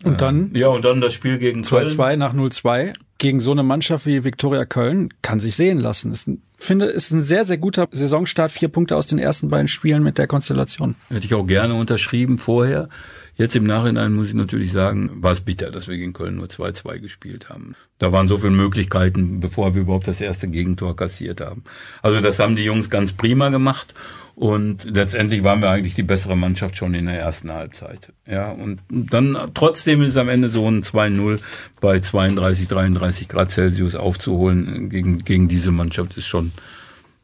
Und 0.03 0.21
dann 0.21 0.51
Ja, 0.53 0.67
und 0.67 0.83
dann 0.83 1.01
das 1.01 1.13
Spiel 1.13 1.37
gegen 1.37 1.63
Köln. 1.63 1.87
2-2 1.87 2.17
nach 2.17 2.33
0-2 2.33 2.93
gegen 3.17 3.39
so 3.39 3.51
eine 3.51 3.63
Mannschaft 3.63 4.05
wie 4.05 4.23
Viktoria 4.23 4.65
Köln 4.65 5.13
kann 5.21 5.39
sich 5.39 5.55
sehen 5.55 5.79
lassen. 5.79 6.11
Ist 6.11 6.27
ein, 6.27 6.41
finde, 6.57 6.87
ist 6.87 7.11
ein 7.11 7.21
sehr, 7.21 7.45
sehr 7.45 7.57
guter 7.57 7.87
Saisonstart. 7.89 8.51
Vier 8.51 8.67
Punkte 8.67 8.97
aus 8.97 9.07
den 9.07 9.17
ersten 9.17 9.47
beiden 9.47 9.69
Spielen 9.69 10.03
mit 10.03 10.17
der 10.17 10.27
Konstellation. 10.27 10.95
Hätte 11.09 11.25
ich 11.25 11.33
auch 11.33 11.47
gerne 11.47 11.75
unterschrieben 11.75 12.37
vorher. 12.37 12.89
Jetzt 13.35 13.55
im 13.55 13.63
Nachhinein 13.63 14.13
muss 14.13 14.27
ich 14.27 14.35
natürlich 14.35 14.71
sagen, 14.71 15.09
war 15.23 15.31
es 15.31 15.41
bitter, 15.41 15.71
dass 15.71 15.87
wir 15.87 15.97
gegen 15.97 16.13
Köln 16.13 16.35
nur 16.35 16.47
2-2 16.47 16.99
gespielt 16.99 17.49
haben. 17.49 17.75
Da 17.97 18.11
waren 18.11 18.27
so 18.27 18.37
viele 18.37 18.51
Möglichkeiten, 18.51 19.39
bevor 19.39 19.73
wir 19.73 19.81
überhaupt 19.81 20.07
das 20.07 20.21
erste 20.21 20.47
Gegentor 20.47 20.95
kassiert 20.95 21.41
haben. 21.41 21.63
Also 22.03 22.21
das 22.21 22.37
haben 22.39 22.55
die 22.55 22.63
Jungs 22.63 22.89
ganz 22.89 23.13
prima 23.13 23.49
gemacht. 23.49 23.95
Und 24.35 24.85
letztendlich 24.85 25.43
waren 25.43 25.61
wir 25.61 25.69
eigentlich 25.69 25.93
die 25.93 26.03
bessere 26.03 26.35
Mannschaft 26.35 26.75
schon 26.75 26.95
in 26.95 27.05
der 27.05 27.19
ersten 27.19 27.51
Halbzeit. 27.51 28.13
Ja, 28.25 28.51
und 28.51 28.79
dann 28.89 29.37
trotzdem 29.53 30.01
ist 30.01 30.17
am 30.17 30.27
Ende 30.29 30.49
so 30.49 30.67
ein 30.67 30.81
2-0 30.81 31.39
bei 31.79 31.99
32, 31.99 32.67
33 32.67 33.27
Grad 33.27 33.51
Celsius 33.51 33.95
aufzuholen 33.95 34.89
gegen, 34.89 35.23
gegen 35.23 35.47
diese 35.47 35.71
Mannschaft 35.71 36.17
ist 36.17 36.25
schon, 36.25 36.51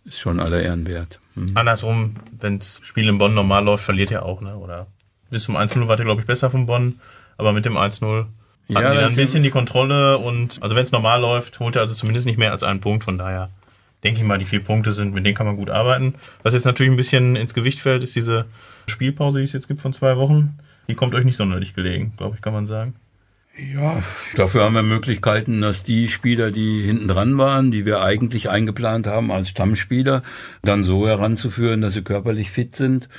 ist 0.05 0.19
schon 0.19 0.39
aller 0.39 0.61
Ehren 0.61 0.87
wert. 0.87 1.19
Hm. 1.33 1.51
Andersrum, 1.55 2.15
wenn 2.39 2.59
das 2.59 2.79
Spiel 2.83 3.09
in 3.09 3.17
Bonn 3.17 3.33
normal 3.33 3.63
läuft, 3.63 3.85
verliert 3.85 4.11
ihr 4.11 4.23
auch, 4.23 4.41
ne? 4.41 4.55
Oder 4.57 4.85
bis 5.29 5.43
zum 5.43 5.57
1-0 5.57 5.87
wart 5.87 5.99
ihr, 5.99 6.05
glaube 6.05 6.21
ich, 6.21 6.27
besser 6.27 6.51
von 6.51 6.65
Bonn, 6.65 6.99
aber 7.37 7.53
mit 7.53 7.65
dem 7.65 7.77
1-0 7.77 7.81
hatten 7.81 8.27
Ja, 8.67 8.91
die 8.91 8.97
dann 8.97 9.09
ein 9.09 9.15
bisschen 9.15 9.43
die 9.43 9.49
Kontrolle 9.49 10.17
und 10.17 10.61
also 10.61 10.75
wenn 10.75 10.83
es 10.83 10.91
normal 10.91 11.21
läuft, 11.21 11.59
holt 11.59 11.75
er 11.75 11.83
also 11.83 11.93
zumindest 11.93 12.25
nicht 12.25 12.37
mehr 12.37 12.51
als 12.51 12.63
einen 12.63 12.81
Punkt, 12.81 13.03
von 13.03 13.17
daher 13.17 13.49
denke 14.03 14.21
ich 14.21 14.25
mal, 14.25 14.37
die 14.37 14.45
vier 14.45 14.63
Punkte 14.63 14.91
sind, 14.91 15.13
mit 15.13 15.25
denen 15.25 15.35
kann 15.35 15.45
man 15.45 15.57
gut 15.57 15.69
arbeiten. 15.69 16.15
Was 16.43 16.53
jetzt 16.53 16.65
natürlich 16.65 16.91
ein 16.91 16.97
bisschen 16.97 17.35
ins 17.35 17.53
Gewicht 17.53 17.79
fällt, 17.79 18.03
ist 18.03 18.15
diese 18.15 18.45
Spielpause, 18.87 19.39
die 19.39 19.43
es 19.43 19.53
jetzt 19.53 19.67
gibt 19.67 19.81
von 19.81 19.93
zwei 19.93 20.17
Wochen. 20.17 20.57
Die 20.87 20.95
kommt 20.95 21.13
euch 21.15 21.25
nicht 21.25 21.35
sonderlich 21.37 21.75
gelegen, 21.75 22.13
glaube 22.17 22.35
ich, 22.35 22.41
kann 22.41 22.53
man 22.53 22.65
sagen. 22.65 22.95
Ja, 23.73 24.01
dafür 24.35 24.63
haben 24.63 24.75
wir 24.75 24.83
Möglichkeiten, 24.83 25.59
dass 25.61 25.83
die 25.83 26.07
Spieler, 26.07 26.51
die 26.51 26.83
hinten 26.83 27.07
dran 27.07 27.37
waren, 27.37 27.71
die 27.71 27.85
wir 27.85 28.01
eigentlich 28.01 28.49
eingeplant 28.49 29.05
haben 29.05 29.31
als 29.31 29.49
Stammspieler, 29.49 30.23
dann 30.61 30.83
so 30.83 31.07
heranzuführen, 31.07 31.81
dass 31.81 31.93
sie 31.93 32.01
körperlich 32.01 32.51
fit 32.51 32.75
sind. 32.75 33.09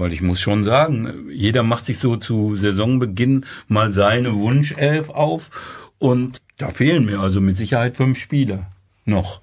Weil 0.00 0.14
ich 0.14 0.22
muss 0.22 0.40
schon 0.40 0.64
sagen, 0.64 1.28
jeder 1.30 1.62
macht 1.62 1.84
sich 1.84 1.98
so 1.98 2.16
zu 2.16 2.56
Saisonbeginn 2.56 3.44
mal 3.68 3.92
seine 3.92 4.34
Wunschelf 4.34 5.10
auf 5.10 5.50
und 5.98 6.38
da 6.56 6.70
fehlen 6.70 7.04
mir 7.04 7.20
also 7.20 7.42
mit 7.42 7.58
Sicherheit 7.58 7.98
fünf 7.98 8.18
Spieler 8.18 8.72
noch, 9.04 9.42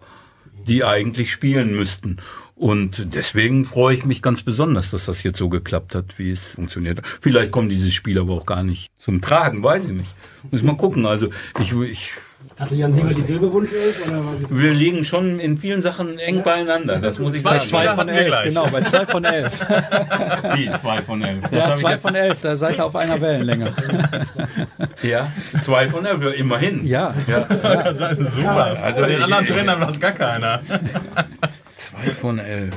die 0.68 0.84
eigentlich 0.84 1.32
spielen 1.32 1.76
müssten. 1.76 2.18
Und 2.56 3.14
deswegen 3.14 3.66
freue 3.66 3.94
ich 3.94 4.04
mich 4.04 4.24
ganz 4.24 4.42
besonders, 4.42 4.90
dass 4.90 5.06
das 5.06 5.22
jetzt 5.22 5.38
so 5.38 5.48
geklappt 5.48 5.94
hat, 5.94 6.18
wie 6.18 6.32
es 6.32 6.54
funktioniert. 6.56 7.02
Vielleicht 7.22 7.52
kommen 7.52 7.70
diese 7.70 7.92
Spiele 7.92 8.22
aber 8.22 8.34
auch 8.34 8.48
gar 8.48 8.64
nicht 8.64 8.92
zum 8.98 9.22
Tragen, 9.22 9.62
weiß 9.62 9.86
ich 9.86 9.92
nicht. 9.92 10.16
Muss 10.50 10.64
mal 10.64 10.76
gucken. 10.76 11.06
Also 11.06 11.30
ich, 11.60 11.72
ich 11.74 12.14
Hatte 12.60 12.76
Jan 12.76 12.92
Sieber 12.94 13.14
dieselbe 13.14 13.52
Wunschelf? 13.54 14.04
Oder 14.08 14.26
war 14.26 14.36
sie 14.38 14.46
wir 14.50 14.74
liegen 14.74 15.06
schon 15.06 15.40
in 15.40 15.58
vielen 15.58 15.82
Sachen 15.84 16.18
eng 16.18 16.42
beieinander. 16.44 16.98
Das 16.98 17.20
muss 17.20 17.36
ich 17.36 17.42
Zwei- 17.42 17.58
sagen. 17.60 17.66
zwei- 17.66 17.86
Ja, 17.86 17.98
wir 18.08 18.24
gleich. 18.26 18.44
genau, 18.50 18.68
bei 18.68 18.82
zwei 18.82 19.06
von 19.06 19.24
elf. 19.26 19.66
die 20.56 20.72
zwei 20.80 21.02
von 21.04 21.22
elf. 21.24 21.42
Das 21.44 21.52
Ja, 21.52 21.74
zwei 21.76 21.98
von 22.00 22.16
elf, 22.16 22.42
da 22.42 22.56
seid 22.56 22.78
ihr 22.78 22.86
auf 22.86 22.96
einer 22.96 23.20
Wellenlänge. 23.22 23.74
Ja, 25.04 25.32
zwei 25.62 25.90
von 25.90 26.06
elf, 26.06 26.22
immerhin. 26.36 26.84
Ja, 26.88 27.14
Das 27.28 28.18
ist 28.18 28.34
super. 28.34 28.76
Also 28.84 29.02
Bei 29.02 29.08
den 29.08 29.22
anderen 29.22 29.46
Trainern 29.46 29.80
war 29.80 29.90
es 29.90 30.00
gar 30.00 30.12
keiner. 30.14 30.62
Zwei 31.76 32.12
von 32.16 32.40
elf. 32.40 32.76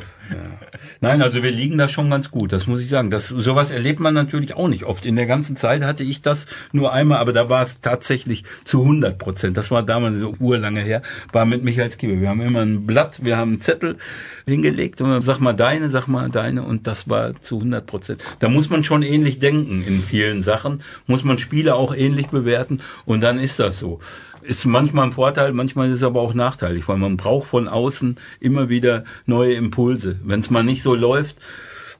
Nein, 1.00 1.22
also 1.22 1.42
wir 1.42 1.50
liegen 1.50 1.78
da 1.78 1.88
schon 1.88 2.10
ganz 2.10 2.30
gut, 2.30 2.52
das 2.52 2.66
muss 2.66 2.80
ich 2.80 2.88
sagen. 2.88 3.10
Das, 3.10 3.28
sowas 3.28 3.70
erlebt 3.70 4.00
man 4.00 4.14
natürlich 4.14 4.54
auch 4.54 4.68
nicht 4.68 4.84
oft. 4.84 5.06
In 5.06 5.16
der 5.16 5.26
ganzen 5.26 5.56
Zeit 5.56 5.82
hatte 5.82 6.04
ich 6.04 6.22
das 6.22 6.46
nur 6.72 6.92
einmal, 6.92 7.18
aber 7.18 7.32
da 7.32 7.48
war 7.48 7.62
es 7.62 7.80
tatsächlich 7.80 8.44
zu 8.64 8.82
100 8.82 9.18
Prozent. 9.18 9.56
Das 9.56 9.70
war 9.70 9.82
damals 9.82 10.16
so 10.16 10.34
urlange 10.38 10.82
her, 10.82 11.02
war 11.32 11.44
mit 11.44 11.64
Michael 11.64 11.90
Skieber. 11.90 12.20
Wir 12.20 12.28
haben 12.28 12.40
immer 12.40 12.60
ein 12.60 12.86
Blatt, 12.86 13.24
wir 13.24 13.36
haben 13.36 13.52
einen 13.52 13.60
Zettel 13.60 13.96
hingelegt 14.46 15.00
und 15.00 15.22
sag 15.22 15.38
mal 15.40 15.52
deine, 15.52 15.88
sag 15.90 16.06
mal 16.06 16.28
deine 16.28 16.62
und 16.62 16.86
das 16.86 17.08
war 17.08 17.40
zu 17.40 17.56
100 17.56 17.86
Prozent. 17.86 18.24
Da 18.38 18.48
muss 18.48 18.70
man 18.70 18.84
schon 18.84 19.02
ähnlich 19.02 19.38
denken 19.38 19.82
in 19.86 20.02
vielen 20.02 20.42
Sachen, 20.42 20.82
muss 21.06 21.24
man 21.24 21.38
Spiele 21.38 21.74
auch 21.74 21.94
ähnlich 21.94 22.28
bewerten 22.28 22.80
und 23.04 23.20
dann 23.20 23.38
ist 23.38 23.58
das 23.58 23.78
so 23.78 24.00
ist 24.42 24.64
manchmal 24.64 25.06
ein 25.06 25.12
Vorteil, 25.12 25.52
manchmal 25.52 25.88
ist 25.88 25.96
es 25.96 26.02
aber 26.02 26.20
auch 26.20 26.34
nachteilig, 26.34 26.88
weil 26.88 26.96
man 26.96 27.16
braucht 27.16 27.48
von 27.48 27.68
außen 27.68 28.16
immer 28.40 28.68
wieder 28.68 29.04
neue 29.26 29.54
Impulse. 29.54 30.16
Wenn 30.24 30.40
es 30.40 30.50
mal 30.50 30.64
nicht 30.64 30.82
so 30.82 30.94
läuft, 30.94 31.36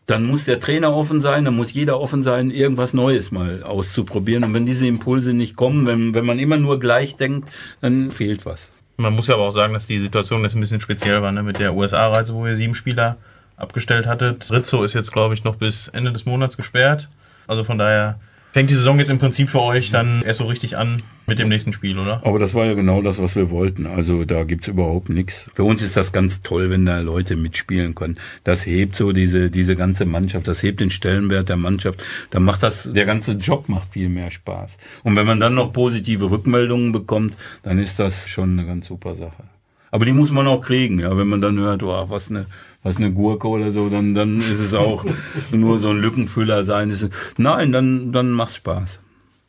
dann 0.06 0.24
muss 0.24 0.44
der 0.44 0.58
Trainer 0.58 0.92
offen 0.94 1.20
sein, 1.20 1.44
dann 1.44 1.54
muss 1.54 1.72
jeder 1.72 2.00
offen 2.00 2.22
sein, 2.22 2.50
irgendwas 2.50 2.94
Neues 2.94 3.30
mal 3.30 3.62
auszuprobieren. 3.62 4.42
Und 4.44 4.54
wenn 4.54 4.66
diese 4.66 4.86
Impulse 4.86 5.34
nicht 5.34 5.56
kommen, 5.56 5.86
wenn, 5.86 6.14
wenn 6.14 6.26
man 6.26 6.38
immer 6.38 6.56
nur 6.56 6.80
gleich 6.80 7.16
denkt, 7.16 7.48
dann 7.80 8.10
fehlt 8.10 8.44
was. 8.44 8.72
Man 8.96 9.14
muss 9.14 9.28
ja 9.28 9.34
aber 9.34 9.44
auch 9.44 9.54
sagen, 9.54 9.72
dass 9.72 9.86
die 9.86 9.98
Situation 9.98 10.42
jetzt 10.42 10.54
ein 10.54 10.60
bisschen 10.60 10.80
speziell 10.80 11.22
war, 11.22 11.32
ne? 11.32 11.42
mit 11.42 11.58
der 11.58 11.74
USA-Reise, 11.74 12.34
wo 12.34 12.46
ihr 12.46 12.56
sieben 12.56 12.74
Spieler 12.74 13.18
abgestellt 13.56 14.06
hattet. 14.06 14.50
Rizzo 14.50 14.82
ist 14.82 14.94
jetzt, 14.94 15.12
glaube 15.12 15.34
ich, 15.34 15.44
noch 15.44 15.56
bis 15.56 15.88
Ende 15.88 16.12
des 16.12 16.26
Monats 16.26 16.56
gesperrt. 16.56 17.08
Also 17.46 17.64
von 17.64 17.78
daher 17.78 18.18
fängt 18.52 18.70
die 18.70 18.74
Saison 18.74 18.98
jetzt 18.98 19.10
im 19.10 19.18
Prinzip 19.18 19.48
für 19.48 19.60
euch 19.60 19.90
dann 19.90 20.22
erst 20.22 20.38
so 20.38 20.46
richtig 20.46 20.76
an 20.76 21.02
mit 21.26 21.38
dem 21.38 21.48
nächsten 21.48 21.72
Spiel, 21.72 21.98
oder? 21.98 22.20
Aber 22.24 22.38
das 22.38 22.54
war 22.54 22.66
ja 22.66 22.74
genau 22.74 23.02
das, 23.02 23.20
was 23.20 23.36
wir 23.36 23.50
wollten. 23.50 23.86
Also 23.86 24.24
da 24.24 24.44
gibt's 24.44 24.68
überhaupt 24.68 25.08
nichts. 25.08 25.50
Für 25.54 25.64
uns 25.64 25.82
ist 25.82 25.96
das 25.96 26.12
ganz 26.12 26.42
toll, 26.42 26.70
wenn 26.70 26.84
da 26.84 26.98
Leute 26.98 27.36
mitspielen 27.36 27.94
können. 27.94 28.18
Das 28.42 28.66
hebt 28.66 28.96
so 28.96 29.12
diese, 29.12 29.50
diese 29.50 29.76
ganze 29.76 30.04
Mannschaft, 30.04 30.48
das 30.48 30.62
hebt 30.62 30.80
den 30.80 30.90
Stellenwert 30.90 31.48
der 31.48 31.56
Mannschaft. 31.56 32.02
Da 32.30 32.40
macht 32.40 32.62
das, 32.62 32.88
der 32.92 33.06
ganze 33.06 33.32
Job 33.32 33.68
macht 33.68 33.92
viel 33.92 34.08
mehr 34.08 34.30
Spaß. 34.30 34.76
Und 35.04 35.16
wenn 35.16 35.26
man 35.26 35.40
dann 35.40 35.54
noch 35.54 35.72
positive 35.72 36.30
Rückmeldungen 36.30 36.92
bekommt, 36.92 37.34
dann 37.62 37.78
ist 37.78 37.98
das 37.98 38.28
schon 38.28 38.58
eine 38.58 38.66
ganz 38.66 38.86
super 38.86 39.14
Sache. 39.14 39.44
Aber 39.92 40.04
die 40.04 40.12
muss 40.12 40.30
man 40.30 40.46
auch 40.46 40.60
kriegen, 40.60 41.00
ja, 41.00 41.16
wenn 41.16 41.28
man 41.28 41.40
dann 41.40 41.58
hört, 41.58 41.82
oh, 41.82 42.10
was 42.10 42.30
eine 42.30 42.46
was 42.82 42.96
eine 42.96 43.12
Gurke 43.12 43.48
oder 43.48 43.70
so, 43.70 43.88
dann, 43.88 44.14
dann 44.14 44.38
ist 44.38 44.60
es 44.60 44.74
auch 44.74 45.04
nur 45.52 45.78
so 45.78 45.90
ein 45.90 45.98
Lückenfüller 45.98 46.62
sein. 46.62 46.92
Nein, 47.36 47.72
dann, 47.72 48.12
dann 48.12 48.30
macht's 48.30 48.56
Spaß. 48.56 49.00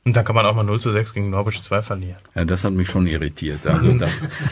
Und 0.04 0.16
dann 0.16 0.26
kann 0.26 0.34
man 0.34 0.48
auch 0.48 0.56
mal 0.56 0.64
0 0.64 0.80
zu 0.80 0.92
6 0.92 1.14
gegen 1.14 1.30
Norwich 1.30 1.62
2 1.62 1.84
verlieren. 1.84 2.18
Ja, 2.34 2.44
das 2.44 2.64
hat 2.64 2.74
mich 2.74 2.90
schon 2.90 3.06
irritiert. 3.06 3.68
Also 3.68 3.94
da, 3.94 4.08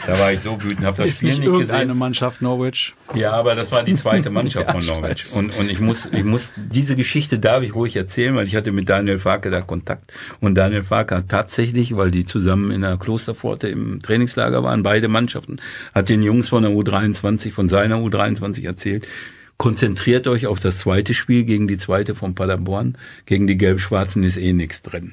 da 0.06 0.18
war 0.20 0.32
ich 0.32 0.40
so 0.40 0.62
wütend, 0.62 0.86
habe 0.86 0.98
das 0.98 1.08
Ist 1.08 1.16
Spiel 1.16 1.30
nicht, 1.30 1.38
nicht 1.40 1.48
irgendeine 1.48 1.86
gesehen. 1.86 1.98
Mannschaft 1.98 2.40
Norwich. 2.40 2.94
Ja, 3.16 3.32
aber 3.32 3.56
das 3.56 3.72
war 3.72 3.82
die 3.82 3.96
zweite 3.96 4.30
Mannschaft 4.30 4.68
Ja, 4.68 4.72
von 4.72 4.80
ich 4.80 4.86
Norwich. 4.86 5.32
Und, 5.34 5.58
und 5.58 5.68
ich 5.68 5.80
muss, 5.80 6.06
ich 6.06 6.22
muss, 6.22 6.52
diese 6.56 6.94
Geschichte 6.94 7.40
darf 7.40 7.64
ich 7.64 7.74
ruhig 7.74 7.96
erzählen, 7.96 8.36
weil 8.36 8.46
ich 8.46 8.54
hatte 8.54 8.70
mit 8.70 8.88
Daniel 8.88 9.18
Farke 9.18 9.50
da 9.50 9.60
Kontakt. 9.60 10.12
Und 10.40 10.54
Daniel 10.54 10.84
Farke 10.84 11.16
hat 11.16 11.28
tatsächlich, 11.28 11.96
weil 11.96 12.12
die 12.12 12.24
zusammen 12.24 12.70
in 12.70 12.82
der 12.82 12.96
Klosterpforte 12.96 13.66
im 13.66 14.02
Trainingslager 14.02 14.62
waren, 14.62 14.84
beide 14.84 15.08
Mannschaften, 15.08 15.56
hat 15.92 16.08
den 16.10 16.22
Jungs 16.22 16.48
von 16.48 16.62
der 16.62 16.70
U23, 16.70 17.50
von 17.50 17.66
seiner 17.66 17.96
U23 17.96 18.64
erzählt, 18.66 19.08
konzentriert 19.56 20.28
euch 20.28 20.46
auf 20.46 20.60
das 20.60 20.78
zweite 20.78 21.12
Spiel 21.12 21.42
gegen 21.42 21.66
die 21.66 21.76
zweite 21.76 22.14
von 22.14 22.36
Paderborn. 22.36 22.96
Gegen 23.26 23.48
die 23.48 23.56
Gelb-Schwarzen 23.56 24.22
ist 24.22 24.36
eh 24.36 24.52
nichts 24.52 24.82
drin. 24.82 25.12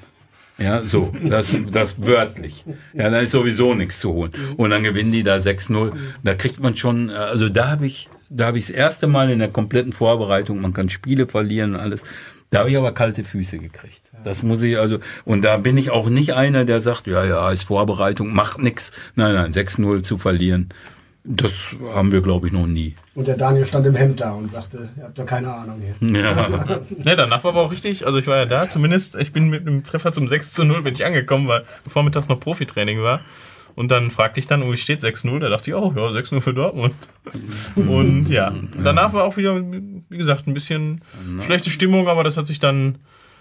Ja, 0.58 0.82
so, 0.82 1.14
das, 1.24 1.56
das 1.72 2.06
wörtlich. 2.06 2.66
Ja, 2.94 3.10
da 3.10 3.20
ist 3.20 3.32
sowieso 3.32 3.74
nichts 3.74 4.00
zu 4.00 4.14
holen. 4.14 4.32
Und 4.58 4.72
dann 4.72 4.84
gewinnen 4.84 5.12
die 5.12 5.24
da 5.24 5.36
6-0. 5.36 5.92
Da 6.24 6.34
kriegt 6.34 6.60
man 6.60 6.76
schon, 6.76 7.10
also 7.12 7.50
da 7.50 7.70
habe 7.70 7.86
ich, 7.86 8.10
da 8.30 8.48
habe 8.48 8.58
ich 8.58 8.68
das 8.68 8.76
erste 8.76 9.08
Mal 9.08 9.30
in 9.30 9.40
der 9.40 9.50
kompletten 9.50 9.94
Vorbereitung, 9.94 10.62
man 10.62 10.74
kann 10.74 10.90
Spiele 10.90 11.28
verlieren 11.28 11.76
und 11.76 11.80
alles. 11.80 12.04
Da 12.50 12.60
habe 12.60 12.70
ich 12.70 12.78
aber 12.78 12.94
kalte 12.94 13.24
Füße 13.24 13.60
gekriegt. 13.60 14.10
Das 14.24 14.42
muss 14.42 14.62
ich 14.62 14.78
also, 14.78 15.00
und 15.26 15.44
da 15.44 15.58
bin 15.58 15.78
ich 15.78 15.92
auch 15.92 16.10
nicht 16.10 16.34
einer, 16.34 16.66
der 16.66 16.80
sagt, 16.80 17.08
ja, 17.08 17.26
ja, 17.26 17.52
ist 17.52 17.66
Vorbereitung, 17.66 18.34
macht 18.34 18.60
nix. 18.60 18.92
Nein, 19.16 19.34
nein, 19.34 19.52
6-0 19.52 20.04
zu 20.04 20.18
verlieren, 20.18 20.70
das 21.30 21.76
haben 21.94 22.14
wir, 22.14 22.22
glaube 22.22 22.48
ich, 22.48 22.54
noch 22.54 22.68
nie. 22.68 22.96
Und 23.14 23.28
der 23.28 23.36
Daniel 23.36 23.66
stand 23.66 23.86
im 23.86 23.96
Hemd 23.96 24.22
da 24.22 24.32
und 24.32 24.50
sagte, 24.50 24.90
ihr 24.96 25.04
habt 25.04 25.20
doch 25.20 25.26
keine 25.26 25.54
Ahnung 25.54 25.82
hier. 25.82 26.22
Ja. 26.22 26.48
Ne, 27.04 27.16
danach 27.16 27.44
war 27.44 27.52
aber 27.52 27.62
auch 27.62 27.72
richtig. 27.72 28.06
Also 28.06 28.20
ich 28.20 28.28
war 28.28 28.38
ja 28.38 28.46
da, 28.46 28.70
zumindest. 28.70 29.16
Ich 29.16 29.34
bin 29.34 29.50
mit 29.50 29.62
einem 29.62 29.84
Treffer 29.84 30.12
zum 30.12 30.28
6 30.28 30.54
zu 30.54 30.64
0 30.64 30.84
bin 30.84 30.94
ich 30.94 31.06
angekommen, 31.06 31.48
weil 31.48 31.64
vormittags 31.88 32.28
noch 32.30 32.40
Profitraining 32.40 33.02
war. 33.02 33.22
Und 33.76 33.92
dann 33.92 34.10
fragte 34.10 34.40
ich 34.40 34.48
dann, 34.48 34.64
oh, 34.64 34.72
wie 34.72 34.78
steht 34.78 35.02
6-0? 35.02 35.40
Da 35.40 35.50
dachte 35.50 35.70
ich, 35.70 35.76
oh, 35.76 35.94
ja, 35.96 36.08
6-0 36.08 36.42
für 36.42 36.54
Dortmund. 36.54 36.96
Und 37.76 38.28
ja, 38.30 38.54
danach 38.84 39.14
war 39.14 39.24
auch 39.26 39.38
wieder, 39.38 39.62
wie 39.62 40.18
gesagt, 40.18 40.48
ein 40.48 40.54
bisschen 40.54 41.02
schlechte 41.46 41.70
Stimmung, 41.70 42.08
aber 42.08 42.24
das 42.24 42.38
hat 42.38 42.48
sich 42.48 42.60
dann 42.60 42.98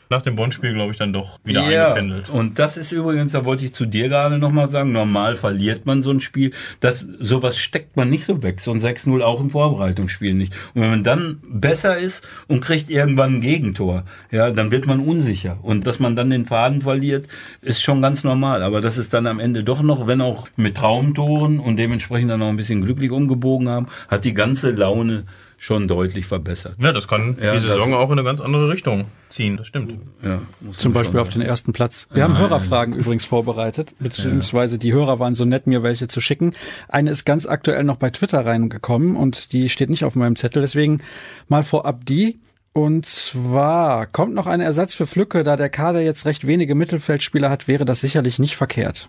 nach 0.09 0.23
dem 0.23 0.37
Bonn-Spiel, 0.37 0.73
glaube 0.73 0.93
ich, 0.93 0.99
dann 0.99 1.13
doch 1.13 1.39
wieder 1.45 1.65
eingependelt. 1.65 2.31
Und 2.31 2.59
das 2.59 2.77
ist 2.77 2.93
übrigens, 2.93 3.33
da 3.33 3.45
wollte 3.45 3.65
ich 3.65 3.75
zu 3.75 3.87
dir 3.87 4.09
gerade 4.09 4.39
nochmal 4.39 4.71
sagen, 4.71 4.93
normal 4.93 5.37
verliert 5.37 5.87
man 5.87 6.03
so 6.03 6.11
ein 6.11 6.21
Spiel. 6.21 6.53
Das, 6.81 7.05
sowas 7.19 7.59
steckt 7.59 7.97
man 7.97 8.09
nicht 8.09 8.25
so 8.25 8.43
weg, 8.43 8.61
so 8.61 8.71
ein 8.71 8.79
6-0 8.79 9.21
auch 9.23 9.41
im 9.41 9.51
Vorbereitungsspiel 9.51 10.35
nicht. 10.35 10.53
Und 10.75 10.83
wenn 10.83 10.91
man 10.91 11.05
dann 11.05 11.39
besser 11.49 11.97
ist 11.97 12.27
und 12.47 12.61
kriegt 12.61 12.91
irgendwann 12.91 13.37
ein 13.37 13.41
Gegentor, 13.41 14.05
ja, 14.31 14.51
dann 14.51 14.71
wird 14.71 14.87
man 14.87 15.01
unsicher. 15.01 15.59
Und 15.63 15.87
dass 15.87 15.99
man 15.99 16.15
dann 16.15 16.31
den 16.31 16.47
Faden 16.47 16.83
verliert, 16.83 17.27
ist 17.63 17.83
schon 17.83 18.03
ganz 18.03 18.23
normal. 18.23 18.63
Aber 18.63 18.81
das 18.81 18.99
ist 18.99 19.13
dann 19.13 19.27
am 19.27 19.41
Ende 19.41 19.65
doch 19.65 19.83
noch, 19.83 20.07
wenn 20.07 20.21
auch 20.21 20.49
mit 20.57 20.77
Traumtoren 20.77 21.59
und 21.59 21.77
dementsprechend 21.77 22.31
dann 22.31 22.41
noch 22.41 22.49
ein 22.49 22.57
bisschen 22.57 22.83
glücklich 22.83 23.11
umgebogen 23.11 23.69
haben, 23.69 23.89
hat 24.09 24.25
die 24.25 24.35
ganze 24.35 24.71
Laune 24.71 25.25
schon 25.59 25.89
deutlich 25.89 26.27
verbessert. 26.27 26.77
Ja, 26.81 26.93
das 26.93 27.09
kann 27.09 27.37
Ja, 27.41 27.53
die 27.53 27.59
Saison 27.59 27.95
auch 27.95 28.11
in 28.11 28.19
eine 28.19 28.25
ganz 28.25 28.41
andere 28.41 28.69
Richtung 28.69 29.07
ziehen, 29.31 29.57
das 29.57 29.67
stimmt. 29.67 29.95
Ja, 30.23 30.41
Zum 30.73 30.93
Beispiel 30.93 31.13
schon 31.13 31.21
auf 31.21 31.29
den 31.31 31.43
ersten 31.43 31.73
Platz. 31.73 32.09
Wir 32.13 32.25
haben 32.25 32.39
Hörerfragen 32.39 32.95
übrigens 32.95 33.25
vorbereitet, 33.25 33.95
beziehungsweise 33.99 34.79
die 34.79 34.93
Hörer 34.93 35.19
waren 35.19 35.35
so 35.35 35.45
nett, 35.45 35.67
mir 35.67 35.83
welche 35.83 36.09
zu 36.09 36.21
schicken. 36.21 36.55
Eine 36.89 37.11
ist 37.11 37.25
ganz 37.25 37.47
aktuell 37.47 37.85
noch 37.85 37.97
bei 37.97 38.11
Twitter 38.11 38.45
reingekommen 38.45 39.17
und 39.17 39.53
die 39.53 39.69
steht 39.69 39.91
nicht 39.91 40.05
auf 40.05 40.15
meinem 40.15 40.37
Zettel, 40.37 40.63
deswegen 40.63 41.03
mal 41.49 41.63
vorab 41.63 42.05
die. 42.05 42.39
Und 42.73 43.07
zwar 43.07 44.07
kommt 44.07 44.35
noch 44.35 44.47
ein 44.47 44.61
Ersatz 44.61 44.93
für 44.93 45.07
Flücke, 45.07 45.45
da 45.45 45.57
der 45.57 45.71
Kader 45.71 46.03
jetzt 46.03 46.27
recht 46.27 46.47
wenige 46.47 46.75
Mittelfeldspieler 46.75 47.49
hat, 47.49 47.69
wäre 47.69 47.87
das 47.87 48.03
sicherlich 48.03 48.39
nicht 48.39 48.55
verkehrt. 48.55 49.09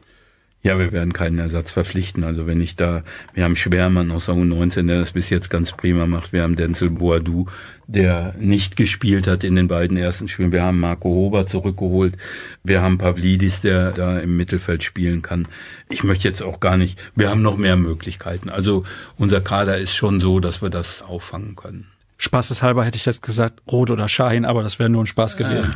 Ja, 0.63 0.80
wir 0.80 0.91
werden 0.91 1.13
keinen 1.13 1.39
Ersatz 1.39 1.72
verpflichten. 1.72 2.24
Also 2.24 2.48
wenn 2.48 2.60
ich 2.60 2.76
da, 2.76 3.04
wir 3.34 3.43
haben 3.43 3.56
Schwermann 3.56 4.12
aus 4.12 4.26
der 4.26 4.36
U19, 4.36 4.88
der 4.88 5.00
das 5.00 5.12
bis 5.12 5.30
jetzt 5.30 5.50
ganz 5.50 5.72
prima 5.72 6.08
macht. 6.08 6.34
Wir 6.34 6.41
haben 6.41 6.56
Denzel 6.56 6.89
Boadou, 6.89 7.46
der 7.86 8.34
nicht 8.38 8.76
gespielt 8.76 9.28
hat 9.28 9.43
in 9.43 9.56
den 9.56 9.67
beiden 9.67 9.96
ersten 9.96 10.28
Spielen. 10.28 10.52
Wir 10.52 10.63
haben 10.63 10.80
Marco 10.80 11.10
Hober 11.10 11.46
zurückgeholt. 11.46 12.17
Wir 12.63 12.82
haben 12.82 12.98
Pavlidis, 12.98 13.62
der 13.62 13.91
da 13.91 14.20
im 14.20 14.36
Mittelfeld 14.36 14.84
spielen 14.84 15.22
kann. 15.22 15.48
Ich 15.89 16.04
möchte 16.04 16.28
jetzt 16.28 16.41
auch 16.41 16.60
gar 16.60 16.76
nicht, 16.76 17.00
wir 17.15 17.30
haben 17.30 17.43
noch 17.43 17.56
mehr 17.56 17.78
Möglichkeiten. 17.78 18.50
Also 18.50 18.84
unser 19.17 19.41
Kader 19.41 19.78
ist 19.78 19.96
schon 19.96 20.20
so, 20.20 20.39
dass 20.39 20.62
wir 20.62 20.70
das 20.70 21.02
auffangen 21.02 21.56
können. 21.56 21.88
Spaßeshalber 22.17 22.84
hätte 22.84 22.98
ich 22.98 23.06
jetzt 23.06 23.22
gesagt 23.22 23.62
Rot 23.72 23.91
oder 23.91 24.10
Schein, 24.10 24.43
aber 24.43 24.63
das 24.63 24.80
wäre 24.80 24.89
nur 24.89 25.04
ein 25.04 25.08
Spaß 25.08 25.38
gewesen. 25.38 25.76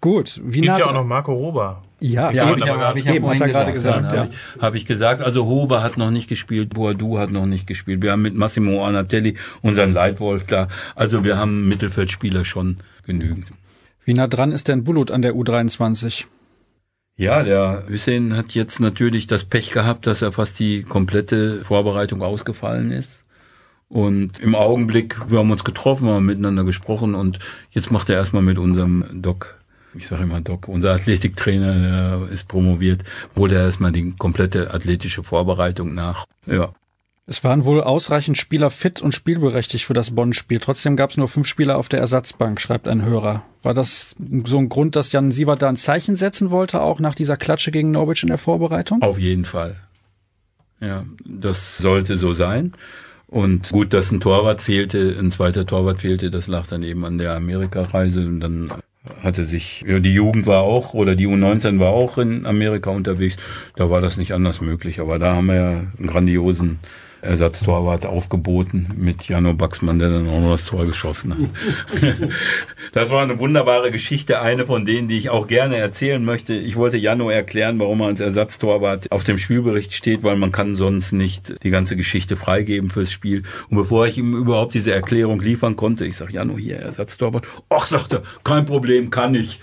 Gut, 0.00 0.40
wie 0.44 0.60
Gibt 0.60 0.66
nah 0.66 0.78
ja 0.78 0.86
auch 0.86 0.92
noch 0.92 1.04
Marco 1.04 1.32
Rober. 1.32 1.82
Ja, 2.04 2.30
Ja, 2.30 2.46
habe 2.46 2.60
ich, 2.60 2.66
ja, 2.66 2.76
hab 2.76 2.96
ich 2.96 3.04
ja 3.04 3.20
vorhin 3.20 3.40
gerade 3.40 3.72
gesagt. 3.72 4.02
gesagt, 4.02 4.12
ja, 4.12 4.14
ja. 4.14 4.20
Habe 4.20 4.30
ich, 4.32 4.62
hab 4.62 4.74
ich 4.74 4.86
gesagt. 4.86 5.22
Also 5.22 5.46
Hober 5.46 5.82
hat 5.82 5.96
noch 5.96 6.10
nicht 6.10 6.28
gespielt, 6.28 6.74
Boadou 6.74 7.18
hat 7.18 7.30
noch 7.30 7.46
nicht 7.46 7.66
gespielt. 7.66 8.02
Wir 8.02 8.12
haben 8.12 8.20
mit 8.20 8.34
Massimo 8.34 8.84
Anatelli 8.84 9.38
unseren 9.62 9.94
Leitwolf 9.94 10.46
da. 10.46 10.68
Also 10.94 11.24
wir 11.24 11.38
haben 11.38 11.66
Mittelfeldspieler 11.66 12.44
schon 12.44 12.76
genügend. 13.06 13.46
Wie 14.04 14.12
nah 14.12 14.26
dran 14.26 14.52
ist 14.52 14.68
denn 14.68 14.84
Bulut 14.84 15.10
an 15.10 15.22
der 15.22 15.34
U23? 15.34 16.24
Ja, 17.16 17.42
der 17.42 17.84
Hussein 17.88 18.36
hat 18.36 18.52
jetzt 18.52 18.80
natürlich 18.80 19.26
das 19.26 19.44
Pech 19.44 19.70
gehabt, 19.70 20.06
dass 20.06 20.20
er 20.20 20.32
fast 20.32 20.58
die 20.58 20.82
komplette 20.82 21.64
Vorbereitung 21.64 22.20
ausgefallen 22.20 22.90
ist. 22.90 23.22
Und 23.88 24.40
im 24.40 24.54
Augenblick, 24.54 25.30
wir 25.30 25.38
haben 25.38 25.50
uns 25.50 25.64
getroffen, 25.64 26.06
wir 26.06 26.14
haben 26.14 26.26
miteinander 26.26 26.64
gesprochen 26.64 27.14
und 27.14 27.38
jetzt 27.70 27.90
macht 27.90 28.10
er 28.10 28.16
erstmal 28.16 28.42
mit 28.42 28.58
unserem 28.58 29.04
Doc, 29.22 29.56
ich 29.96 30.06
sage 30.06 30.24
immer 30.24 30.40
Doc, 30.40 30.68
unser 30.68 30.92
Athletiktrainer, 30.92 32.20
der 32.20 32.28
ist 32.32 32.48
promoviert, 32.48 33.04
holt 33.36 33.52
er 33.52 33.62
erstmal 33.62 33.92
die 33.92 34.12
komplette 34.12 34.72
athletische 34.72 35.22
Vorbereitung 35.22 35.94
nach. 35.94 36.24
Ja. 36.46 36.72
Es 37.26 37.42
waren 37.42 37.64
wohl 37.64 37.80
ausreichend 37.80 38.36
Spieler 38.36 38.68
fit 38.68 39.00
und 39.00 39.14
spielberechtigt 39.14 39.86
für 39.86 39.94
das 39.94 40.14
Bonn-Spiel. 40.14 40.60
Trotzdem 40.60 40.94
gab 40.94 41.10
es 41.10 41.16
nur 41.16 41.28
fünf 41.28 41.46
Spieler 41.46 41.78
auf 41.78 41.88
der 41.88 42.00
Ersatzbank, 42.00 42.60
schreibt 42.60 42.86
ein 42.86 43.02
Hörer. 43.02 43.44
War 43.62 43.72
das 43.72 44.14
so 44.44 44.58
ein 44.58 44.68
Grund, 44.68 44.94
dass 44.94 45.10
Jan 45.10 45.30
Sievert 45.30 45.62
da 45.62 45.70
ein 45.70 45.76
Zeichen 45.76 46.16
setzen 46.16 46.50
wollte, 46.50 46.82
auch 46.82 47.00
nach 47.00 47.14
dieser 47.14 47.38
Klatsche 47.38 47.70
gegen 47.70 47.92
Norwich 47.92 48.22
in 48.22 48.28
der 48.28 48.36
Vorbereitung? 48.36 49.00
Auf 49.00 49.18
jeden 49.18 49.46
Fall. 49.46 49.76
Ja, 50.80 51.04
das 51.24 51.78
sollte 51.78 52.16
so 52.16 52.34
sein. 52.34 52.74
Und 53.26 53.70
gut, 53.70 53.94
dass 53.94 54.12
ein 54.12 54.20
Torwart 54.20 54.60
fehlte, 54.60 55.16
ein 55.18 55.30
zweiter 55.30 55.64
Torwart 55.64 56.02
fehlte, 56.02 56.30
das 56.30 56.46
lag 56.46 56.66
dann 56.66 56.82
eben 56.82 57.06
an 57.06 57.16
der 57.16 57.34
Amerika-Reise. 57.34 58.20
Und 58.20 58.40
dann 58.40 58.70
hatte 59.22 59.44
sich, 59.44 59.84
ja, 59.86 59.98
die 60.00 60.14
Jugend 60.14 60.46
war 60.46 60.62
auch, 60.62 60.94
oder 60.94 61.14
die 61.14 61.26
U19 61.26 61.78
war 61.78 61.90
auch 61.90 62.18
in 62.18 62.46
Amerika 62.46 62.90
unterwegs. 62.90 63.36
Da 63.76 63.90
war 63.90 64.00
das 64.00 64.16
nicht 64.16 64.32
anders 64.32 64.60
möglich. 64.60 65.00
Aber 65.00 65.18
da 65.18 65.34
haben 65.36 65.46
wir 65.46 65.54
ja 65.54 65.70
einen 65.70 66.06
grandiosen 66.06 66.78
Ersatztorwart 67.24 68.06
aufgeboten 68.06 68.88
mit 68.96 69.28
Jano 69.28 69.54
Baxmann, 69.54 69.98
der 69.98 70.10
dann 70.10 70.28
auch 70.28 70.40
noch 70.40 70.52
das 70.52 70.66
Tor 70.66 70.86
geschossen 70.86 71.34
hat. 71.34 72.10
das 72.92 73.10
war 73.10 73.22
eine 73.22 73.38
wunderbare 73.38 73.90
Geschichte, 73.90 74.40
eine 74.40 74.66
von 74.66 74.84
denen, 74.84 75.08
die 75.08 75.18
ich 75.18 75.30
auch 75.30 75.46
gerne 75.46 75.76
erzählen 75.76 76.24
möchte. 76.24 76.54
Ich 76.54 76.76
wollte 76.76 76.96
Jano 76.96 77.30
erklären, 77.30 77.78
warum 77.78 78.00
er 78.00 78.08
als 78.08 78.20
Ersatztorwart 78.20 79.10
auf 79.10 79.24
dem 79.24 79.38
Spielbericht 79.38 79.94
steht, 79.94 80.22
weil 80.22 80.36
man 80.36 80.52
kann 80.52 80.76
sonst 80.76 81.12
nicht 81.12 81.62
die 81.62 81.70
ganze 81.70 81.96
Geschichte 81.96 82.36
freigeben 82.36 82.90
fürs 82.90 83.10
Spiel. 83.10 83.42
Und 83.68 83.76
bevor 83.76 84.06
ich 84.06 84.18
ihm 84.18 84.36
überhaupt 84.36 84.74
diese 84.74 84.92
Erklärung 84.92 85.40
liefern 85.40 85.76
konnte, 85.76 86.06
ich 86.06 86.16
sage, 86.16 86.32
Jano, 86.32 86.58
hier 86.58 86.76
Ersatztorwart. 86.76 87.46
Ach, 87.70 87.86
sagt 87.86 88.12
er, 88.12 88.22
kein 88.44 88.66
Problem, 88.66 89.10
kann 89.10 89.34
ich. 89.34 89.60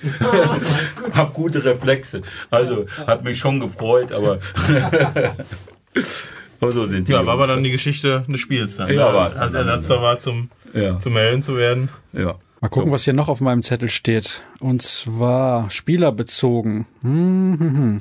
Hab 1.13 1.33
gute 1.33 1.63
Reflexe. 1.63 2.21
Also 2.49 2.85
hat 3.07 3.23
mich 3.23 3.37
schon 3.37 3.59
gefreut, 3.59 4.11
aber 4.11 4.39
aber 6.61 6.71
so 6.71 6.85
sind 6.85 7.07
die. 7.07 7.11
Ja, 7.11 7.25
war 7.25 7.33
aber 7.33 7.47
dann 7.47 7.63
die 7.63 7.71
Geschichte 7.71 8.23
des 8.27 8.39
Spiels 8.39 8.77
dann. 8.77 8.87
Ja, 8.89 9.09
ne? 9.09 9.17
war 9.17 9.35
Als 9.35 9.53
Ersatztorwart 9.53 10.21
zum, 10.21 10.49
ja. 10.73 10.99
zum 10.99 11.13
Melden 11.13 11.41
zu 11.41 11.57
werden. 11.57 11.89
Ja. 12.13 12.35
Mal 12.61 12.69
gucken, 12.69 12.91
was 12.91 13.03
hier 13.03 13.13
noch 13.13 13.27
auf 13.27 13.41
meinem 13.41 13.63
Zettel 13.63 13.89
steht. 13.89 14.43
Und 14.59 14.83
zwar 14.83 15.71
spielerbezogen. 15.71 16.85
Hm, 17.01 17.57
hm, 17.59 17.77
hm. 17.77 17.97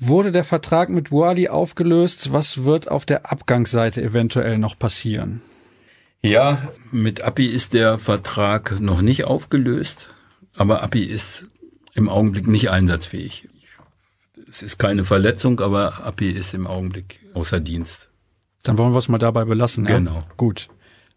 Wurde 0.00 0.32
der 0.32 0.42
Vertrag 0.42 0.88
mit 0.88 1.12
Wally 1.12 1.48
aufgelöst? 1.48 2.32
Was 2.32 2.64
wird 2.64 2.90
auf 2.90 3.06
der 3.06 3.30
Abgangsseite 3.30 4.02
eventuell 4.02 4.58
noch 4.58 4.76
passieren? 4.76 5.40
Ja, 6.22 6.70
mit 6.90 7.22
Appi 7.22 7.46
ist 7.46 7.72
der 7.72 7.98
Vertrag 7.98 8.80
noch 8.80 9.00
nicht 9.00 9.24
aufgelöst, 9.24 10.08
aber 10.56 10.82
Appi 10.82 11.04
ist 11.04 11.46
im 11.94 12.08
Augenblick 12.08 12.48
nicht 12.48 12.70
einsatzfähig 12.70 13.49
es 14.50 14.62
ist 14.62 14.78
keine 14.78 15.04
Verletzung, 15.04 15.60
aber 15.60 16.04
Api 16.04 16.30
ist 16.30 16.54
im 16.54 16.66
Augenblick 16.66 17.20
außer 17.34 17.60
Dienst. 17.60 18.10
Dann 18.62 18.76
wollen 18.78 18.92
wir 18.92 18.98
es 18.98 19.08
mal 19.08 19.18
dabei 19.18 19.44
belassen. 19.44 19.86
Ja? 19.86 19.96
Genau. 19.96 20.24
Gut. 20.36 20.68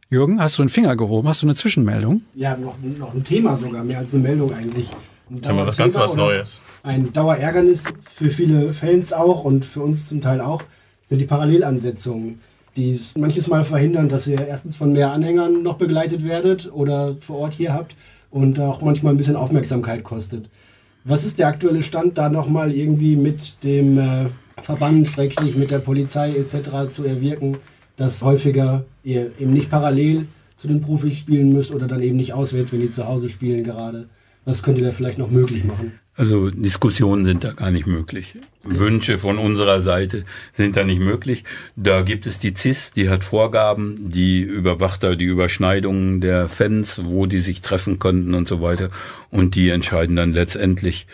Jürgen, 0.09 0.39
hast 0.39 0.57
du 0.57 0.61
einen 0.61 0.69
Finger 0.69 0.95
gehoben? 0.95 1.27
Hast 1.27 1.41
du 1.41 1.47
eine 1.47 1.55
Zwischenmeldung? 1.55 2.21
Ja, 2.35 2.55
noch, 2.55 2.75
noch 2.99 3.13
ein 3.13 3.23
Thema 3.23 3.57
sogar, 3.57 3.83
mehr 3.83 3.97
als 3.97 4.13
eine 4.13 4.21
Meldung 4.21 4.53
eigentlich. 4.53 4.91
Ein 5.29 5.43
Aber 5.45 5.65
was 5.65 5.77
ganz 5.77 5.95
was 5.95 6.15
Neues. 6.15 6.61
Ein 6.83 7.11
Dauerärgernis 7.11 7.85
für 8.13 8.29
viele 8.29 8.73
Fans 8.73 9.11
auch 9.13 9.43
und 9.43 9.65
für 9.65 9.81
uns 9.81 10.07
zum 10.07 10.21
Teil 10.21 10.39
auch 10.41 10.61
sind 11.07 11.19
die 11.19 11.25
Parallelansetzungen, 11.25 12.41
die 12.75 12.99
manches 13.17 13.47
Mal 13.47 13.65
verhindern, 13.65 14.09
dass 14.09 14.27
ihr 14.27 14.45
erstens 14.45 14.75
von 14.75 14.93
mehr 14.93 15.11
Anhängern 15.11 15.63
noch 15.63 15.77
begleitet 15.77 16.23
werdet 16.23 16.71
oder 16.71 17.15
vor 17.19 17.37
Ort 17.37 17.55
hier 17.55 17.73
habt 17.73 17.95
und 18.29 18.59
auch 18.59 18.81
manchmal 18.81 19.13
ein 19.13 19.17
bisschen 19.17 19.35
Aufmerksamkeit 19.35 20.03
kostet. 20.03 20.49
Was 21.05 21.25
ist 21.25 21.37
der 21.37 21.47
aktuelle 21.47 21.83
Stand, 21.83 22.17
da 22.17 22.29
nochmal 22.29 22.71
irgendwie 22.73 23.17
mit 23.17 23.61
dem 23.61 23.97
äh, 23.97 24.25
Verband, 24.61 25.05
Schrägstrich, 25.05 25.57
mit 25.57 25.69
der 25.69 25.79
Polizei 25.79 26.31
etc. 26.31 26.89
zu 26.89 27.03
erwirken, 27.03 27.57
dass 27.97 28.21
häufiger 28.21 28.85
ihr 29.03 29.31
eben 29.37 29.51
nicht 29.51 29.69
parallel 29.69 30.27
zu 30.55 30.69
den 30.69 30.79
Profis 30.79 31.17
spielen 31.17 31.51
müsst 31.51 31.73
oder 31.73 31.87
dann 31.87 32.01
eben 32.01 32.15
nicht 32.15 32.31
auswärts, 32.31 32.71
wenn 32.71 32.79
die 32.79 32.89
zu 32.89 33.05
Hause 33.05 33.27
spielen 33.27 33.65
gerade? 33.65 34.07
Was 34.45 34.63
könnt 34.63 34.77
ihr 34.77 34.85
da 34.85 34.91
vielleicht 34.93 35.17
noch 35.17 35.29
möglich 35.29 35.65
machen? 35.65 35.91
Also 36.15 36.51
Diskussionen 36.51 37.25
sind 37.25 37.43
da 37.43 37.53
gar 37.53 37.71
nicht 37.71 37.87
möglich. 37.87 38.37
Wünsche 38.63 39.17
von 39.17 39.39
unserer 39.39 39.81
Seite 39.81 40.25
sind 40.53 40.77
da 40.77 40.83
nicht 40.83 41.01
möglich. 41.01 41.43
Da 41.75 42.03
gibt 42.03 42.27
es 42.27 42.37
die 42.37 42.53
CIS, 42.55 42.91
die 42.91 43.09
hat 43.09 43.23
Vorgaben, 43.23 44.11
die 44.11 44.41
überwacht 44.41 45.03
da 45.03 45.15
die 45.15 45.25
Überschneidungen 45.25 46.21
der 46.21 46.47
Fans, 46.49 47.01
wo 47.03 47.25
die 47.25 47.39
sich 47.39 47.61
treffen 47.61 47.97
könnten 47.97 48.35
und 48.35 48.47
so 48.47 48.61
weiter. 48.61 48.89
Und 49.31 49.55
die 49.55 49.69
entscheiden 49.69 50.15
dann 50.15 50.33
letztendlich, 50.33 51.07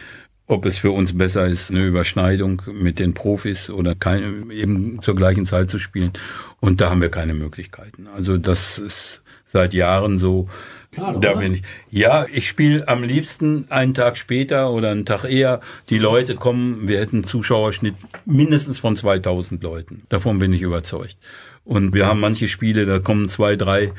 ob 0.47 0.65
es 0.65 0.77
für 0.77 0.91
uns 0.91 1.17
besser 1.17 1.47
ist, 1.47 1.71
eine 1.71 1.85
Überschneidung 1.85 2.61
mit 2.73 2.99
den 2.99 3.13
Profis 3.13 3.69
oder 3.69 3.95
keine, 3.95 4.53
eben 4.53 5.01
zur 5.01 5.15
gleichen 5.15 5.45
Zeit 5.45 5.69
zu 5.69 5.79
spielen. 5.79 6.11
Und 6.59 6.81
da 6.81 6.89
haben 6.89 7.01
wir 7.01 7.09
keine 7.09 7.33
Möglichkeiten. 7.33 8.07
Also 8.07 8.37
das 8.37 8.77
ist 8.77 9.21
seit 9.47 9.73
Jahren 9.73 10.19
so. 10.19 10.49
Klar, 10.91 11.19
da 11.19 11.33
bin 11.33 11.53
ich. 11.53 11.63
Ja, 11.91 12.25
ich 12.33 12.47
spiele 12.47 12.87
am 12.87 13.03
liebsten 13.03 13.65
einen 13.69 13.93
Tag 13.93 14.17
später 14.17 14.71
oder 14.71 14.89
einen 14.89 15.05
Tag 15.05 15.23
eher. 15.23 15.61
Die 15.89 15.99
Leute 15.99 16.35
kommen, 16.35 16.87
wir 16.87 16.99
hätten 16.99 17.17
einen 17.17 17.23
Zuschauerschnitt 17.25 17.95
mindestens 18.25 18.79
von 18.79 18.95
2000 18.95 19.61
Leuten. 19.61 20.03
Davon 20.09 20.39
bin 20.39 20.51
ich 20.51 20.63
überzeugt. 20.63 21.17
Und 21.63 21.93
wir 21.93 22.07
haben 22.07 22.19
manche 22.19 22.47
Spiele, 22.47 22.85
da 22.85 22.99
kommen 22.99 23.29
zwei, 23.29 23.55
drei 23.55 23.93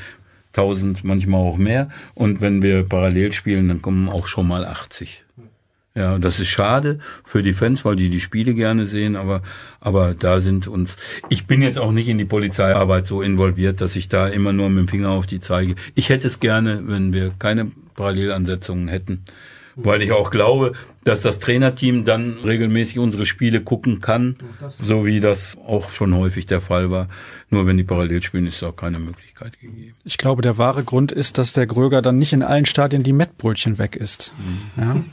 tausend, 0.52 1.04
manchmal 1.04 1.40
auch 1.40 1.56
mehr. 1.56 1.90
Und 2.14 2.40
wenn 2.40 2.62
wir 2.62 2.82
parallel 2.82 3.32
spielen, 3.32 3.68
dann 3.68 3.82
kommen 3.82 4.08
auch 4.08 4.26
schon 4.26 4.48
mal 4.48 4.64
80. 4.64 5.24
Ja, 6.00 6.18
das 6.18 6.40
ist 6.40 6.48
schade 6.48 6.98
für 7.24 7.42
die 7.42 7.52
Fans, 7.52 7.84
weil 7.84 7.94
die 7.94 8.08
die 8.08 8.20
Spiele 8.20 8.54
gerne 8.54 8.86
sehen, 8.86 9.16
aber, 9.16 9.42
aber 9.80 10.14
da 10.14 10.40
sind 10.40 10.66
uns, 10.66 10.96
ich 11.28 11.46
bin 11.46 11.60
jetzt 11.60 11.78
auch 11.78 11.92
nicht 11.92 12.08
in 12.08 12.16
die 12.16 12.24
Polizeiarbeit 12.24 13.04
so 13.04 13.20
involviert, 13.20 13.82
dass 13.82 13.96
ich 13.96 14.08
da 14.08 14.26
immer 14.26 14.54
nur 14.54 14.70
mit 14.70 14.78
dem 14.78 14.88
Finger 14.88 15.10
auf 15.10 15.26
die 15.26 15.40
zeige. 15.40 15.74
Ich 15.94 16.08
hätte 16.08 16.26
es 16.26 16.40
gerne, 16.40 16.84
wenn 16.86 17.12
wir 17.12 17.32
keine 17.38 17.70
Parallelansetzungen 17.96 18.88
hätten 18.88 19.24
weil 19.76 20.02
ich 20.02 20.12
auch 20.12 20.30
glaube, 20.30 20.72
dass 21.04 21.22
das 21.22 21.38
Trainerteam 21.38 22.04
dann 22.04 22.38
regelmäßig 22.44 22.98
unsere 22.98 23.24
Spiele 23.24 23.60
gucken 23.60 24.00
kann, 24.00 24.36
so 24.80 25.06
wie 25.06 25.20
das 25.20 25.56
auch 25.66 25.90
schon 25.90 26.14
häufig 26.14 26.46
der 26.46 26.60
Fall 26.60 26.90
war. 26.90 27.08
Nur 27.48 27.66
wenn 27.66 27.76
die 27.76 27.84
parallel 27.84 28.22
spielen, 28.22 28.46
ist 28.46 28.62
auch 28.62 28.76
keine 28.76 28.98
Möglichkeit 28.98 29.58
gegeben. 29.58 29.94
Ich 30.04 30.18
glaube, 30.18 30.42
der 30.42 30.58
wahre 30.58 30.84
Grund 30.84 31.12
ist, 31.12 31.38
dass 31.38 31.52
der 31.52 31.66
Gröger 31.66 32.02
dann 32.02 32.18
nicht 32.18 32.32
in 32.32 32.42
allen 32.42 32.66
Stadien 32.66 33.02
die 33.02 33.12
Mettbrötchen 33.12 33.78
weg 33.78 33.96
ist. 33.96 34.32
Mhm. 34.76 34.82
Ja? 34.82 34.96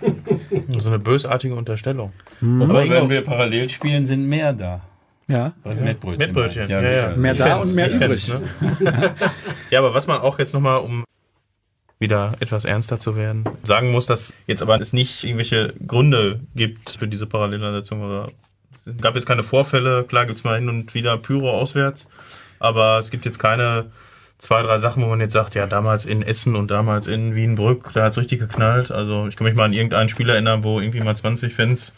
So 0.80 0.90
eine 0.90 1.00
bösartige 1.00 1.56
Unterstellung. 1.56 2.12
Mhm. 2.42 2.64
Aber 2.64 2.90
wenn 2.90 3.10
wir 3.10 3.22
parallel 3.22 3.70
spielen, 3.70 4.06
sind 4.06 4.28
mehr 4.28 4.52
da. 4.54 4.82
Ja. 5.28 5.54
Mettbrötchen. 5.64 6.18
Mettbrötchen. 6.18 6.70
Ja, 6.70 6.82
ja, 6.82 6.92
ja. 6.92 7.16
Mehr 7.16 7.34
da 7.34 7.58
und 7.58 7.74
mehr 7.76 7.92
übrig. 7.92 8.28
Ne? 8.28 8.42
ja, 9.70 9.80
aber 9.80 9.94
was 9.94 10.08
man 10.08 10.20
auch 10.20 10.40
jetzt 10.40 10.54
nochmal, 10.54 10.80
um 10.80 11.04
wieder 12.00 12.34
etwas 12.40 12.66
ernster 12.66 13.00
zu 13.00 13.16
werden. 13.16 13.46
Sagen 13.64 13.92
muss, 13.92 14.06
dass 14.06 14.34
jetzt 14.46 14.62
aber 14.62 14.80
es 14.80 14.94
nicht 14.94 15.24
irgendwelche 15.24 15.74
Gründe 15.86 16.40
gibt 16.56 16.92
für 16.92 17.08
diese 17.08 17.26
Parallelansetzung 17.26 18.02
oder 18.04 18.30
es 18.86 18.98
gab 18.98 19.16
jetzt 19.16 19.26
keine 19.26 19.44
Vorfälle. 19.44 20.04
Klar 20.04 20.26
gibt's 20.26 20.44
mal 20.44 20.58
hin 20.58 20.70
und 20.70 20.94
wieder 20.94 21.18
Pyro 21.18 21.52
auswärts, 21.52 22.08
aber 22.60 23.00
es 23.00 23.10
gibt 23.10 23.26
jetzt 23.26 23.40
keine 23.40 23.88
zwei, 24.38 24.62
drei 24.62 24.78
Sachen, 24.78 25.04
wo 25.04 25.08
man 25.08 25.20
jetzt 25.20 25.34
sagt, 25.34 25.56
ja, 25.56 25.66
damals 25.66 26.06
in 26.06 26.22
Essen 26.22 26.56
und 26.56 26.70
damals 26.70 27.08
in 27.08 27.36
Wienbrück, 27.36 27.92
da 27.94 28.04
hat's 28.04 28.18
richtig 28.18 28.40
geknallt. 28.40 28.92
Also 28.92 29.28
ich 29.28 29.36
kann 29.36 29.46
mich 29.46 29.56
mal 29.56 29.66
an 29.66 29.74
irgendein 29.74 30.10
Spiel 30.10 30.30
erinnern, 30.30 30.64
wo 30.64 30.80
irgendwie 30.80 31.02
mal 31.02 31.16
20 31.16 31.54
Fans 31.54 31.96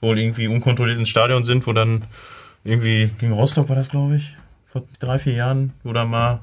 wohl 0.00 0.18
irgendwie 0.18 0.48
unkontrolliert 0.48 0.98
ins 0.98 1.10
Stadion 1.10 1.44
sind, 1.44 1.66
wo 1.66 1.72
dann 1.72 2.04
irgendwie 2.64 3.10
gegen 3.18 3.32
Rostock 3.32 3.68
war 3.68 3.76
das, 3.76 3.90
glaube 3.90 4.16
ich, 4.16 4.34
vor 4.66 4.82
drei, 4.98 5.18
vier 5.18 5.34
Jahren, 5.34 5.74
wo 5.84 5.92
dann 5.92 6.08
mal 6.08 6.40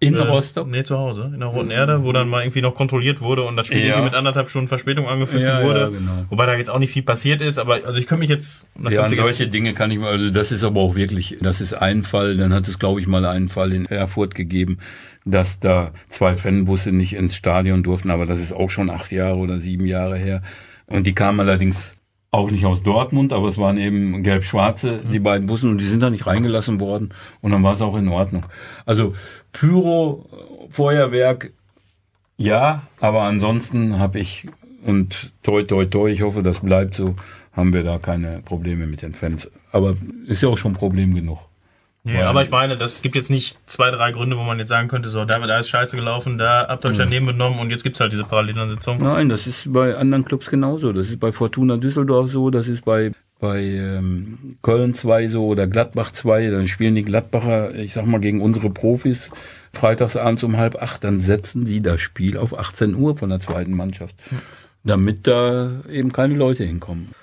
in 0.00 0.14
äh, 0.14 0.20
Rostock? 0.20 0.66
Nee, 0.66 0.82
zu 0.82 0.98
Hause, 0.98 1.30
in 1.32 1.40
der 1.40 1.50
Roten 1.50 1.70
Erde, 1.70 2.02
wo 2.02 2.12
dann 2.12 2.28
mal 2.28 2.42
irgendwie 2.42 2.62
noch 2.62 2.74
kontrolliert 2.74 3.20
wurde 3.20 3.42
und 3.44 3.56
das 3.56 3.66
Spiel 3.66 3.80
ja. 3.80 3.88
irgendwie 3.88 4.06
mit 4.06 4.14
anderthalb 4.14 4.48
Stunden 4.48 4.66
Verspätung 4.66 5.06
angepfiffen 5.06 5.46
ja, 5.46 5.62
wurde. 5.62 5.80
Ja, 5.80 5.88
genau. 5.88 6.24
Wobei 6.30 6.46
da 6.46 6.56
jetzt 6.56 6.70
auch 6.70 6.78
nicht 6.78 6.92
viel 6.92 7.02
passiert 7.02 7.42
ist, 7.42 7.58
aber 7.58 7.80
also 7.84 7.98
ich 7.98 8.06
könnte 8.06 8.20
mich 8.20 8.30
jetzt. 8.30 8.66
Ja, 8.88 9.04
an 9.04 9.14
solche 9.14 9.46
Dinge 9.46 9.74
kann 9.74 9.90
ich 9.90 9.98
mal, 9.98 10.10
also 10.10 10.30
das 10.30 10.52
ist 10.52 10.64
aber 10.64 10.80
auch 10.80 10.94
wirklich, 10.94 11.36
das 11.40 11.60
ist 11.60 11.74
ein 11.74 12.02
Fall, 12.02 12.36
dann 12.38 12.52
hat 12.52 12.66
es 12.66 12.78
glaube 12.78 13.00
ich 13.00 13.06
mal 13.06 13.24
einen 13.26 13.50
Fall 13.50 13.72
in 13.72 13.84
Erfurt 13.86 14.34
gegeben, 14.34 14.78
dass 15.26 15.60
da 15.60 15.92
zwei 16.08 16.34
Fanbusse 16.34 16.92
nicht 16.92 17.12
ins 17.12 17.36
Stadion 17.36 17.82
durften, 17.82 18.10
aber 18.10 18.24
das 18.24 18.40
ist 18.40 18.54
auch 18.54 18.70
schon 18.70 18.88
acht 18.88 19.12
Jahre 19.12 19.36
oder 19.36 19.58
sieben 19.58 19.86
Jahre 19.86 20.16
her. 20.16 20.42
Und 20.86 21.06
die 21.06 21.14
kamen 21.14 21.40
allerdings 21.40 21.94
auch 22.32 22.50
nicht 22.50 22.64
aus 22.64 22.82
Dortmund, 22.82 23.32
aber 23.32 23.48
es 23.48 23.58
waren 23.58 23.76
eben 23.76 24.22
gelb-schwarze, 24.22 25.00
die 25.10 25.18
beiden 25.18 25.48
Bussen, 25.48 25.70
und 25.70 25.78
die 25.78 25.86
sind 25.86 26.00
da 26.00 26.10
nicht 26.10 26.26
reingelassen 26.26 26.78
worden. 26.78 27.12
Und 27.40 27.50
dann 27.50 27.62
war 27.64 27.72
es 27.72 27.82
auch 27.82 27.96
in 27.96 28.08
Ordnung. 28.08 28.46
Also 28.86 29.14
Pyro, 29.52 30.26
Feuerwerk, 30.70 31.52
ja, 32.40 32.84
aber 33.00 33.24
ansonsten 33.24 33.98
habe 33.98 34.18
ich, 34.18 34.46
und 34.86 35.30
toi, 35.42 35.62
toi, 35.62 35.84
toi, 35.84 36.10
ich 36.10 36.22
hoffe, 36.22 36.42
das 36.42 36.60
bleibt 36.60 36.94
so, 36.94 37.14
haben 37.52 37.74
wir 37.74 37.82
da 37.82 37.98
keine 37.98 38.40
Probleme 38.42 38.86
mit 38.86 39.02
den 39.02 39.12
Fans. 39.12 39.50
Aber 39.72 39.94
ist 40.26 40.40
ja 40.40 40.48
auch 40.48 40.56
schon 40.56 40.72
Problem 40.72 41.14
genug. 41.14 41.38
Ja, 42.04 42.30
aber 42.30 42.42
ich 42.42 42.48
meine, 42.48 42.78
das 42.78 43.02
gibt 43.02 43.14
jetzt 43.14 43.28
nicht 43.28 43.58
zwei, 43.68 43.90
drei 43.90 44.10
Gründe, 44.12 44.38
wo 44.38 44.42
man 44.42 44.58
jetzt 44.58 44.70
sagen 44.70 44.88
könnte, 44.88 45.10
so, 45.10 45.26
da 45.26 45.38
wird 45.38 45.50
alles 45.50 45.68
scheiße 45.68 45.96
gelaufen, 45.96 46.38
da 46.38 46.66
habt 46.66 46.82
ihr 46.86 46.92
euch 46.92 46.96
daneben 46.96 47.26
benommen 47.26 47.58
und 47.58 47.68
jetzt 47.68 47.82
gibt's 47.82 48.00
halt 48.00 48.10
diese 48.10 48.24
Parallelansitzung. 48.24 48.96
Nein, 49.02 49.28
das 49.28 49.46
ist 49.46 49.70
bei 49.70 49.94
anderen 49.94 50.24
Clubs 50.24 50.48
genauso. 50.48 50.94
Das 50.94 51.08
ist 51.08 51.20
bei 51.20 51.32
Fortuna 51.32 51.76
Düsseldorf 51.76 52.30
so, 52.30 52.48
das 52.48 52.68
ist 52.68 52.86
bei 52.86 53.12
bei 53.40 53.62
ähm, 53.62 54.56
Köln 54.62 54.94
2 54.94 55.28
so 55.28 55.46
oder 55.46 55.66
Gladbach 55.66 56.12
2, 56.12 56.50
dann 56.50 56.68
spielen 56.68 56.94
die 56.94 57.02
Gladbacher, 57.02 57.74
ich 57.74 57.94
sag 57.94 58.06
mal, 58.06 58.20
gegen 58.20 58.42
unsere 58.42 58.70
Profis 58.70 59.30
freitagsabends 59.72 60.44
um 60.44 60.56
halb 60.56 60.82
acht, 60.82 61.04
dann 61.04 61.20
setzen 61.20 61.64
sie 61.64 61.80
das 61.80 62.00
Spiel 62.00 62.36
auf 62.36 62.58
18 62.58 62.94
Uhr 62.94 63.16
von 63.16 63.30
der 63.30 63.38
zweiten 63.38 63.72
Mannschaft, 63.72 64.14
damit 64.84 65.26
da 65.26 65.80
eben 65.90 66.12
keine 66.12 66.34
Leute 66.34 66.64
hinkommen. 66.64 67.14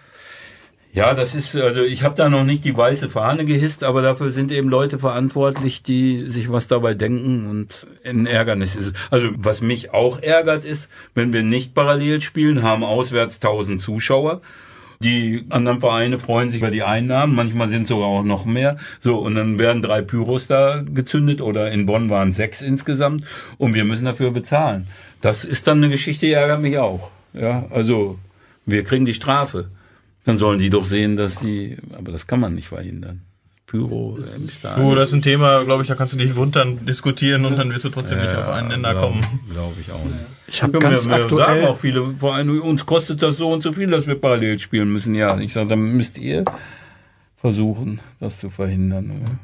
Ja, 0.93 1.13
das 1.13 1.35
ist, 1.35 1.55
also 1.55 1.83
ich 1.83 2.01
habe 2.01 2.15
da 2.15 2.27
noch 2.27 2.43
nicht 2.43 2.65
die 2.65 2.75
weiße 2.75 3.09
Fahne 3.09 3.45
gehisst, 3.45 3.83
aber 3.83 4.01
dafür 4.01 4.31
sind 4.31 4.51
eben 4.51 4.67
Leute 4.67 4.97
verantwortlich, 4.97 5.83
die 5.83 6.27
sich 6.27 6.51
was 6.51 6.67
dabei 6.67 6.95
denken 6.95 7.47
und 7.47 7.85
ein 8.03 8.25
Ärgernis 8.25 8.75
ist. 8.75 8.93
Also 9.11 9.29
was 9.35 9.61
mich 9.61 9.93
auch 9.93 10.19
ärgert 10.19 10.65
ist, 10.65 10.89
wenn 11.13 11.33
wir 11.33 11.43
nicht 11.43 11.75
parallel 11.75 12.21
spielen, 12.21 12.63
haben 12.63 12.83
auswärts 12.83 13.35
1000 13.35 13.79
Zuschauer 13.79 14.41
Die 15.03 15.45
anderen 15.49 15.79
Vereine 15.79 16.17
freuen 16.17 16.49
sich 16.49 16.61
über 16.61 16.71
die 16.71 16.83
Einnahmen, 16.83 17.35
manchmal 17.35 17.69
sind 17.69 17.83
es 17.83 17.89
sogar 17.89 18.07
auch 18.07 18.23
noch 18.23 18.45
mehr. 18.45 18.77
So, 18.99 19.19
und 19.19 19.35
dann 19.35 19.59
werden 19.59 19.81
drei 19.81 20.01
Pyros 20.01 20.47
da 20.47 20.83
gezündet 20.83 21.41
oder 21.41 21.71
in 21.71 21.85
Bonn 21.85 22.09
waren 22.09 22.31
sechs 22.31 22.61
insgesamt 22.61 23.23
und 23.57 23.75
wir 23.75 23.85
müssen 23.85 24.05
dafür 24.05 24.31
bezahlen. 24.31 24.87
Das 25.21 25.45
ist 25.45 25.67
dann 25.67 25.77
eine 25.77 25.89
Geschichte, 25.89 26.25
die 26.25 26.33
ärgert 26.33 26.61
mich 26.61 26.77
auch. 26.79 27.11
Ja, 27.33 27.67
also 27.69 28.17
wir 28.65 28.83
kriegen 28.83 29.05
die 29.05 29.13
Strafe. 29.13 29.69
Dann 30.25 30.37
sollen 30.37 30.59
die 30.59 30.69
doch 30.69 30.85
sehen, 30.85 31.15
dass 31.15 31.39
sie, 31.39 31.77
aber 31.93 32.11
das 32.11 32.27
kann 32.27 32.39
man 32.39 32.55
nicht 32.55 32.67
verhindern. 32.67 33.21
Pyro 33.67 34.17
im 34.17 34.49
Stadion. 34.49 34.89
Du, 34.89 34.95
das 34.95 35.09
ist 35.09 35.15
ein 35.15 35.21
Thema, 35.21 35.63
glaube 35.65 35.83
ich, 35.83 35.89
da 35.89 35.95
kannst 35.95 36.13
du 36.13 36.17
dich 36.17 36.37
wundern, 36.37 36.85
diskutieren 36.85 37.45
und 37.45 37.57
dann 37.57 37.69
wirst 37.73 37.83
du 37.83 37.89
trotzdem 37.89 38.19
nicht 38.19 38.33
auf 38.33 38.47
einen 38.47 38.69
Nenner 38.69 38.95
kommen. 38.95 39.21
Glaube 39.51 39.75
ich 39.81 39.91
auch 39.91 40.03
nicht. 40.05 40.15
Ich 40.47 40.63
habe 40.63 40.79
ganz 40.79 41.03
wir, 41.03 41.17
wir 41.17 41.23
aktuell 41.23 41.45
sagen 41.45 41.65
auch 41.65 41.77
viele 41.77 42.13
Vereine, 42.13 42.61
uns 42.61 42.85
kostet 42.85 43.21
das 43.21 43.35
so 43.35 43.51
und 43.51 43.61
so 43.61 43.73
viel, 43.73 43.87
dass 43.87 44.07
wir 44.07 44.15
parallel 44.15 44.57
spielen 44.57 44.89
müssen. 44.89 45.13
Ja, 45.15 45.37
ich 45.37 45.51
sage, 45.51 45.67
dann 45.67 45.79
müsst 45.79 46.17
ihr 46.17 46.45
versuchen, 47.35 47.99
das 48.21 48.37
zu 48.37 48.49
verhindern. 48.49 49.11
Oder? 49.11 49.37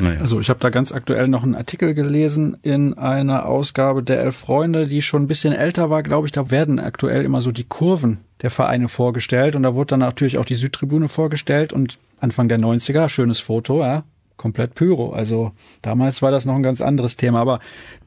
Naja. 0.00 0.20
Also 0.20 0.40
ich 0.40 0.48
habe 0.48 0.60
da 0.60 0.70
ganz 0.70 0.92
aktuell 0.92 1.28
noch 1.28 1.42
einen 1.42 1.54
Artikel 1.54 1.94
gelesen 1.94 2.56
in 2.62 2.94
einer 2.94 3.46
Ausgabe 3.46 4.02
der 4.02 4.20
Elf 4.22 4.36
Freunde, 4.36 4.86
die 4.86 5.02
schon 5.02 5.22
ein 5.24 5.26
bisschen 5.26 5.52
älter 5.52 5.90
war, 5.90 6.02
glaube 6.02 6.26
ich. 6.26 6.32
Da 6.32 6.50
werden 6.50 6.78
aktuell 6.80 7.24
immer 7.24 7.42
so 7.42 7.52
die 7.52 7.64
Kurven 7.64 8.18
der 8.42 8.50
Vereine 8.50 8.88
vorgestellt 8.88 9.54
und 9.54 9.62
da 9.62 9.74
wurde 9.74 9.88
dann 9.88 10.00
natürlich 10.00 10.38
auch 10.38 10.44
die 10.44 10.54
Südtribüne 10.54 11.08
vorgestellt 11.08 11.72
und 11.72 11.98
Anfang 12.20 12.48
der 12.48 12.58
90er, 12.58 13.08
schönes 13.08 13.40
Foto, 13.40 13.80
ja, 13.82 14.04
komplett 14.36 14.74
Pyro. 14.74 15.12
Also 15.12 15.52
damals 15.82 16.22
war 16.22 16.30
das 16.30 16.46
noch 16.46 16.54
ein 16.54 16.62
ganz 16.62 16.80
anderes 16.80 17.16
Thema, 17.16 17.40
aber 17.40 17.60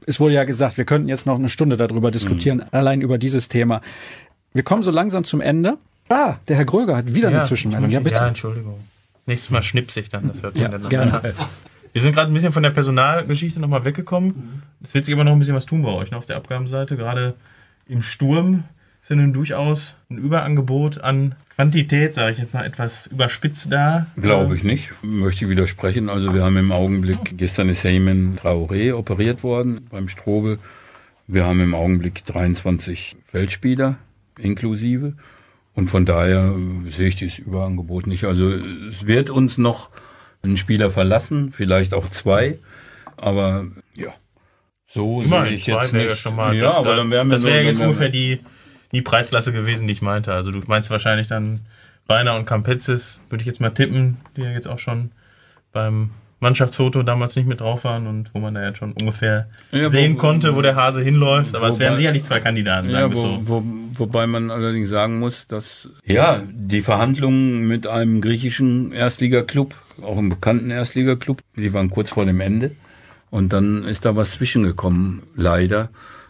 es 0.08 0.20
wurde 0.20 0.34
ja 0.34 0.44
gesagt, 0.44 0.78
wir 0.78 0.86
könnten 0.86 1.10
jetzt 1.10 1.26
noch 1.28 1.36
eine 1.36 1.50
Stunde 1.50 1.78
darüber 1.78 2.10
diskutieren, 2.10 2.64
allein 2.72 3.02
über 3.02 3.18
dieses 3.18 3.48
Thema. 3.48 3.82
Wir 4.54 4.64
kommen 4.64 4.84
so 4.84 4.92
langsam 4.92 5.24
zum 5.24 5.42
Ende. 5.42 5.78
Ah, 6.10 6.36
der 6.48 6.58
Herr 6.58 6.66
Gröger 6.66 6.98
hat 6.98 7.14
wieder 7.14 7.30
eine 7.30 7.44
Zwischenmeldung. 7.44 7.90
Ja, 7.92 8.00
bitte. 8.00 8.16
Ja, 8.16 8.28
Entschuldigung. 8.28 8.80
Nächstes 9.26 9.52
Mal 9.52 9.64
schnipse 9.64 10.00
ich 10.02 10.10
dann, 10.10 10.28
das 10.28 10.42
hört 10.42 10.58
Ja, 10.58 10.70
man 10.70 10.82
dann 10.82 10.90
gerne. 10.90 11.34
Wir 11.94 12.02
sind 12.02 12.14
gerade 12.14 12.32
ein 12.32 12.34
bisschen 12.34 12.52
von 12.52 12.64
der 12.64 12.72
Personalgeschichte 12.72 13.60
nochmal 13.60 13.86
weggekommen. 13.86 14.64
Es 14.84 14.94
wird 14.94 15.06
sich 15.06 15.14
aber 15.14 15.24
noch 15.24 15.34
ein 15.34 15.40
bisschen 15.40 15.56
was 15.56 15.68
tun 15.68 15.84
bei 15.84 15.92
euch 15.92 16.12
ne, 16.12 16.18
auf 16.18 16.26
der 16.26 16.38
Abgabenseite. 16.38 16.98
Gerade 16.98 17.36
im 17.88 18.02
Sturm 18.02 18.64
ja 19.10 19.16
nun 19.16 19.34
durchaus 19.34 19.98
ein 20.10 20.18
Überangebot 20.18 21.02
an 21.02 21.36
Quantität, 21.56 22.14
sage 22.14 22.32
ich 22.32 22.38
jetzt 22.40 22.54
mal 22.54 22.66
etwas 22.66 23.08
überspitzt 23.08 23.72
da. 23.72 24.08
Glaube 24.18 24.56
ich 24.56 24.64
nicht. 24.64 24.92
Möchte 25.04 25.46
ich 25.46 25.52
widersprechen. 25.52 26.10
Also 26.10 26.34
wir 26.34 26.44
haben 26.44 26.58
im 26.58 26.72
Augenblick, 26.72 27.38
gestern 27.38 27.70
ist 27.70 27.84
Heyman 27.84 28.38
Traoré 28.42 28.94
operiert 28.94 29.44
worden 29.44 29.88
beim 29.92 30.08
Strobel. 30.08 30.58
Wir 31.28 31.46
haben 31.46 31.60
im 31.60 31.76
Augenblick 31.76 32.26
23 32.26 33.18
Feldspieler 33.26 33.98
inklusive. 34.40 35.14
Und 35.76 35.90
von 35.90 36.06
daher 36.06 36.56
sehe 36.90 37.08
ich 37.08 37.16
dieses 37.16 37.40
Überangebot 37.40 38.08
nicht. 38.08 38.24
Also 38.26 38.50
es 38.50 39.06
wird 39.06 39.30
uns 39.30 39.58
noch 39.58 39.90
ein 40.44 40.58
Spieler 40.58 40.92
verlassen, 40.92 41.52
vielleicht 41.52 41.94
auch 41.94 42.10
zwei. 42.10 42.60
Aber 43.18 43.66
ja, 43.96 44.10
so 44.88 45.24
sehe 45.24 45.48
ich 45.48 45.66
jetzt 45.66 45.94
nicht. 45.94 46.10
ja 46.10 46.16
schon 46.16 46.36
mal. 46.36 46.56
ja, 46.56 46.66
das, 46.66 46.76
aber 46.76 46.96
dann 46.96 47.10
wären 47.10 47.28
wir 47.30 47.36
Das 47.36 47.44
wäre 47.46 47.64
jetzt 47.64 47.80
ungefähr 47.80 48.10
die, 48.10 48.40
die 48.92 49.02
Preisklasse 49.02 49.54
gewesen, 49.54 49.88
die 49.88 49.94
ich 49.94 50.02
meinte. 50.02 50.34
Also 50.34 50.52
du 50.52 50.62
meinst 50.68 50.90
wahrscheinlich 50.90 51.28
dann 51.28 51.62
Rainer 52.10 52.36
und 52.36 52.46
Campezis, 52.46 53.22
würde 53.30 53.42
ich 53.44 53.48
jetzt 53.48 53.62
mal 53.62 53.70
tippen, 53.70 54.18
die 54.36 54.42
ja 54.42 54.52
jetzt 54.52 54.68
auch 54.68 54.80
schon 54.80 55.12
beim 55.72 56.10
Mannschaftsfoto 56.42 57.04
damals 57.04 57.38
nicht 57.38 57.48
mit 57.48 57.62
drauf 57.62 57.86
waren 57.86 58.06
und 58.06 58.34
wo 58.34 58.40
man 58.40 58.54
da 58.54 58.66
jetzt 58.68 58.78
schon 58.80 58.92
ungefähr 58.92 59.48
Ja, 59.72 59.88
sehen 59.88 60.16
wo- 60.16 60.18
konnte, 60.18 60.58
wo 60.58 60.62
der 60.62 60.76
Hase 60.76 61.02
hinläuft. 61.02 61.56
Aber 61.56 61.70
es 61.70 61.80
wären 61.80 61.92
wobei- 61.92 61.98
sicherlich 61.98 62.24
zwei 62.26 62.42
Kandidaten, 62.42 62.92
sagen 62.92 63.02
Ja, 63.02 63.10
wir 63.10 63.16
wo, 63.16 63.22
so. 63.22 63.42
wo, 63.48 63.64
wobei 63.94 64.28
man 64.28 64.52
allerdings 64.52 64.90
sagen 64.90 65.20
muss, 65.20 65.48
dass 65.48 65.88
ja 66.04 66.42
die 66.52 66.82
Verhandlungen 66.82 67.66
mit 67.66 67.88
einem 67.88 68.20
griechischen 68.20 68.92
Erstligaklub, 68.92 69.74
auch 70.02 70.18
einem 70.18 70.30
bekannten 70.30 70.72
Erstligaklub, 70.72 71.42
die 71.56 71.74
waren 71.74 71.90
kurz 71.90 72.10
vor 72.10 72.26
dem 72.26 72.42
Ende 72.42 72.72
und 73.30 73.54
dann 73.54 73.84
ist 73.86 74.06
da 74.06 74.16
was 74.16 74.32
zwischengekommen, 74.32 75.24
leider. 75.36 75.90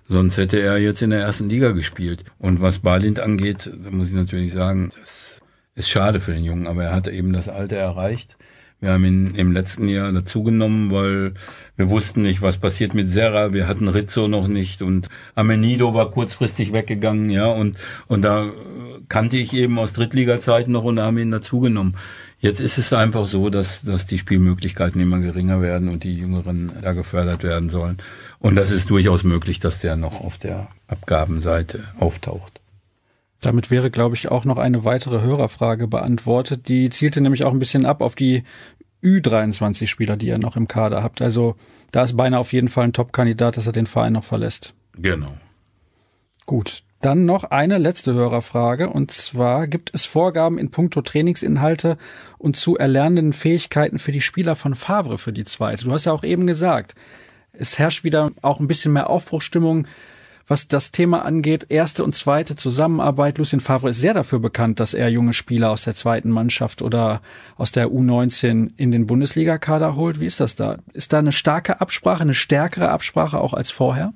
Sonst 0.10 0.38
hätte 0.38 0.60
er 0.60 0.78
jetzt 0.78 1.02
in 1.02 1.12
der 1.12 1.22
ersten 1.22 1.50
Liga 1.50 1.72
gespielt. 1.72 2.26
Und 2.38 2.62
was 2.62 2.80
Balint 2.80 3.20
angeht, 3.20 3.72
da 3.84 3.90
muss 3.90 4.10
ich 4.10 4.14
natürlich 4.14 4.52
sagen, 4.52 4.92
das 5.00 5.42
ist 5.76 5.90
schade 5.90 6.20
für 6.20 6.34
den 6.34 6.44
Jungen, 6.44 6.68
aber 6.68 6.84
er 6.84 6.94
hat 6.94 7.08
eben 7.08 7.34
das 7.34 7.50
Alter 7.50 7.78
erreicht. 7.78 8.38
Wir 8.84 8.92
haben 8.92 9.06
ihn 9.06 9.36
im 9.36 9.54
letzten 9.54 9.88
Jahr 9.88 10.12
dazugenommen, 10.12 10.92
weil 10.92 11.36
wir 11.78 11.90
wussten 11.90 12.22
nicht, 12.22 12.42
was 12.42 12.58
passiert 12.58 12.94
mit 12.94 13.10
Serra. 13.10 13.54
Wir 13.54 13.66
hatten 13.66 13.88
Rizzo 13.88 14.28
noch 14.28 14.50
nicht 14.50 14.82
und 14.82 15.08
Amenido 15.36 15.94
war 15.94 16.12
kurzfristig 16.12 16.74
weggegangen, 16.74 17.30
ja, 17.30 17.48
und, 17.48 17.78
und 18.08 18.24
da 18.24 18.52
kannte 19.08 19.38
ich 19.38 19.54
eben 19.54 19.80
aus 19.80 19.94
Drittliga-Zeiten 19.94 20.74
noch 20.74 20.84
und 20.84 20.98
da 20.98 21.06
haben 21.06 21.16
wir 21.16 21.24
ihn 21.24 21.32
dazugenommen. 21.32 21.96
Jetzt 22.44 22.60
ist 22.60 22.78
es 22.78 22.92
einfach 22.92 23.26
so, 23.26 23.50
dass, 23.50 23.84
dass 23.84 24.06
die 24.06 24.18
Spielmöglichkeiten 24.18 25.00
immer 25.00 25.20
geringer 25.20 25.62
werden 25.62 25.88
und 25.88 26.04
die 26.04 26.14
Jüngeren 26.14 26.74
da 26.82 26.92
gefördert 26.92 27.42
werden 27.42 27.70
sollen. 27.70 28.00
Und 28.40 28.58
das 28.58 28.70
ist 28.70 28.90
durchaus 28.90 29.24
möglich, 29.24 29.60
dass 29.60 29.80
der 29.80 29.96
noch 29.96 30.20
auf 30.20 30.38
der 30.40 30.68
Abgabenseite 30.88 31.86
auftaucht. 32.02 32.60
Damit 33.40 33.72
wäre, 33.72 33.90
glaube 33.90 34.16
ich, 34.16 34.30
auch 34.30 34.44
noch 34.44 34.58
eine 34.58 34.84
weitere 34.84 35.22
Hörerfrage 35.22 35.88
beantwortet. 35.88 36.68
Die 36.68 36.90
zielte 36.90 37.22
nämlich 37.22 37.46
auch 37.46 37.54
ein 37.54 37.60
bisschen 37.60 37.86
ab 37.86 38.02
auf 38.02 38.14
die 38.14 38.44
Ü23-Spieler, 39.02 40.18
die 40.18 40.28
ihr 40.28 40.38
noch 40.38 40.58
im 40.58 40.68
Kader 40.68 41.02
habt. 41.02 41.22
Also 41.22 41.56
da 41.94 42.04
ist 42.04 42.18
beinahe 42.18 42.42
auf 42.42 42.52
jeden 42.52 42.68
Fall 42.68 42.84
ein 42.84 42.94
Top-Kandidat, 42.94 43.56
dass 43.56 43.68
er 43.68 43.74
den 43.74 43.88
Verein 43.88 44.12
noch 44.12 44.26
verlässt. 44.26 44.74
Genau. 44.98 45.38
Gut. 46.46 46.84
Dann 47.04 47.26
noch 47.26 47.44
eine 47.44 47.80
letzte 47.80 48.14
Hörerfrage. 48.14 48.90
Und 48.90 49.12
zwar 49.12 49.68
gibt 49.68 49.92
es 49.94 50.06
Vorgaben 50.06 50.58
in 50.58 50.72
puncto 50.72 51.02
Trainingsinhalte 51.02 51.98
und 52.38 52.56
zu 52.56 52.78
erlernenden 52.78 53.34
Fähigkeiten 53.34 54.00
für 54.00 54.14
die 54.14 54.22
Spieler 54.22 54.56
von 54.56 54.74
Favre 54.74 55.18
für 55.18 55.34
die 55.34 55.44
zweite. 55.44 55.84
Du 55.84 55.92
hast 55.92 56.06
ja 56.06 56.14
auch 56.14 56.24
eben 56.24 56.48
gesagt, 56.48 56.96
es 57.52 57.78
herrscht 57.78 58.06
wieder 58.06 58.32
auch 58.42 58.62
ein 58.62 58.68
bisschen 58.68 58.94
mehr 58.94 59.10
Aufbruchstimmung, 59.10 59.86
was 60.48 60.70
das 60.70 60.94
Thema 60.94 61.26
angeht. 61.26 61.66
Erste 61.68 62.06
und 62.06 62.16
zweite 62.16 62.56
Zusammenarbeit. 62.56 63.38
Lucien 63.38 63.60
Favre 63.60 63.90
ist 63.90 64.00
sehr 64.00 64.14
dafür 64.14 64.40
bekannt, 64.40 64.80
dass 64.80 64.94
er 64.94 65.10
junge 65.10 65.34
Spieler 65.34 65.72
aus 65.72 65.84
der 65.84 65.96
zweiten 65.96 66.30
Mannschaft 66.30 66.82
oder 66.82 67.22
aus 67.58 67.74
der 67.74 67.90
U19 67.90 68.72
in 68.78 68.92
den 68.94 69.08
Bundesliga-Kader 69.08 69.98
holt. 69.98 70.22
Wie 70.22 70.26
ist 70.26 70.40
das 70.40 70.56
da? 70.56 70.78
Ist 70.94 71.12
da 71.12 71.20
eine 71.20 71.34
starke 71.34 71.82
Absprache, 71.82 72.22
eine 72.22 72.34
stärkere 72.34 72.92
Absprache 72.92 73.42
auch 73.42 73.54
als 73.54 73.72
vorher? 73.72 74.14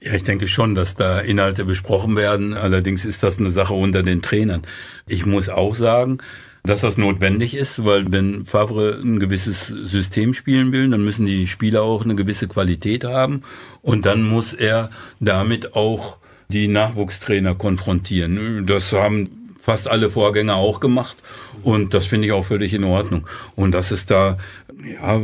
Ja, 0.00 0.12
ich 0.14 0.24
denke 0.24 0.46
schon, 0.46 0.74
dass 0.74 0.94
da 0.94 1.20
Inhalte 1.20 1.64
besprochen 1.64 2.16
werden. 2.16 2.54
Allerdings 2.54 3.04
ist 3.04 3.22
das 3.22 3.38
eine 3.38 3.50
Sache 3.50 3.74
unter 3.74 4.02
den 4.02 4.20
Trainern. 4.22 4.62
Ich 5.06 5.24
muss 5.24 5.48
auch 5.48 5.74
sagen, 5.74 6.18
dass 6.64 6.82
das 6.82 6.98
notwendig 6.98 7.54
ist, 7.54 7.84
weil 7.84 8.10
wenn 8.12 8.44
Favre 8.44 9.00
ein 9.02 9.20
gewisses 9.20 9.66
System 9.68 10.34
spielen 10.34 10.72
will, 10.72 10.90
dann 10.90 11.04
müssen 11.04 11.24
die 11.24 11.46
Spieler 11.46 11.82
auch 11.82 12.04
eine 12.04 12.14
gewisse 12.14 12.48
Qualität 12.48 13.04
haben 13.04 13.42
und 13.82 14.04
dann 14.04 14.22
muss 14.22 14.52
er 14.52 14.90
damit 15.20 15.74
auch 15.74 16.18
die 16.48 16.68
Nachwuchstrainer 16.68 17.54
konfrontieren. 17.54 18.66
Das 18.66 18.92
haben 18.92 19.54
fast 19.60 19.88
alle 19.88 20.10
Vorgänger 20.10 20.56
auch 20.56 20.80
gemacht 20.80 21.16
und 21.62 21.94
das 21.94 22.06
finde 22.06 22.26
ich 22.26 22.32
auch 22.32 22.44
völlig 22.44 22.74
in 22.74 22.84
Ordnung. 22.84 23.26
Und 23.54 23.72
dass 23.72 23.90
es 23.90 24.06
da 24.06 24.38
ja, 24.84 25.20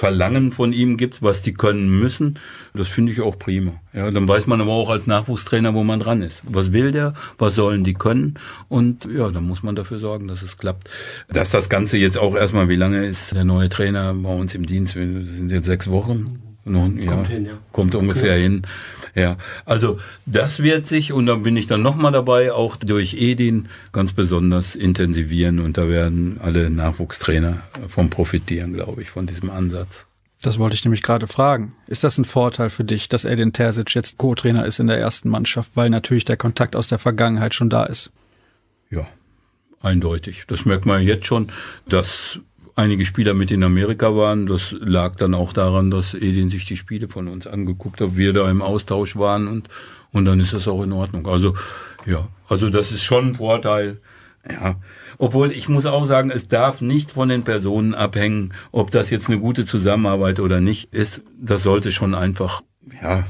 Verlangen 0.00 0.50
von 0.50 0.72
ihm 0.72 0.96
gibt, 0.96 1.20
was 1.20 1.42
die 1.42 1.52
können 1.52 2.00
müssen, 2.00 2.38
das 2.72 2.88
finde 2.88 3.12
ich 3.12 3.20
auch 3.20 3.38
prima. 3.38 3.72
Ja, 3.92 4.10
dann 4.10 4.26
weiß 4.26 4.46
man 4.46 4.58
aber 4.62 4.72
auch 4.72 4.88
als 4.88 5.06
Nachwuchstrainer, 5.06 5.74
wo 5.74 5.84
man 5.84 6.00
dran 6.00 6.22
ist. 6.22 6.40
Was 6.46 6.72
will 6.72 6.90
der? 6.90 7.12
Was 7.36 7.54
sollen 7.54 7.84
die 7.84 7.92
können? 7.92 8.38
Und 8.70 9.04
ja, 9.04 9.30
dann 9.30 9.46
muss 9.46 9.62
man 9.62 9.76
dafür 9.76 9.98
sorgen, 9.98 10.26
dass 10.26 10.40
es 10.40 10.56
klappt. 10.56 10.88
Dass 11.28 11.50
das 11.50 11.68
Ganze 11.68 11.98
jetzt 11.98 12.16
auch 12.16 12.34
erstmal, 12.34 12.70
wie 12.70 12.76
lange 12.76 13.04
ist 13.04 13.34
der 13.34 13.44
neue 13.44 13.68
Trainer 13.68 14.14
bei 14.14 14.34
uns 14.34 14.54
im 14.54 14.64
Dienst? 14.64 14.96
Wir 14.96 15.22
sind 15.22 15.50
jetzt 15.50 15.66
sechs 15.66 15.90
Wochen. 15.90 16.40
Noch, 16.64 16.88
ja, 16.96 17.22
hin, 17.26 17.44
ja. 17.44 17.52
Kommt 17.70 17.94
ungefähr 17.94 18.36
hin. 18.36 18.62
Ja, 19.14 19.36
also 19.64 19.98
das 20.26 20.62
wird 20.62 20.86
sich, 20.86 21.12
und 21.12 21.26
da 21.26 21.36
bin 21.36 21.56
ich 21.56 21.66
dann 21.66 21.82
nochmal 21.82 22.12
dabei, 22.12 22.52
auch 22.52 22.76
durch 22.76 23.14
Edin 23.14 23.68
ganz 23.92 24.12
besonders 24.12 24.76
intensivieren 24.76 25.58
und 25.60 25.78
da 25.78 25.88
werden 25.88 26.38
alle 26.42 26.70
Nachwuchstrainer 26.70 27.62
vom 27.88 28.10
profitieren, 28.10 28.72
glaube 28.72 29.02
ich, 29.02 29.10
von 29.10 29.26
diesem 29.26 29.50
Ansatz. 29.50 30.06
Das 30.42 30.58
wollte 30.58 30.74
ich 30.74 30.84
nämlich 30.84 31.02
gerade 31.02 31.26
fragen. 31.26 31.74
Ist 31.86 32.02
das 32.02 32.16
ein 32.16 32.24
Vorteil 32.24 32.70
für 32.70 32.84
dich, 32.84 33.10
dass 33.10 33.26
Edin 33.26 33.52
Terzic 33.52 33.94
jetzt 33.94 34.16
Co-Trainer 34.16 34.64
ist 34.64 34.78
in 34.78 34.86
der 34.86 34.98
ersten 34.98 35.28
Mannschaft, 35.28 35.72
weil 35.74 35.90
natürlich 35.90 36.24
der 36.24 36.38
Kontakt 36.38 36.76
aus 36.76 36.88
der 36.88 36.98
Vergangenheit 36.98 37.54
schon 37.54 37.68
da 37.68 37.84
ist? 37.84 38.10
Ja, 38.88 39.06
eindeutig. 39.82 40.44
Das 40.46 40.64
merkt 40.64 40.86
man 40.86 41.02
jetzt 41.02 41.26
schon, 41.26 41.52
dass 41.86 42.40
einige 42.76 43.04
Spieler 43.04 43.34
mit 43.34 43.50
in 43.50 43.62
Amerika 43.62 44.14
waren. 44.14 44.46
Das 44.46 44.74
lag 44.78 45.16
dann 45.16 45.34
auch 45.34 45.52
daran, 45.52 45.90
dass 45.90 46.14
Edin 46.14 46.50
sich 46.50 46.64
die 46.64 46.76
Spiele 46.76 47.08
von 47.08 47.28
uns 47.28 47.46
angeguckt 47.46 48.00
hat, 48.00 48.16
wir 48.16 48.32
da 48.32 48.50
im 48.50 48.62
Austausch 48.62 49.16
waren 49.16 49.48
und, 49.48 49.68
und 50.12 50.24
dann 50.24 50.40
ist 50.40 50.52
das 50.52 50.68
auch 50.68 50.82
in 50.82 50.92
Ordnung. 50.92 51.26
Also, 51.26 51.54
ja, 52.06 52.28
also 52.48 52.70
das 52.70 52.92
ist 52.92 53.02
schon 53.02 53.28
ein 53.28 53.34
Vorteil. 53.34 54.00
Ja, 54.50 54.76
obwohl 55.18 55.52
ich 55.52 55.68
muss 55.68 55.84
auch 55.84 56.06
sagen, 56.06 56.30
es 56.30 56.48
darf 56.48 56.80
nicht 56.80 57.12
von 57.12 57.28
den 57.28 57.42
Personen 57.42 57.94
abhängen, 57.94 58.54
ob 58.72 58.90
das 58.90 59.10
jetzt 59.10 59.28
eine 59.28 59.38
gute 59.38 59.66
Zusammenarbeit 59.66 60.40
oder 60.40 60.62
nicht 60.62 60.94
ist. 60.94 61.20
Das 61.38 61.62
sollte 61.62 61.92
schon 61.92 62.14
einfach, 62.14 62.62
ja, 63.02 63.24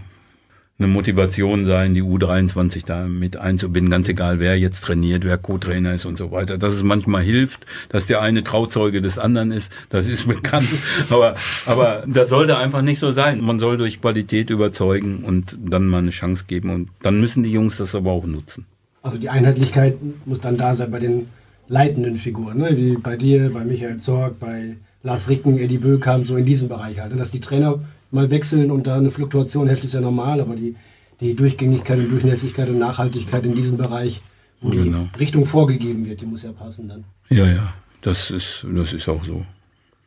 eine 0.81 0.89
Motivation 0.89 1.67
sein, 1.67 1.93
die 1.95 2.03
U23 2.03 2.87
da 2.87 3.05
mit 3.05 3.37
einzubinden, 3.37 3.91
ganz 3.91 4.09
egal, 4.09 4.41
wer 4.41 4.59
jetzt 4.59 4.81
trainiert, 4.81 5.25
wer 5.25 5.37
Co-Trainer 5.37 5.93
ist 5.93 6.07
und 6.07 6.17
so 6.17 6.31
weiter. 6.33 6.57
Dass 6.57 6.73
es 6.73 6.83
manchmal 6.83 7.23
hilft, 7.23 7.67
dass 7.91 8.07
der 8.07 8.23
eine 8.23 8.43
Trauzeuge 8.43 9.01
des 9.03 9.19
anderen 9.19 9.53
ist, 9.53 9.71
das 9.91 10.07
ist 10.07 10.27
bekannt. 10.29 10.69
aber, 11.11 11.35
aber 11.67 12.05
das 12.07 12.31
sollte 12.31 12.57
einfach 12.57 12.83
nicht 12.83 12.99
so 12.99 13.13
sein. 13.13 13.41
Man 13.43 13.61
soll 13.61 13.77
durch 13.77 14.01
Qualität 14.01 14.51
überzeugen 14.51 15.23
und 15.25 15.57
dann 15.63 15.87
mal 15.87 15.99
eine 15.99 16.11
Chance 16.11 16.45
geben. 16.49 16.71
Und 16.71 16.89
dann 17.03 17.21
müssen 17.21 17.43
die 17.43 17.53
Jungs 17.53 17.77
das 17.77 17.95
aber 17.95 18.11
auch 18.11 18.27
nutzen. 18.27 18.65
Also 19.03 19.19
die 19.19 19.29
Einheitlichkeit 19.29 19.97
muss 20.25 20.41
dann 20.41 20.57
da 20.57 20.75
sein 20.75 20.91
bei 20.91 20.99
den 20.99 21.29
leitenden 21.69 22.17
Figuren, 22.17 22.59
ne? 22.59 22.77
wie 22.77 22.97
bei 22.97 23.17
dir, 23.17 23.51
bei 23.53 23.65
Michael 23.65 23.99
Zorg, 23.99 24.41
bei 24.41 24.77
Lars 25.03 25.29
Ricken, 25.29 25.59
Eddie 25.59 25.79
Böckam, 25.79 26.25
so 26.25 26.37
in 26.37 26.45
diesem 26.45 26.69
Bereich 26.69 27.01
halt. 27.01 27.13
Ne? 27.13 27.19
Dass 27.19 27.31
die 27.31 27.41
Trainer 27.41 27.81
mal 28.11 28.31
wechseln 28.31 28.71
und 28.71 28.87
da 28.87 28.97
eine 28.97 29.11
Fluktuation 29.11 29.67
herrscht, 29.67 29.85
ist 29.85 29.95
ja 29.95 30.01
normal, 30.01 30.41
aber 30.41 30.57
die, 30.57 30.77
die 31.21 31.35
Durchgängigkeit 31.35 31.99
und 31.99 32.11
Durchlässigkeit 32.11 32.69
und 32.69 32.79
Nachhaltigkeit 32.79 33.45
in 33.45 33.55
diesem 33.55 33.77
Bereich, 33.77 34.21
wo 34.61 34.71
genau. 34.71 35.09
die 35.15 35.19
Richtung 35.19 35.47
vorgegeben 35.47 36.07
wird, 36.07 36.21
die 36.21 36.27
muss 36.27 36.43
ja 36.43 36.53
passen 36.53 36.89
dann. 36.89 37.05
Ja, 37.29 37.47
ja, 37.47 37.73
das 38.03 38.31
ist, 38.31 38.67
das 38.69 38.93
ist 38.93 39.09
auch 39.09 39.25
so. 39.25 39.45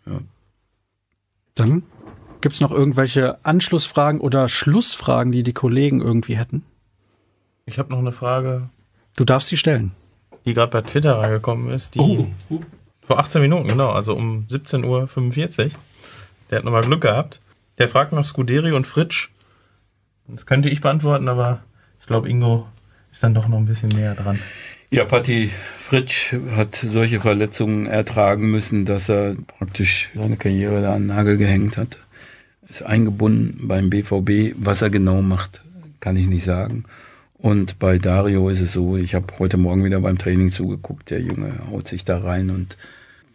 Ja. 0.05 0.19
Dann 1.55 1.83
gibt 2.41 2.55
es 2.55 2.61
noch 2.61 2.71
irgendwelche 2.71 3.43
Anschlussfragen 3.45 4.19
oder 4.19 4.49
Schlussfragen, 4.49 5.31
die 5.31 5.43
die 5.43 5.53
Kollegen 5.53 6.01
irgendwie 6.01 6.35
hätten? 6.35 6.63
Ich 7.65 7.79
habe 7.79 7.91
noch 7.91 7.99
eine 7.99 8.11
Frage. 8.11 8.69
Du 9.15 9.23
darfst 9.23 9.47
sie 9.47 9.57
stellen. 9.57 9.91
Die 10.45 10.53
gerade 10.53 10.71
bei 10.71 10.81
Twitter 10.81 11.17
reingekommen 11.17 11.69
ist. 11.69 11.95
Die 11.95 11.99
oh. 11.99 12.27
Vor 13.05 13.19
18 13.19 13.41
Minuten, 13.41 13.67
genau, 13.67 13.91
also 13.91 14.13
um 14.13 14.45
17.45 14.49 14.85
Uhr. 15.65 15.71
Der 16.49 16.57
hat 16.57 16.65
nochmal 16.65 16.83
Glück 16.83 17.01
gehabt. 17.01 17.39
Der 17.77 17.87
fragt 17.87 18.13
nach 18.13 18.25
Scuderi 18.25 18.71
und 18.71 18.87
Fritsch. 18.87 19.29
Das 20.27 20.45
könnte 20.45 20.69
ich 20.69 20.81
beantworten, 20.81 21.27
aber 21.27 21.63
ich 21.99 22.07
glaube, 22.07 22.29
Ingo 22.29 22.67
ist 23.11 23.23
dann 23.23 23.33
doch 23.33 23.47
noch 23.47 23.57
ein 23.57 23.65
bisschen 23.65 23.89
näher 23.89 24.15
dran. 24.15 24.39
Ja, 24.89 25.05
Patti 25.05 25.49
Fritsch 25.77 26.33
hat 26.55 26.75
solche 26.75 27.19
Verletzungen 27.19 27.87
ertragen 27.87 28.51
müssen, 28.51 28.85
dass 28.85 29.09
er 29.09 29.35
praktisch 29.57 30.09
seine 30.13 30.37
Karriere 30.37 30.81
da 30.81 30.93
an 30.93 31.01
den 31.01 31.07
Nagel 31.07 31.37
gehängt 31.37 31.77
hat. 31.77 31.97
Ist 32.69 32.83
eingebunden 32.83 33.67
beim 33.67 33.89
BVB. 33.89 34.55
Was 34.57 34.81
er 34.81 34.89
genau 34.89 35.21
macht, 35.21 35.63
kann 35.99 36.15
ich 36.15 36.27
nicht 36.27 36.45
sagen. 36.45 36.85
Und 37.43 37.79
bei 37.79 37.97
Dario 37.97 38.49
ist 38.49 38.61
es 38.61 38.71
so, 38.71 38.95
ich 38.95 39.15
habe 39.15 39.27
heute 39.39 39.57
Morgen 39.57 39.83
wieder 39.83 39.99
beim 39.99 40.17
Training 40.17 40.49
zugeguckt, 40.49 41.09
der 41.09 41.21
Junge 41.21 41.59
haut 41.69 41.87
sich 41.87 42.05
da 42.05 42.19
rein 42.19 42.49
und 42.49 42.77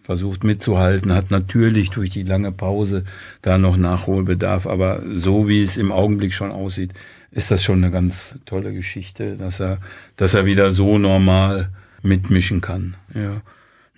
versucht 0.08 0.42
mitzuhalten, 0.42 1.12
hat 1.12 1.30
natürlich 1.30 1.90
durch 1.90 2.08
die 2.08 2.22
lange 2.22 2.50
Pause 2.50 3.04
da 3.42 3.58
noch 3.58 3.76
Nachholbedarf, 3.76 4.66
aber 4.66 5.02
so 5.04 5.48
wie 5.48 5.62
es 5.62 5.76
im 5.76 5.92
Augenblick 5.92 6.32
schon 6.32 6.50
aussieht, 6.50 6.94
ist 7.30 7.50
das 7.50 7.62
schon 7.62 7.84
eine 7.84 7.92
ganz 7.92 8.36
tolle 8.46 8.72
Geschichte, 8.72 9.36
dass 9.36 9.60
er, 9.60 9.82
dass 10.16 10.32
er 10.32 10.46
wieder 10.46 10.70
so 10.70 10.96
normal 10.96 11.68
mitmischen 12.00 12.62
kann. 12.62 12.94
Ja. 13.12 13.42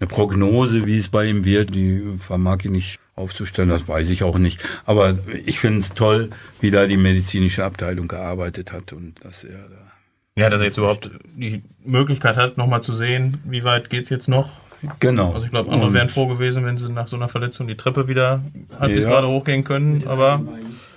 Eine 0.01 0.09
Prognose, 0.09 0.85
wie 0.85 0.97
es 0.99 1.07
bei 1.07 1.27
ihm 1.27 1.45
wird, 1.45 1.73
die 1.77 2.03
vermag 2.19 2.65
ich 2.65 2.73
nicht 2.73 2.99
aufzustellen, 3.15 3.69
das 3.69 3.87
weiß 3.87 4.11
ich 4.11 4.25
auch 4.25 4.39
nicht. 4.39 4.61
Aber 4.87 5.17
ich 5.45 5.61
finde 5.61 5.79
es 5.79 5.91
toll, 5.91 6.31
wie 6.61 6.73
da 6.73 6.89
die 6.89 6.97
medizinische 6.97 7.65
Abteilung 7.65 8.09
gearbeitet 8.09 8.73
hat 8.73 8.93
und 8.93 9.25
dass 9.25 9.45
er 9.45 9.61
da 9.69 9.91
ja, 10.37 10.49
dass 10.49 10.61
er 10.61 10.69
jetzt 10.69 10.79
überhaupt 10.79 11.11
die 11.37 11.63
Möglichkeit 11.85 12.37
hat, 12.37 12.57
nochmal 12.57 12.83
zu 12.83 12.95
sehen, 12.95 13.39
wie 13.45 13.63
weit 13.63 13.91
geht's 13.91 14.09
jetzt 14.09 14.29
noch. 14.29 14.59
Genau. 14.99 15.33
Also 15.33 15.45
ich 15.47 15.51
glaube, 15.51 15.71
andere 15.71 15.93
wären 15.93 16.09
froh 16.09 16.27
gewesen, 16.27 16.65
wenn 16.65 16.79
sie 16.79 16.91
nach 16.91 17.09
so 17.09 17.17
einer 17.17 17.29
Verletzung 17.29 17.67
die 17.67 17.77
Treppe 17.77 18.09
wieder 18.09 18.41
halbwegs 18.79 19.05
ja. 19.05 19.11
gerade 19.11 19.29
hochgehen 19.29 19.65
können, 19.65 20.05
aber 20.07 20.43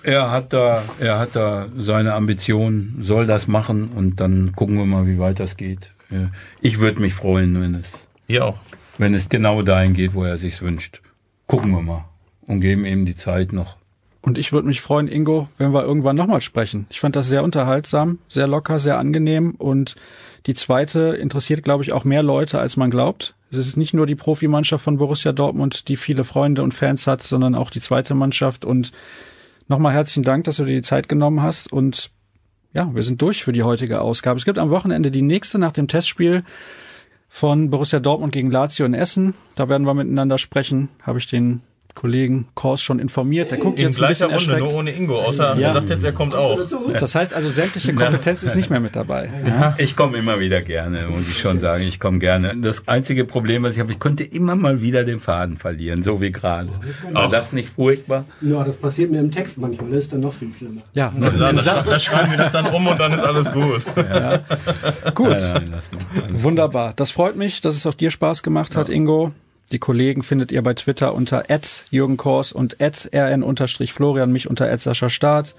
er 0.03 0.31
hat 0.31 0.53
da, 0.53 0.83
er 0.99 1.19
hat 1.19 1.35
da 1.35 1.67
seine 1.77 2.13
Ambition, 2.13 2.99
soll 3.01 3.25
das 3.25 3.47
machen 3.47 3.89
und 3.95 4.19
dann 4.19 4.53
gucken 4.55 4.77
wir 4.77 4.85
mal, 4.85 5.07
wie 5.07 5.19
weit 5.19 5.39
das 5.39 5.57
geht. 5.57 5.91
Ich 6.61 6.79
würde 6.79 7.01
mich 7.01 7.13
freuen, 7.13 7.59
wenn 7.61 7.75
es, 7.75 8.07
Hier 8.27 8.45
auch. 8.45 8.57
wenn 8.97 9.13
es 9.13 9.29
genau 9.29 9.61
dahin 9.63 9.93
geht, 9.93 10.13
wo 10.13 10.23
er 10.23 10.37
sich's 10.37 10.61
wünscht. 10.61 11.01
Gucken 11.47 11.71
wir 11.71 11.81
mal 11.81 12.05
und 12.45 12.59
geben 12.59 12.85
ihm 12.85 13.05
die 13.05 13.15
Zeit 13.15 13.53
noch. 13.53 13.77
Und 14.21 14.37
ich 14.37 14.53
würde 14.53 14.67
mich 14.67 14.79
freuen, 14.79 15.09
Ingo, 15.09 15.49
wenn 15.57 15.73
wir 15.73 15.83
irgendwann 15.83 16.15
nochmal 16.15 16.39
sprechen. 16.39 16.85
Ich 16.89 17.01
fand 17.01 17.15
das 17.15 17.27
sehr 17.27 17.43
unterhaltsam, 17.43 18.19
sehr 18.29 18.47
locker, 18.47 18.79
sehr 18.79 18.97
angenehm. 18.97 19.51
Und 19.57 19.95
die 20.45 20.53
zweite 20.53 21.17
interessiert, 21.19 21.63
glaube 21.63 21.83
ich, 21.83 21.91
auch 21.91 22.05
mehr 22.05 22.23
Leute, 22.23 22.59
als 22.59 22.77
man 22.77 22.89
glaubt. 22.89 23.35
Es 23.53 23.67
ist 23.67 23.77
nicht 23.77 23.93
nur 23.93 24.05
die 24.05 24.15
Profimannschaft 24.15 24.83
von 24.83 24.97
Borussia 24.97 25.31
Dortmund, 25.31 25.87
die 25.87 25.95
viele 25.95 26.23
Freunde 26.23 26.63
und 26.63 26.73
Fans 26.73 27.07
hat, 27.07 27.23
sondern 27.23 27.55
auch 27.55 27.69
die 27.69 27.81
zweite 27.81 28.15
Mannschaft. 28.15 28.65
Und 28.65 28.91
nochmal 29.67 29.93
herzlichen 29.93 30.23
Dank, 30.23 30.45
dass 30.45 30.57
du 30.57 30.65
dir 30.65 30.75
die 30.75 30.81
Zeit 30.81 31.07
genommen 31.07 31.41
hast. 31.41 31.71
Und 31.71 32.11
ja, 32.73 32.93
wir 32.93 33.03
sind 33.03 33.21
durch 33.21 33.43
für 33.43 33.51
die 33.51 33.63
heutige 33.63 34.01
Ausgabe. 34.01 34.37
Es 34.37 34.45
gibt 34.45 34.57
am 34.57 34.69
Wochenende 34.69 35.11
die 35.11 35.21
nächste 35.21 35.59
nach 35.59 35.71
dem 35.71 35.87
Testspiel 35.87 36.43
von 37.29 37.69
Borussia 37.69 37.99
Dortmund 37.99 38.33
gegen 38.33 38.51
Lazio 38.51 38.85
in 38.85 38.93
Essen. 38.93 39.33
Da 39.55 39.69
werden 39.69 39.85
wir 39.85 39.93
miteinander 39.93 40.37
sprechen. 40.37 40.89
Habe 41.01 41.19
ich 41.19 41.27
den 41.27 41.61
Kollegen 41.95 42.47
Kors 42.53 42.81
schon 42.81 42.99
informiert. 42.99 43.51
Der 43.51 43.57
guckt 43.57 43.79
In 43.79 43.87
jetzt 43.87 44.01
ein 44.01 44.09
bisschen 44.09 44.25
Runde, 44.25 44.35
erschreckt. 44.35 44.59
nur 44.59 44.73
ohne 44.75 44.91
Ingo, 44.91 45.19
außer 45.19 45.55
ja. 45.57 45.67
er 45.67 45.73
sagt 45.73 45.89
jetzt, 45.89 46.03
er 46.03 46.11
kommt 46.11 46.35
auch. 46.35 46.59
Das 46.99 47.15
heißt 47.15 47.33
also, 47.33 47.49
sämtliche 47.49 47.93
Kompetenz 47.93 48.43
ist 48.43 48.55
nicht 48.55 48.69
mehr 48.69 48.79
mit 48.79 48.95
dabei. 48.95 49.31
Ja. 49.45 49.75
Ich 49.77 49.95
komme 49.95 50.17
immer 50.17 50.39
wieder 50.39 50.61
gerne, 50.61 51.07
muss 51.09 51.27
ich 51.29 51.39
schon 51.39 51.59
sagen. 51.59 51.83
Ich 51.83 51.99
komme 51.99 52.19
gerne. 52.19 52.55
Das 52.57 52.87
einzige 52.87 53.25
Problem, 53.25 53.63
was 53.63 53.73
ich 53.73 53.79
habe, 53.79 53.91
ich 53.91 53.99
konnte 53.99 54.23
immer 54.23 54.55
mal 54.55 54.81
wieder 54.81 55.03
den 55.03 55.19
Faden 55.19 55.57
verlieren, 55.57 56.03
so 56.03 56.21
wie 56.21 56.31
gerade. 56.31 56.69
War 57.11 57.29
das 57.29 57.53
nicht 57.53 57.69
furchtbar? 57.69 58.25
Ja, 58.41 58.63
das 58.63 58.77
passiert 58.77 59.11
mir 59.11 59.19
im 59.19 59.31
Text 59.31 59.57
manchmal. 59.57 59.91
Das 59.91 60.05
ist 60.05 60.13
dann 60.13 60.21
noch 60.21 60.33
viel 60.33 60.53
schlimmer. 60.53 60.81
Ja, 60.93 61.13
ja 61.19 61.51
das, 61.53 61.65
das, 61.65 61.85
das 61.85 62.03
schreiben 62.03 62.31
wir 62.31 62.37
das 62.37 62.51
dann 62.51 62.67
um 62.67 62.87
und 62.87 62.99
dann 62.99 63.13
ist 63.13 63.23
alles 63.23 63.51
gut. 63.51 63.81
Ja. 63.95 64.39
Gut. 65.13 65.29
Nein, 65.29 65.71
nein, 65.71 66.43
Wunderbar. 66.43 66.93
Das 66.95 67.11
freut 67.11 67.35
mich, 67.35 67.61
dass 67.61 67.75
es 67.75 67.85
auch 67.85 67.93
dir 67.93 68.11
Spaß 68.11 68.43
gemacht 68.43 68.75
hat, 68.75 68.89
Ingo. 68.89 69.31
Die 69.73 69.79
Kollegen 69.79 70.21
findet 70.21 70.51
ihr 70.51 70.61
bei 70.61 70.75
Twitter 70.75 71.15
unter 71.15 71.45
Jürgen 71.89 72.15
Kors 72.15 72.51
und 72.51 72.77
rn-florian, 72.79 74.31
mich 74.31 74.47
unter 74.47 74.77
Sascha 74.77 75.09
Staat. 75.09 75.55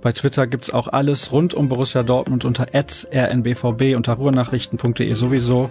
Bei 0.00 0.10
Twitter 0.10 0.46
gibt's 0.46 0.70
auch 0.70 0.88
alles 0.88 1.32
rund 1.32 1.52
um 1.52 1.68
Borussia 1.68 2.02
Dortmund 2.02 2.46
unter 2.46 2.68
rnbvb 2.72 3.94
unter 3.94 4.14
ruhrnachrichten.de 4.14 5.12
sowieso. 5.12 5.68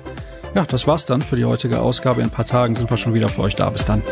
Ja, 0.54 0.66
das 0.66 0.86
war's 0.86 1.06
dann 1.06 1.24
für 1.24 1.38
die 1.38 1.45
heutige 1.45 1.82
Ausgabe. 1.82 2.22
In 2.22 2.28
ein 2.28 2.32
paar 2.32 2.45
Tagen 2.45 2.76
sind 2.76 2.88
wir 2.91 2.98
schon 2.98 3.16
wieder 3.16 3.30
für 3.30 3.41
euch 3.41 3.56
da. 3.56 3.72
Bis 3.72 3.84
dann. 3.84 4.04